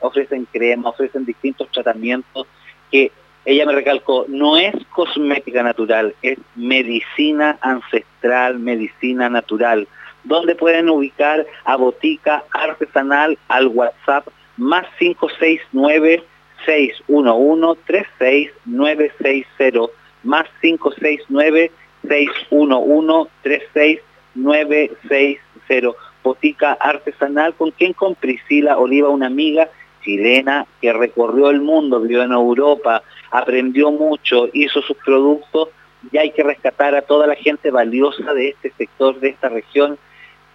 Ofrecen 0.00 0.46
crema, 0.52 0.90
ofrecen 0.90 1.24
distintos 1.24 1.68
tratamientos 1.72 2.46
que 2.90 3.12
ella 3.44 3.64
me 3.64 3.72
recalcó, 3.72 4.26
no 4.28 4.56
es 4.56 4.74
cosmética 4.94 5.62
natural, 5.62 6.14
es 6.22 6.38
medicina 6.56 7.56
ancestral, 7.60 8.58
medicina 8.58 9.28
natural, 9.28 9.86
donde 10.24 10.56
pueden 10.56 10.88
ubicar 10.88 11.46
a 11.64 11.76
Botica 11.76 12.42
Artesanal 12.50 13.38
al 13.48 13.68
WhatsApp 13.68 14.26
más 14.56 14.86
569 14.98 16.24
611 16.64 17.80
36960 17.86 19.92
más 20.24 20.46
569 20.60 21.70
611 22.08 23.30
36960 23.42 25.96
Botica 26.24 26.72
Artesanal, 26.72 27.54
con 27.54 27.70
quien 27.70 27.92
con 27.92 28.16
Priscila 28.16 28.78
Oliva, 28.78 29.08
una 29.08 29.26
amiga 29.26 29.70
chilena 30.06 30.66
que 30.80 30.92
recorrió 30.92 31.50
el 31.50 31.60
mundo, 31.60 32.00
vivió 32.00 32.22
en 32.22 32.32
Europa, 32.32 33.02
aprendió 33.30 33.90
mucho, 33.90 34.48
hizo 34.52 34.80
sus 34.82 34.96
productos 35.04 35.68
y 36.12 36.16
hay 36.16 36.30
que 36.30 36.44
rescatar 36.44 36.94
a 36.94 37.02
toda 37.02 37.26
la 37.26 37.34
gente 37.34 37.70
valiosa 37.70 38.32
de 38.32 38.50
este 38.50 38.72
sector, 38.78 39.18
de 39.18 39.30
esta 39.30 39.48
región, 39.48 39.98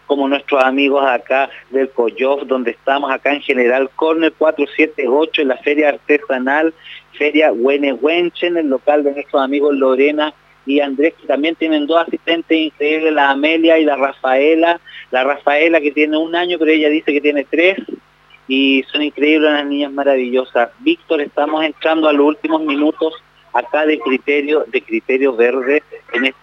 como 0.08 0.28
nuestros 0.28 0.64
amigos 0.64 1.06
acá 1.06 1.50
del 1.70 1.90
Coyof, 1.90 2.44
donde 2.46 2.72
estamos 2.72 3.12
acá 3.12 3.34
en 3.34 3.42
General 3.42 3.90
Corner 3.96 4.32
478 4.34 5.42
en 5.42 5.48
la 5.50 5.58
feria 5.58 5.90
artesanal, 5.90 6.74
feria 7.18 7.52
Huenehuenche, 7.52 8.48
en 8.48 8.58
el 8.58 8.68
local 8.68 9.04
de 9.04 9.12
nuestros 9.12 9.42
amigos 9.42 9.76
Lorena 9.76 10.34
y 10.66 10.80
Andrés, 10.80 11.14
que 11.20 11.28
también 11.28 11.56
tienen 11.56 11.88
dos 11.88 12.06
asistentes 12.06 12.58
increíbles, 12.58 13.14
la 13.14 13.32
Amelia 13.32 13.80
y 13.80 13.86
la 13.86 13.96
Rafaela. 13.96 14.80
La 15.12 15.24
Rafaela 15.24 15.82
que 15.82 15.92
tiene 15.92 16.18
un 16.18 16.36
año, 16.36 16.58
pero 16.60 16.72
ella 16.72 16.90
dice 16.90 17.12
que 17.12 17.20
tiene 17.20 17.46
tres 17.50 17.78
y 18.48 18.84
son 18.92 19.02
increíbles 19.02 19.52
las 19.52 19.66
niñas 19.66 19.92
maravillosas. 19.92 20.72
Víctor, 20.80 21.22
estamos 21.22 21.64
entrando 21.64 22.08
a 22.08 22.14
los 22.14 22.26
últimos 22.26 22.62
minutos 22.62 23.14
acá 23.54 23.86
de 23.86 24.00
criterio 24.00 24.66
de 24.68 24.82
criterio 24.82 25.36
verde. 25.36 25.84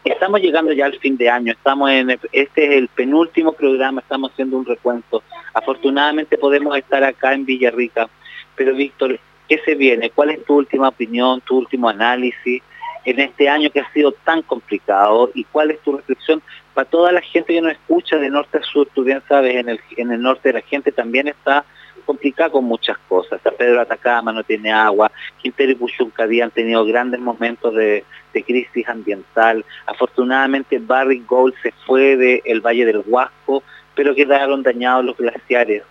estamos 0.05 0.40
llegando 0.40 0.72
ya 0.72 0.86
al 0.86 0.99
fin 0.99 1.16
de 1.16 1.28
año, 1.28 1.53
estamos 1.53 1.90
en 1.90 2.11
este 2.11 2.64
es 2.64 2.70
el 2.72 2.88
penúltimo 2.88 3.53
programa, 3.53 4.01
estamos 4.01 4.32
haciendo 4.32 4.59
un 4.59 4.66
recuento. 4.66 5.22
Afortunadamente 5.55 6.38
podemos 6.38 6.76
estar 6.76 7.03
acá 7.05 7.32
en 7.32 7.44
Villarrica. 7.44 8.09
Pero 8.57 8.74
Víctor, 8.74 9.18
¿qué 9.49 9.61
se 9.64 9.74
viene? 9.74 10.11
¿Cuál 10.11 10.30
es 10.30 10.44
tu 10.44 10.57
última 10.57 10.88
opinión, 10.88 11.40
tu 11.42 11.59
último 11.59 11.88
análisis 11.88 12.62
en 13.05 13.20
este 13.20 13.49
año 13.49 13.70
que 13.70 13.80
ha 13.80 13.92
sido 13.92 14.12
tan 14.12 14.42
complicado? 14.42 15.30
¿Y 15.34 15.44
cuál 15.44 15.70
es 15.70 15.80
tu 15.80 15.96
reflexión 15.96 16.42
para 16.74 16.88
toda 16.88 17.12
la 17.12 17.20
gente 17.20 17.55
que 17.55 17.61
nos 17.61 17.72
escucha 17.72 18.16
de 18.16 18.30
norte 18.30 18.59
a 18.59 18.62
sur? 18.62 18.88
Tú 18.94 19.05
bien 19.05 19.22
sabes, 19.28 19.55
en 19.55 19.68
el, 19.68 19.80
en 19.96 20.11
el 20.11 20.20
norte 20.20 20.53
la 20.53 20.61
gente 20.61 20.92
también 20.92 21.28
está 21.28 21.64
complicada 22.09 22.48
con 22.48 22.64
muchas 22.64 22.96
cosas. 23.06 23.38
San 23.44 23.52
Pedro 23.59 23.82
Atacama 23.82 24.32
no 24.32 24.42
tiene 24.42 24.72
agua, 24.72 25.12
Quintero 25.42 25.72
y 25.72 25.74
Puchuncadí 25.74 26.40
han 26.40 26.50
tenido 26.50 26.82
grandes 26.86 27.20
momentos 27.20 27.74
de, 27.74 28.02
crisis 28.46 28.88
ambiental. 28.88 29.64
Afortunadamente 29.84 30.78
Barry 30.78 31.22
Gold 31.26 31.54
se 31.61 31.72
fue 31.84 32.16
del 32.16 32.61
Valle 32.61 32.86
del 32.86 33.02
Huasco, 33.04 33.62
pero 33.94 34.14
quedaron 34.14 34.62
dañados 34.62 35.04
los 35.04 35.16
glaciares. 35.18 35.82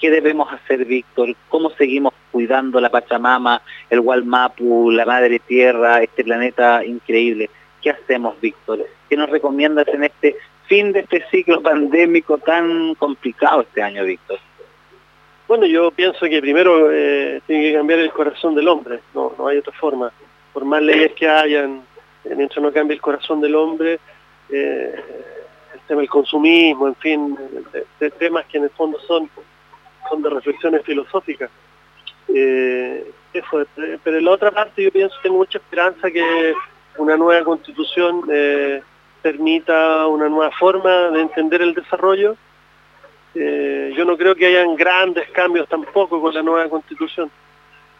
¿Qué 0.00 0.08
debemos 0.08 0.50
hacer, 0.50 0.84
Víctor? 0.86 1.34
¿Cómo 1.48 1.70
seguimos 1.70 2.14
cuidando 2.30 2.80
la 2.80 2.90
Pachamama, 2.90 3.60
el 3.90 4.00
Walmapu, 4.00 4.92
la 4.92 5.04
Madre 5.04 5.40
Tierra, 5.40 6.02
este 6.02 6.24
planeta 6.24 6.84
increíble? 6.84 7.50
¿Qué 7.82 7.90
hacemos, 7.90 8.40
Víctor? 8.40 8.86
¿Qué 9.10 9.16
nos 9.16 9.28
recomiendas 9.28 9.88
en 9.88 10.04
este 10.04 10.36
fin 10.68 10.92
de 10.92 11.00
este 11.00 11.22
ciclo 11.30 11.60
pandémico 11.60 12.38
tan 12.38 12.94
complicado 12.94 13.62
este 13.62 13.82
año, 13.82 14.04
Víctor? 14.04 14.38
Bueno, 15.46 15.66
yo 15.66 15.90
pienso 15.90 16.20
que 16.26 16.40
primero 16.40 16.90
eh, 16.90 17.42
tiene 17.46 17.64
que 17.64 17.74
cambiar 17.74 17.98
el 17.98 18.10
corazón 18.12 18.54
del 18.54 18.66
hombre, 18.66 19.00
no, 19.12 19.34
no 19.36 19.46
hay 19.46 19.58
otra 19.58 19.74
forma. 19.74 20.10
Por 20.54 20.64
más 20.64 20.80
leyes 20.80 21.12
que 21.12 21.28
hayan, 21.28 21.82
eh, 22.24 22.34
mientras 22.34 22.62
no 22.62 22.72
cambie 22.72 22.94
el 22.94 23.02
corazón 23.02 23.42
del 23.42 23.54
hombre, 23.54 24.00
eh, 24.48 24.94
el 25.74 25.80
tema 25.86 26.00
del 26.00 26.08
consumismo, 26.08 26.88
en 26.88 26.94
fin, 26.94 27.38
de, 28.00 28.10
temas 28.12 28.46
que 28.46 28.56
en 28.56 28.64
el 28.64 28.70
fondo 28.70 28.98
son, 29.00 29.28
son 30.08 30.22
de 30.22 30.30
reflexiones 30.30 30.82
filosóficas. 30.82 31.50
pero 32.26 34.18
en 34.18 34.24
la 34.24 34.30
otra 34.30 34.50
parte 34.50 34.82
yo 34.82 34.90
pienso, 34.90 35.14
tengo 35.22 35.36
mucha 35.36 35.58
esperanza 35.58 36.10
que 36.10 36.54
una 36.96 37.18
nueva 37.18 37.44
constitución 37.44 38.22
permita 39.20 40.06
una 40.06 40.28
nueva 40.30 40.50
forma 40.52 41.10
de 41.10 41.20
entender 41.20 41.60
el 41.60 41.74
desarrollo 41.74 42.36
eh, 43.34 43.92
yo 43.96 44.04
no 44.04 44.16
creo 44.16 44.34
que 44.34 44.46
hayan 44.46 44.76
grandes 44.76 45.28
cambios 45.30 45.68
tampoco 45.68 46.20
con 46.20 46.32
la 46.32 46.42
nueva 46.42 46.68
constitución, 46.68 47.30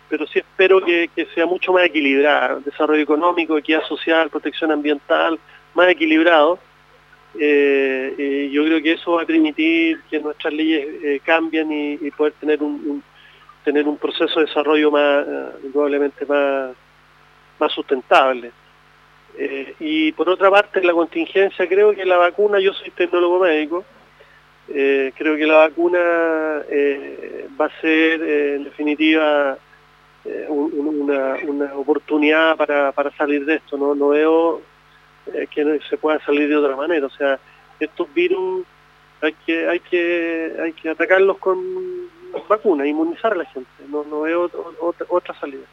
pero 0.09 0.27
sí 0.27 0.39
espero 0.39 0.81
que, 0.85 1.11
sea 1.35 1.47
mucho 1.47 1.73
más 1.73 1.85
equilibrado, 1.85 2.61
desarrollo 2.61 3.03
económico, 3.03 3.59
equidad 3.59 3.83
social, 3.85 4.31
protección 4.31 4.71
ambiental, 4.71 5.39
más 5.75 5.89
equilibrado, 5.89 6.59
Eh, 7.37 8.15
y 8.17 8.51
yo 8.55 8.65
creo 8.65 8.81
que 8.81 8.93
eso 8.93 9.15
va 9.15 9.23
a 9.23 9.27
permitir 9.27 10.01
que 10.09 10.21
nuestras 10.21 10.55
leyes 10.55 10.87
eh, 11.03 11.21
cambien 11.25 11.67
y, 11.73 12.11
poder 12.13 12.33
tener 12.35 12.63
un, 12.63 13.03
tener 13.65 13.89
un 13.89 13.99
proceso 13.99 14.39
de 14.39 14.47
desarrollo 14.47 14.93
más 14.93 15.27
probablemente 15.73 16.25
más, 16.27 16.77
más 17.59 17.73
sustentable. 17.73 18.53
y 19.81 20.13
por 20.13 20.29
otra 20.29 20.49
parte, 20.49 20.81
la 20.85 20.93
contingencia, 20.93 21.67
creo 21.67 21.93
que 21.93 22.05
la 22.05 22.19
vacuna, 22.19 22.61
yo 22.61 22.73
soy 22.73 22.91
tecnólogo 22.91 23.41
médico, 23.41 23.85
creo 24.67 25.37
que 25.37 25.47
la 25.47 25.69
vacuna 25.69 25.99
va 25.99 27.67
a 27.67 27.81
ser 27.81 28.23
en 28.23 28.65
definitiva 28.65 29.59
una, 30.49 31.37
una, 31.47 31.75
oportunidad 31.75 32.57
para, 32.57 32.93
para, 32.93 33.11
salir 33.17 33.45
de 33.45 33.57
esto. 33.57 33.77
No, 33.77 33.95
no 33.95 34.09
veo 34.09 34.63
eh, 35.33 35.47
que 35.51 35.81
se 35.89 35.97
pueda 35.97 36.19
salir 36.25 36.49
de 36.49 36.57
otra 36.57 36.77
manera. 36.77 37.07
O 37.07 37.11
sea, 37.11 37.39
estos 37.81 38.13
virus 38.15 38.67
hay 39.21 39.33
que, 39.47 39.69
hay 39.69 39.81
que, 39.81 40.57
hay 40.63 40.73
que 40.73 40.91
atacarlos 40.91 41.39
con 41.39 41.59
vacunas, 42.49 42.87
inmunizar 42.87 43.33
a 43.33 43.37
la 43.37 43.45
gente. 43.47 43.71
No, 43.89 44.05
no 44.05 44.23
veo 44.23 44.51
otra, 44.81 45.07
otra 45.09 45.35
salida. 45.41 45.65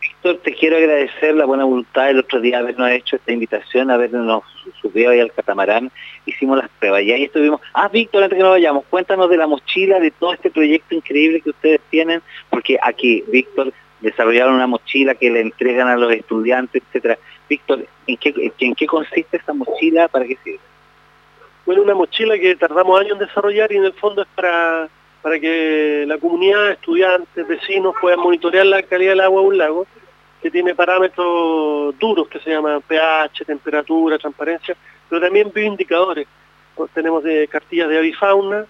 Víctor, 0.00 0.38
te 0.42 0.54
quiero 0.54 0.76
agradecer 0.76 1.34
la 1.34 1.44
buena 1.44 1.64
voluntad 1.64 2.08
el 2.08 2.20
otro 2.20 2.40
día 2.40 2.58
habernos 2.58 2.90
hecho 2.90 3.16
esta 3.16 3.32
invitación, 3.32 3.90
habernos 3.90 4.42
subido 4.80 5.10
ahí 5.10 5.20
al 5.20 5.32
catamarán, 5.32 5.90
hicimos 6.24 6.56
las 6.58 6.70
pruebas 6.78 7.02
y 7.02 7.12
ahí 7.12 7.24
estuvimos. 7.24 7.60
Ah, 7.74 7.88
Víctor, 7.88 8.22
antes 8.22 8.36
que 8.36 8.42
nos 8.42 8.52
vayamos, 8.52 8.84
cuéntanos 8.88 9.28
de 9.28 9.36
la 9.36 9.46
mochila, 9.46 10.00
de 10.00 10.10
todo 10.10 10.32
este 10.32 10.50
proyecto 10.50 10.94
increíble 10.94 11.42
que 11.42 11.50
ustedes 11.50 11.80
tienen, 11.90 12.22
porque 12.48 12.78
aquí, 12.82 13.22
Víctor, 13.28 13.72
desarrollaron 14.00 14.54
una 14.54 14.66
mochila 14.66 15.14
que 15.14 15.30
le 15.30 15.40
entregan 15.40 15.88
a 15.88 15.96
los 15.96 16.10
estudiantes, 16.12 16.82
etcétera. 16.86 17.18
Víctor, 17.48 17.84
¿en 18.06 18.16
qué, 18.16 18.52
¿en 18.58 18.74
qué 18.74 18.86
consiste 18.86 19.36
esta 19.36 19.52
mochila? 19.52 20.08
¿Para 20.08 20.24
qué 20.24 20.38
sirve? 20.42 20.60
Bueno, 21.66 21.82
una 21.82 21.94
mochila 21.94 22.38
que 22.38 22.56
tardamos 22.56 22.98
años 23.00 23.12
en 23.12 23.26
desarrollar 23.26 23.70
y 23.70 23.76
en 23.76 23.84
el 23.84 23.92
fondo 23.92 24.22
es 24.22 24.28
para, 24.34 24.88
para 25.22 25.38
que 25.38 26.04
la 26.06 26.18
comunidad, 26.18 26.70
estudiantes, 26.70 27.46
vecinos 27.46 27.94
puedan 28.00 28.20
monitorear 28.20 28.66
la 28.66 28.82
calidad 28.82 29.12
del 29.12 29.20
agua 29.20 29.42
de 29.42 29.48
un 29.48 29.58
lago, 29.58 29.86
que 30.40 30.50
tiene 30.50 30.74
parámetros 30.74 31.98
duros 31.98 32.28
que 32.28 32.40
se 32.40 32.50
llaman 32.50 32.82
pH, 32.82 33.44
temperatura, 33.44 34.18
transparencia, 34.18 34.76
pero 35.08 35.20
también 35.20 35.52
bioindicadores. 35.54 36.26
Tenemos 36.94 37.22
de 37.22 37.46
cartillas 37.48 37.90
de 37.90 37.98
avifauna, 37.98 38.64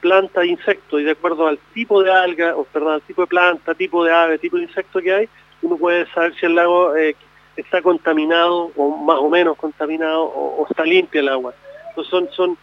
planta 0.00 0.42
e 0.42 0.46
insectos, 0.46 1.00
y 1.00 1.04
de 1.04 1.10
acuerdo 1.10 1.46
al 1.46 1.58
tipo 1.74 2.02
de 2.02 2.10
alga, 2.10 2.56
o 2.56 2.64
perdón, 2.64 2.94
al 2.94 3.02
tipo 3.02 3.20
de 3.22 3.28
planta, 3.28 3.74
tipo 3.74 4.02
de 4.02 4.12
ave, 4.12 4.38
tipo 4.38 4.56
de 4.56 4.62
insecto 4.62 5.00
que 5.00 5.12
hay, 5.12 5.28
uno 5.62 5.76
puede 5.76 6.06
saber 6.12 6.34
si 6.36 6.46
el 6.46 6.54
lago 6.54 6.96
eh, 6.96 7.14
está 7.56 7.82
contaminado 7.82 8.70
o 8.76 8.96
más 8.96 9.18
o 9.18 9.28
menos 9.28 9.56
contaminado 9.56 10.22
o, 10.22 10.66
está 10.68 10.84
limpia 10.84 11.20
el 11.20 11.28
agua. 11.28 11.54
Entonces 11.90 12.10
son, 12.10 12.30
son, 12.32 12.58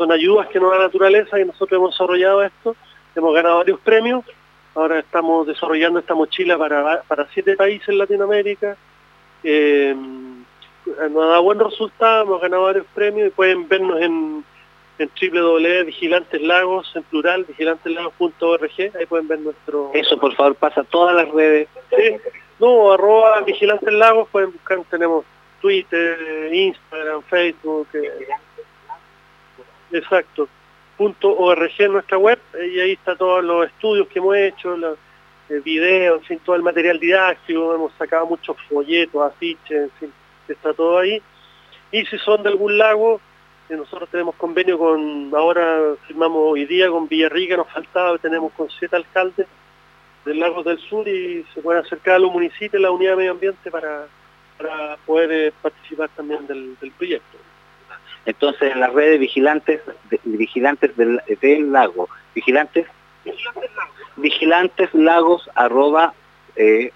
son 0.00 0.12
ayudas 0.12 0.48
que 0.48 0.58
nos 0.58 0.70
da 0.70 0.78
la 0.78 0.84
naturaleza 0.84 1.38
y 1.38 1.44
nosotros 1.44 1.76
hemos 1.76 1.90
desarrollado 1.90 2.42
esto, 2.42 2.74
hemos 3.14 3.34
ganado 3.34 3.58
varios 3.58 3.78
premios, 3.80 4.24
ahora 4.74 4.98
estamos 4.98 5.46
desarrollando 5.46 5.98
esta 5.98 6.14
mochila 6.14 6.56
para, 6.56 7.02
para 7.02 7.28
siete 7.34 7.54
países 7.54 7.90
en 7.90 7.98
Latinoamérica, 7.98 8.78
eh, 9.44 9.94
nos 9.94 11.22
ha 11.22 11.26
dado 11.26 11.42
buen 11.42 11.58
resultado, 11.58 12.22
hemos 12.22 12.40
ganado 12.40 12.62
varios 12.62 12.86
premios 12.94 13.28
y 13.28 13.30
pueden 13.30 13.68
vernos 13.68 14.00
en, 14.00 14.42
en 14.98 15.10
www.vigilanteslagos, 15.20 16.96
en 16.96 17.02
plural, 17.02 17.44
vigilanteslagos.org, 17.44 18.96
ahí 18.98 19.06
pueden 19.06 19.28
ver 19.28 19.40
nuestro... 19.40 19.90
Eso, 19.92 20.18
por 20.18 20.34
favor, 20.34 20.54
pasa 20.54 20.82
todas 20.84 21.14
las 21.14 21.28
redes. 21.30 21.68
Sí, 21.90 22.16
no, 22.58 22.90
arroba 22.90 23.42
Vigilantes 23.42 23.92
Lagos, 23.92 24.30
pueden 24.32 24.50
buscar, 24.52 24.78
tenemos 24.88 25.26
Twitter, 25.60 26.48
Instagram, 26.54 27.20
Facebook. 27.24 27.88
Eh, 27.92 28.28
exacto. 29.92 30.48
Punto 30.96 31.34
.org 31.36 31.70
en 31.78 31.92
nuestra 31.92 32.18
web 32.18 32.38
y 32.54 32.78
ahí 32.78 32.92
está 32.92 33.16
todos 33.16 33.42
los 33.42 33.66
estudios 33.66 34.06
que 34.08 34.18
hemos 34.18 34.36
hecho, 34.36 34.76
los 34.76 34.98
videos, 35.64 36.22
en 36.30 36.38
todo 36.40 36.56
el 36.56 36.62
material 36.62 37.00
didáctico, 37.00 37.74
hemos 37.74 37.92
sacado 37.94 38.26
muchos 38.26 38.56
folletos, 38.68 39.22
afiches, 39.22 39.84
en 39.84 39.90
fin, 39.98 40.12
está 40.46 40.72
todo 40.74 40.98
ahí. 40.98 41.20
Y 41.90 42.04
si 42.06 42.18
son 42.18 42.42
de 42.42 42.50
algún 42.50 42.78
lago, 42.78 43.20
eh, 43.68 43.76
nosotros 43.76 44.08
tenemos 44.10 44.34
convenio 44.36 44.78
con, 44.78 45.30
ahora 45.34 45.94
firmamos 46.06 46.38
hoy 46.52 46.66
día 46.66 46.88
con 46.88 47.08
Villarrica, 47.08 47.56
nos 47.56 47.68
faltaba, 47.68 48.18
tenemos 48.18 48.52
con 48.52 48.68
siete 48.68 48.96
alcaldes 48.96 49.46
del 50.24 50.38
Lagos 50.40 50.64
del 50.64 50.78
Sur 50.78 51.06
y 51.08 51.44
se 51.54 51.62
pueden 51.62 51.84
acercar 51.84 52.16
a 52.16 52.18
los 52.18 52.32
municipios, 52.32 52.82
la 52.82 52.90
unidad 52.90 53.12
de 53.12 53.16
medio 53.16 53.30
ambiente 53.32 53.70
para, 53.70 54.06
para 54.58 54.96
poder 55.06 55.32
eh, 55.32 55.52
participar 55.62 56.10
también 56.10 56.46
del, 56.46 56.76
proyecto. 56.96 57.38
Entonces, 58.26 58.72
en 58.72 58.80
las 58.80 58.92
redes 58.92 59.18
vigilantes 59.18 59.80
vigilantes 60.24 60.96
del, 60.96 61.72
lago, 61.72 62.08
vigilantes 62.34 62.86
vigilantes 64.16 64.92
lagos 64.94 65.48
arroba 65.54 66.14
eh, 66.56 66.92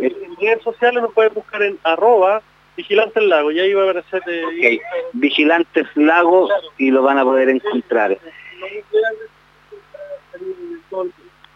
en 0.00 0.36
redes 0.40 0.62
sociales 0.62 1.02
nos 1.02 1.12
pueden 1.12 1.34
buscar 1.34 1.62
en 1.62 1.78
arroba 1.84 2.42
vigilantes 2.76 3.22
lago 3.22 3.52
y 3.52 3.60
ahí 3.60 3.72
va 3.74 3.82
a 3.82 3.90
aparecer 3.90 4.22
eh, 4.28 4.80
vigilantes 5.12 5.86
lagos 5.94 6.50
y 6.78 6.90
lo 6.90 7.02
van 7.02 7.18
a 7.18 7.24
poder 7.24 7.48
encontrar 7.48 8.18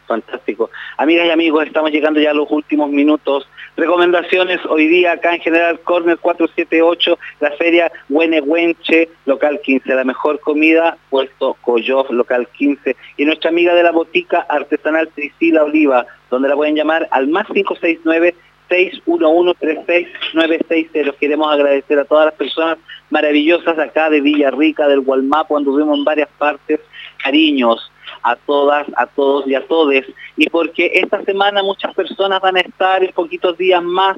Fantástico. 0.07 0.70
Amigas 0.98 1.26
y 1.26 1.30
amigos, 1.30 1.66
estamos 1.66 1.90
llegando 1.90 2.20
ya 2.20 2.30
a 2.30 2.34
los 2.34 2.50
últimos 2.50 2.90
minutos. 2.90 3.48
Recomendaciones 3.76 4.61
hoy 4.66 4.86
día 4.86 5.12
acá 5.12 5.34
en 5.34 5.40
General 5.40 5.80
Corner 5.80 6.16
478, 6.18 7.18
la 7.40 7.50
feria 7.52 7.90
Huenehuenche, 8.09 9.09
local 9.26 9.61
15, 9.62 9.94
la 9.94 10.04
mejor 10.04 10.40
comida, 10.40 10.96
puesto 11.11 11.57
Coyof, 11.61 12.11
local 12.11 12.48
15. 12.57 12.96
Y 13.16 13.24
nuestra 13.24 13.50
amiga 13.50 13.74
de 13.74 13.82
la 13.82 13.90
botica 13.90 14.46
artesanal 14.48 15.09
Priscila 15.09 15.64
Oliva, 15.64 16.07
donde 16.30 16.48
la 16.48 16.54
pueden 16.54 16.76
llamar 16.76 17.09
al 17.11 17.26
más 17.28 17.46
569 17.48 18.34
611-36960. 18.68 21.16
Queremos 21.18 21.52
agradecer 21.52 21.98
a 21.98 22.04
todas 22.04 22.26
las 22.26 22.34
personas 22.34 22.78
maravillosas 23.11 23.76
acá 23.78 24.11
de 24.11 24.20
Villarrica, 24.20 24.86
del 24.88 25.00
Gualmapo, 25.00 25.57
anduvimos 25.57 25.98
en 25.98 26.04
varias 26.04 26.28
partes. 26.38 26.80
Cariños, 27.22 27.90
a 28.27 28.35
todas, 28.35 28.87
a 28.97 29.07
todos 29.07 29.47
y 29.47 29.55
a 29.55 29.66
todes. 29.66 30.05
Y 30.37 30.51
porque 30.51 30.91
esta 30.95 31.22
semana 31.22 31.62
muchas 31.62 31.95
personas 31.95 32.41
van 32.41 32.57
a 32.57 32.61
estar 32.61 33.03
en 33.05 33.12
poquitos 33.12 33.57
días 33.57 33.83
más 33.83 34.16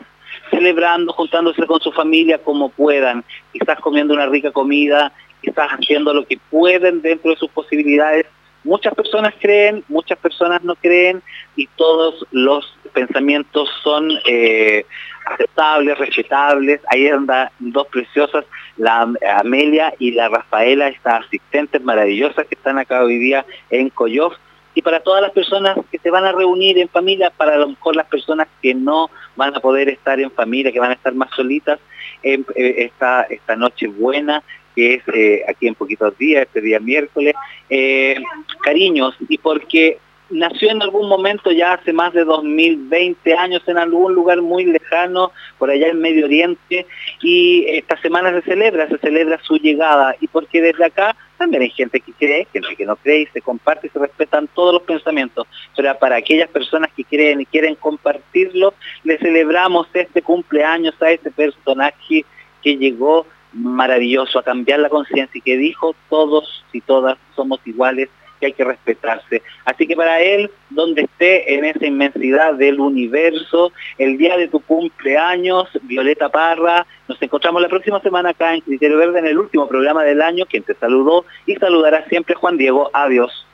celebrando, 0.51 1.13
juntándose 1.13 1.67
con 1.67 1.79
su 1.81 1.93
familia 1.93 2.39
como 2.39 2.71
puedan, 2.71 3.23
quizás 3.53 3.79
comiendo 3.81 4.15
una 4.15 4.27
rica 4.27 4.51
comida, 4.51 5.13
quizás 5.43 5.69
haciendo 5.69 6.15
lo 6.15 6.27
que 6.27 6.39
pueden 6.51 7.03
dentro 7.03 7.31
de 7.31 7.37
sus 7.37 7.51
posibilidades. 7.51 8.25
Muchas 8.69 8.95
personas 8.95 9.33
creen, 9.41 9.83
muchas 9.89 10.19
personas 10.19 10.63
no 10.63 10.75
creen 10.77 11.23
y 11.57 11.67
todos 11.69 12.27
los 12.33 12.77
pensamientos 12.93 13.67
son 13.83 14.11
eh, 14.27 14.85
aceptables, 15.25 15.97
respetables. 15.97 16.79
Ahí 16.91 17.09
andan 17.09 17.49
dos 17.61 17.87
preciosas, 17.87 18.45
la 18.77 19.11
Amelia 19.39 19.95
y 19.99 20.11
la 20.11 20.29
Rafaela, 20.29 20.89
estas 20.89 21.25
asistentes 21.25 21.83
maravillosas 21.83 22.47
que 22.47 22.57
están 22.57 22.77
acá 22.77 23.03
hoy 23.03 23.17
día 23.17 23.47
en 23.71 23.89
Coyof. 23.89 24.35
Y 24.75 24.83
para 24.83 25.01
todas 25.01 25.23
las 25.23 25.33
personas 25.33 25.79
que 25.91 25.99
se 25.99 26.11
van 26.11 26.27
a 26.27 26.33
reunir 26.33 26.77
en 26.77 26.91
familia, 26.91 27.33
para 27.35 27.55
a 27.55 27.59
lo 27.59 27.69
mejor 27.69 27.97
las 27.97 28.07
personas 28.09 28.49
que 28.61 28.75
no 28.75 29.09
van 29.35 29.57
a 29.57 29.61
poder 29.61 29.89
estar 29.89 30.21
en 30.21 30.31
familia, 30.31 30.73
que 30.73 30.79
van 30.79 30.91
a 30.91 30.95
estar 30.95 31.15
más 31.15 31.31
solitas, 31.35 31.81
en, 32.23 32.45
eh, 32.55 32.75
esta, 32.79 33.23
esta 33.23 33.57
noche 33.57 33.87
buena, 33.87 34.43
que 34.79 34.95
es 34.95 35.03
eh, 35.13 35.43
aquí 35.49 35.67
en 35.67 35.75
poquitos 35.75 36.17
días, 36.19 36.47
este 36.47 36.61
día 36.61 36.79
miércoles, 36.79 37.35
eh, 37.69 38.15
cariños, 38.63 39.13
y 39.29 39.37
porque 39.37 39.99
nació 40.31 40.71
en 40.71 40.81
algún 40.81 41.09
momento 41.09 41.51
ya 41.51 41.73
hace 41.73 41.93
más 41.93 42.13
de 42.13 42.23
2020 42.23 43.35
años 43.35 43.61
en 43.67 43.77
algún 43.77 44.15
lugar 44.15 44.41
muy 44.41 44.67
lejano, 44.67 45.33
por 45.59 45.69
allá 45.69 45.89
en 45.89 46.01
Medio 46.01 46.27
Oriente, 46.27 46.87
y 47.21 47.65
esta 47.67 48.01
semana 48.01 48.31
se 48.31 48.43
celebra, 48.43 48.87
se 48.87 48.99
celebra 48.99 49.41
su 49.43 49.57
llegada, 49.57 50.15
y 50.21 50.29
porque 50.29 50.63
desde 50.63 50.85
acá 50.85 51.17
también 51.39 51.65
hay 51.65 51.71
gente 51.71 51.99
que 51.99 52.13
cree, 52.13 52.47
gente 52.53 52.77
que 52.77 52.87
no 52.87 52.95
cree, 52.95 53.23
y 53.23 53.27
se 53.27 53.41
comparte 53.41 53.89
y 53.89 53.91
se 53.91 53.99
respetan 53.99 54.47
todos 54.55 54.75
los 54.75 54.83
pensamientos, 54.83 55.49
pero 55.77 55.93
para 55.99 56.15
aquellas 56.15 56.51
personas 56.51 56.93
que 56.97 57.03
creen 57.03 57.41
y 57.41 57.47
quieren 57.47 57.75
compartirlo, 57.75 58.75
le 59.03 59.19
celebramos 59.19 59.89
este 59.93 60.23
cumpleaños 60.23 60.95
a 61.03 61.11
este 61.11 61.33
personaje 61.33 62.25
que 62.63 62.77
llegó 62.77 63.27
maravilloso 63.53 64.39
a 64.39 64.45
cambiar 64.45 64.81
la 64.81 64.89
conciencia 64.89 65.39
y 65.39 65.43
que 65.43 65.57
dijo 65.57 65.95
todos 66.09 66.65
y 66.73 66.81
todas 66.81 67.19
somos 67.35 67.61
iguales 67.65 68.09
que 68.39 68.47
hay 68.47 68.53
que 68.53 68.65
respetarse. 68.65 69.43
Así 69.65 69.87
que 69.87 69.97
para 69.97 70.21
él, 70.21 70.51
donde 70.71 71.03
esté 71.03 71.55
en 71.55 71.65
esa 71.65 71.87
inmensidad 71.87 72.55
del 72.55 72.81
universo, 72.81 73.73
el 73.99 74.17
día 74.17 74.37
de 74.37 74.49
tu 74.49 74.61
cumpleaños, 74.61 75.69
Violeta 75.83 76.29
Parra, 76.29 76.87
nos 77.09 77.21
encontramos 77.21 77.61
la 77.63 77.69
próxima 77.69 78.01
semana 78.01 78.31
acá 78.31 78.55
en 78.55 78.61
Criterio 78.61 78.99
Verde 78.99 79.19
en 79.19 79.27
el 79.27 79.39
último 79.39 79.69
programa 79.69 80.05
del 80.05 80.23
año, 80.23 80.47
quien 80.47 80.63
te 80.63 80.75
saludó 80.75 81.25
y 81.47 81.57
saludará 81.57 82.05
siempre 82.09 82.35
Juan 82.35 82.57
Diego. 82.57 82.91
Adiós. 82.93 83.48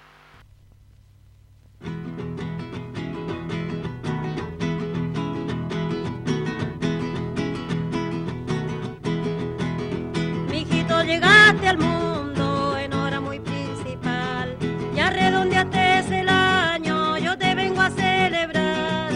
Llegaste 11.02 11.68
al 11.68 11.78
mundo 11.78 12.76
en 12.78 12.92
hora 12.92 13.20
muy 13.20 13.40
principal. 13.40 14.56
Ya 14.94 15.10
redondeaste 15.10 16.20
el 16.20 16.28
año, 16.28 17.16
yo 17.18 17.36
te 17.36 17.54
vengo 17.54 17.80
a 17.80 17.90
celebrar. 17.90 19.10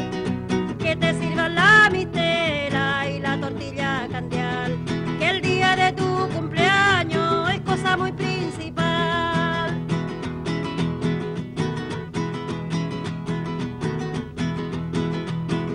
Que 0.79 0.97
te 0.97 1.15
sirvan 1.21 1.55
la 1.55 1.89
mistela 1.91 3.09
y 3.09 3.21
la 3.21 3.39
tortilla 3.41 4.09
candial. 4.11 4.77
Que 5.19 5.31
el 5.31 5.41
día 5.41 5.77
de 5.77 5.93
tu 5.93 6.29
cumpleaños 6.35 7.51
es 7.53 7.61
cosa 7.61 7.97
muy 7.97 8.13
principal. 8.13 9.79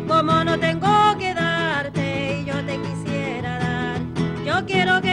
Como 0.08 0.44
no 0.44 0.60
tengo 0.60 1.18
que 1.18 1.34
darte 1.34 2.42
y 2.42 2.46
yo 2.46 2.64
te 2.66 2.78
quisiera 2.78 3.58
dar, 3.58 3.98
yo 4.46 4.66
quiero 4.66 5.02
que 5.02 5.13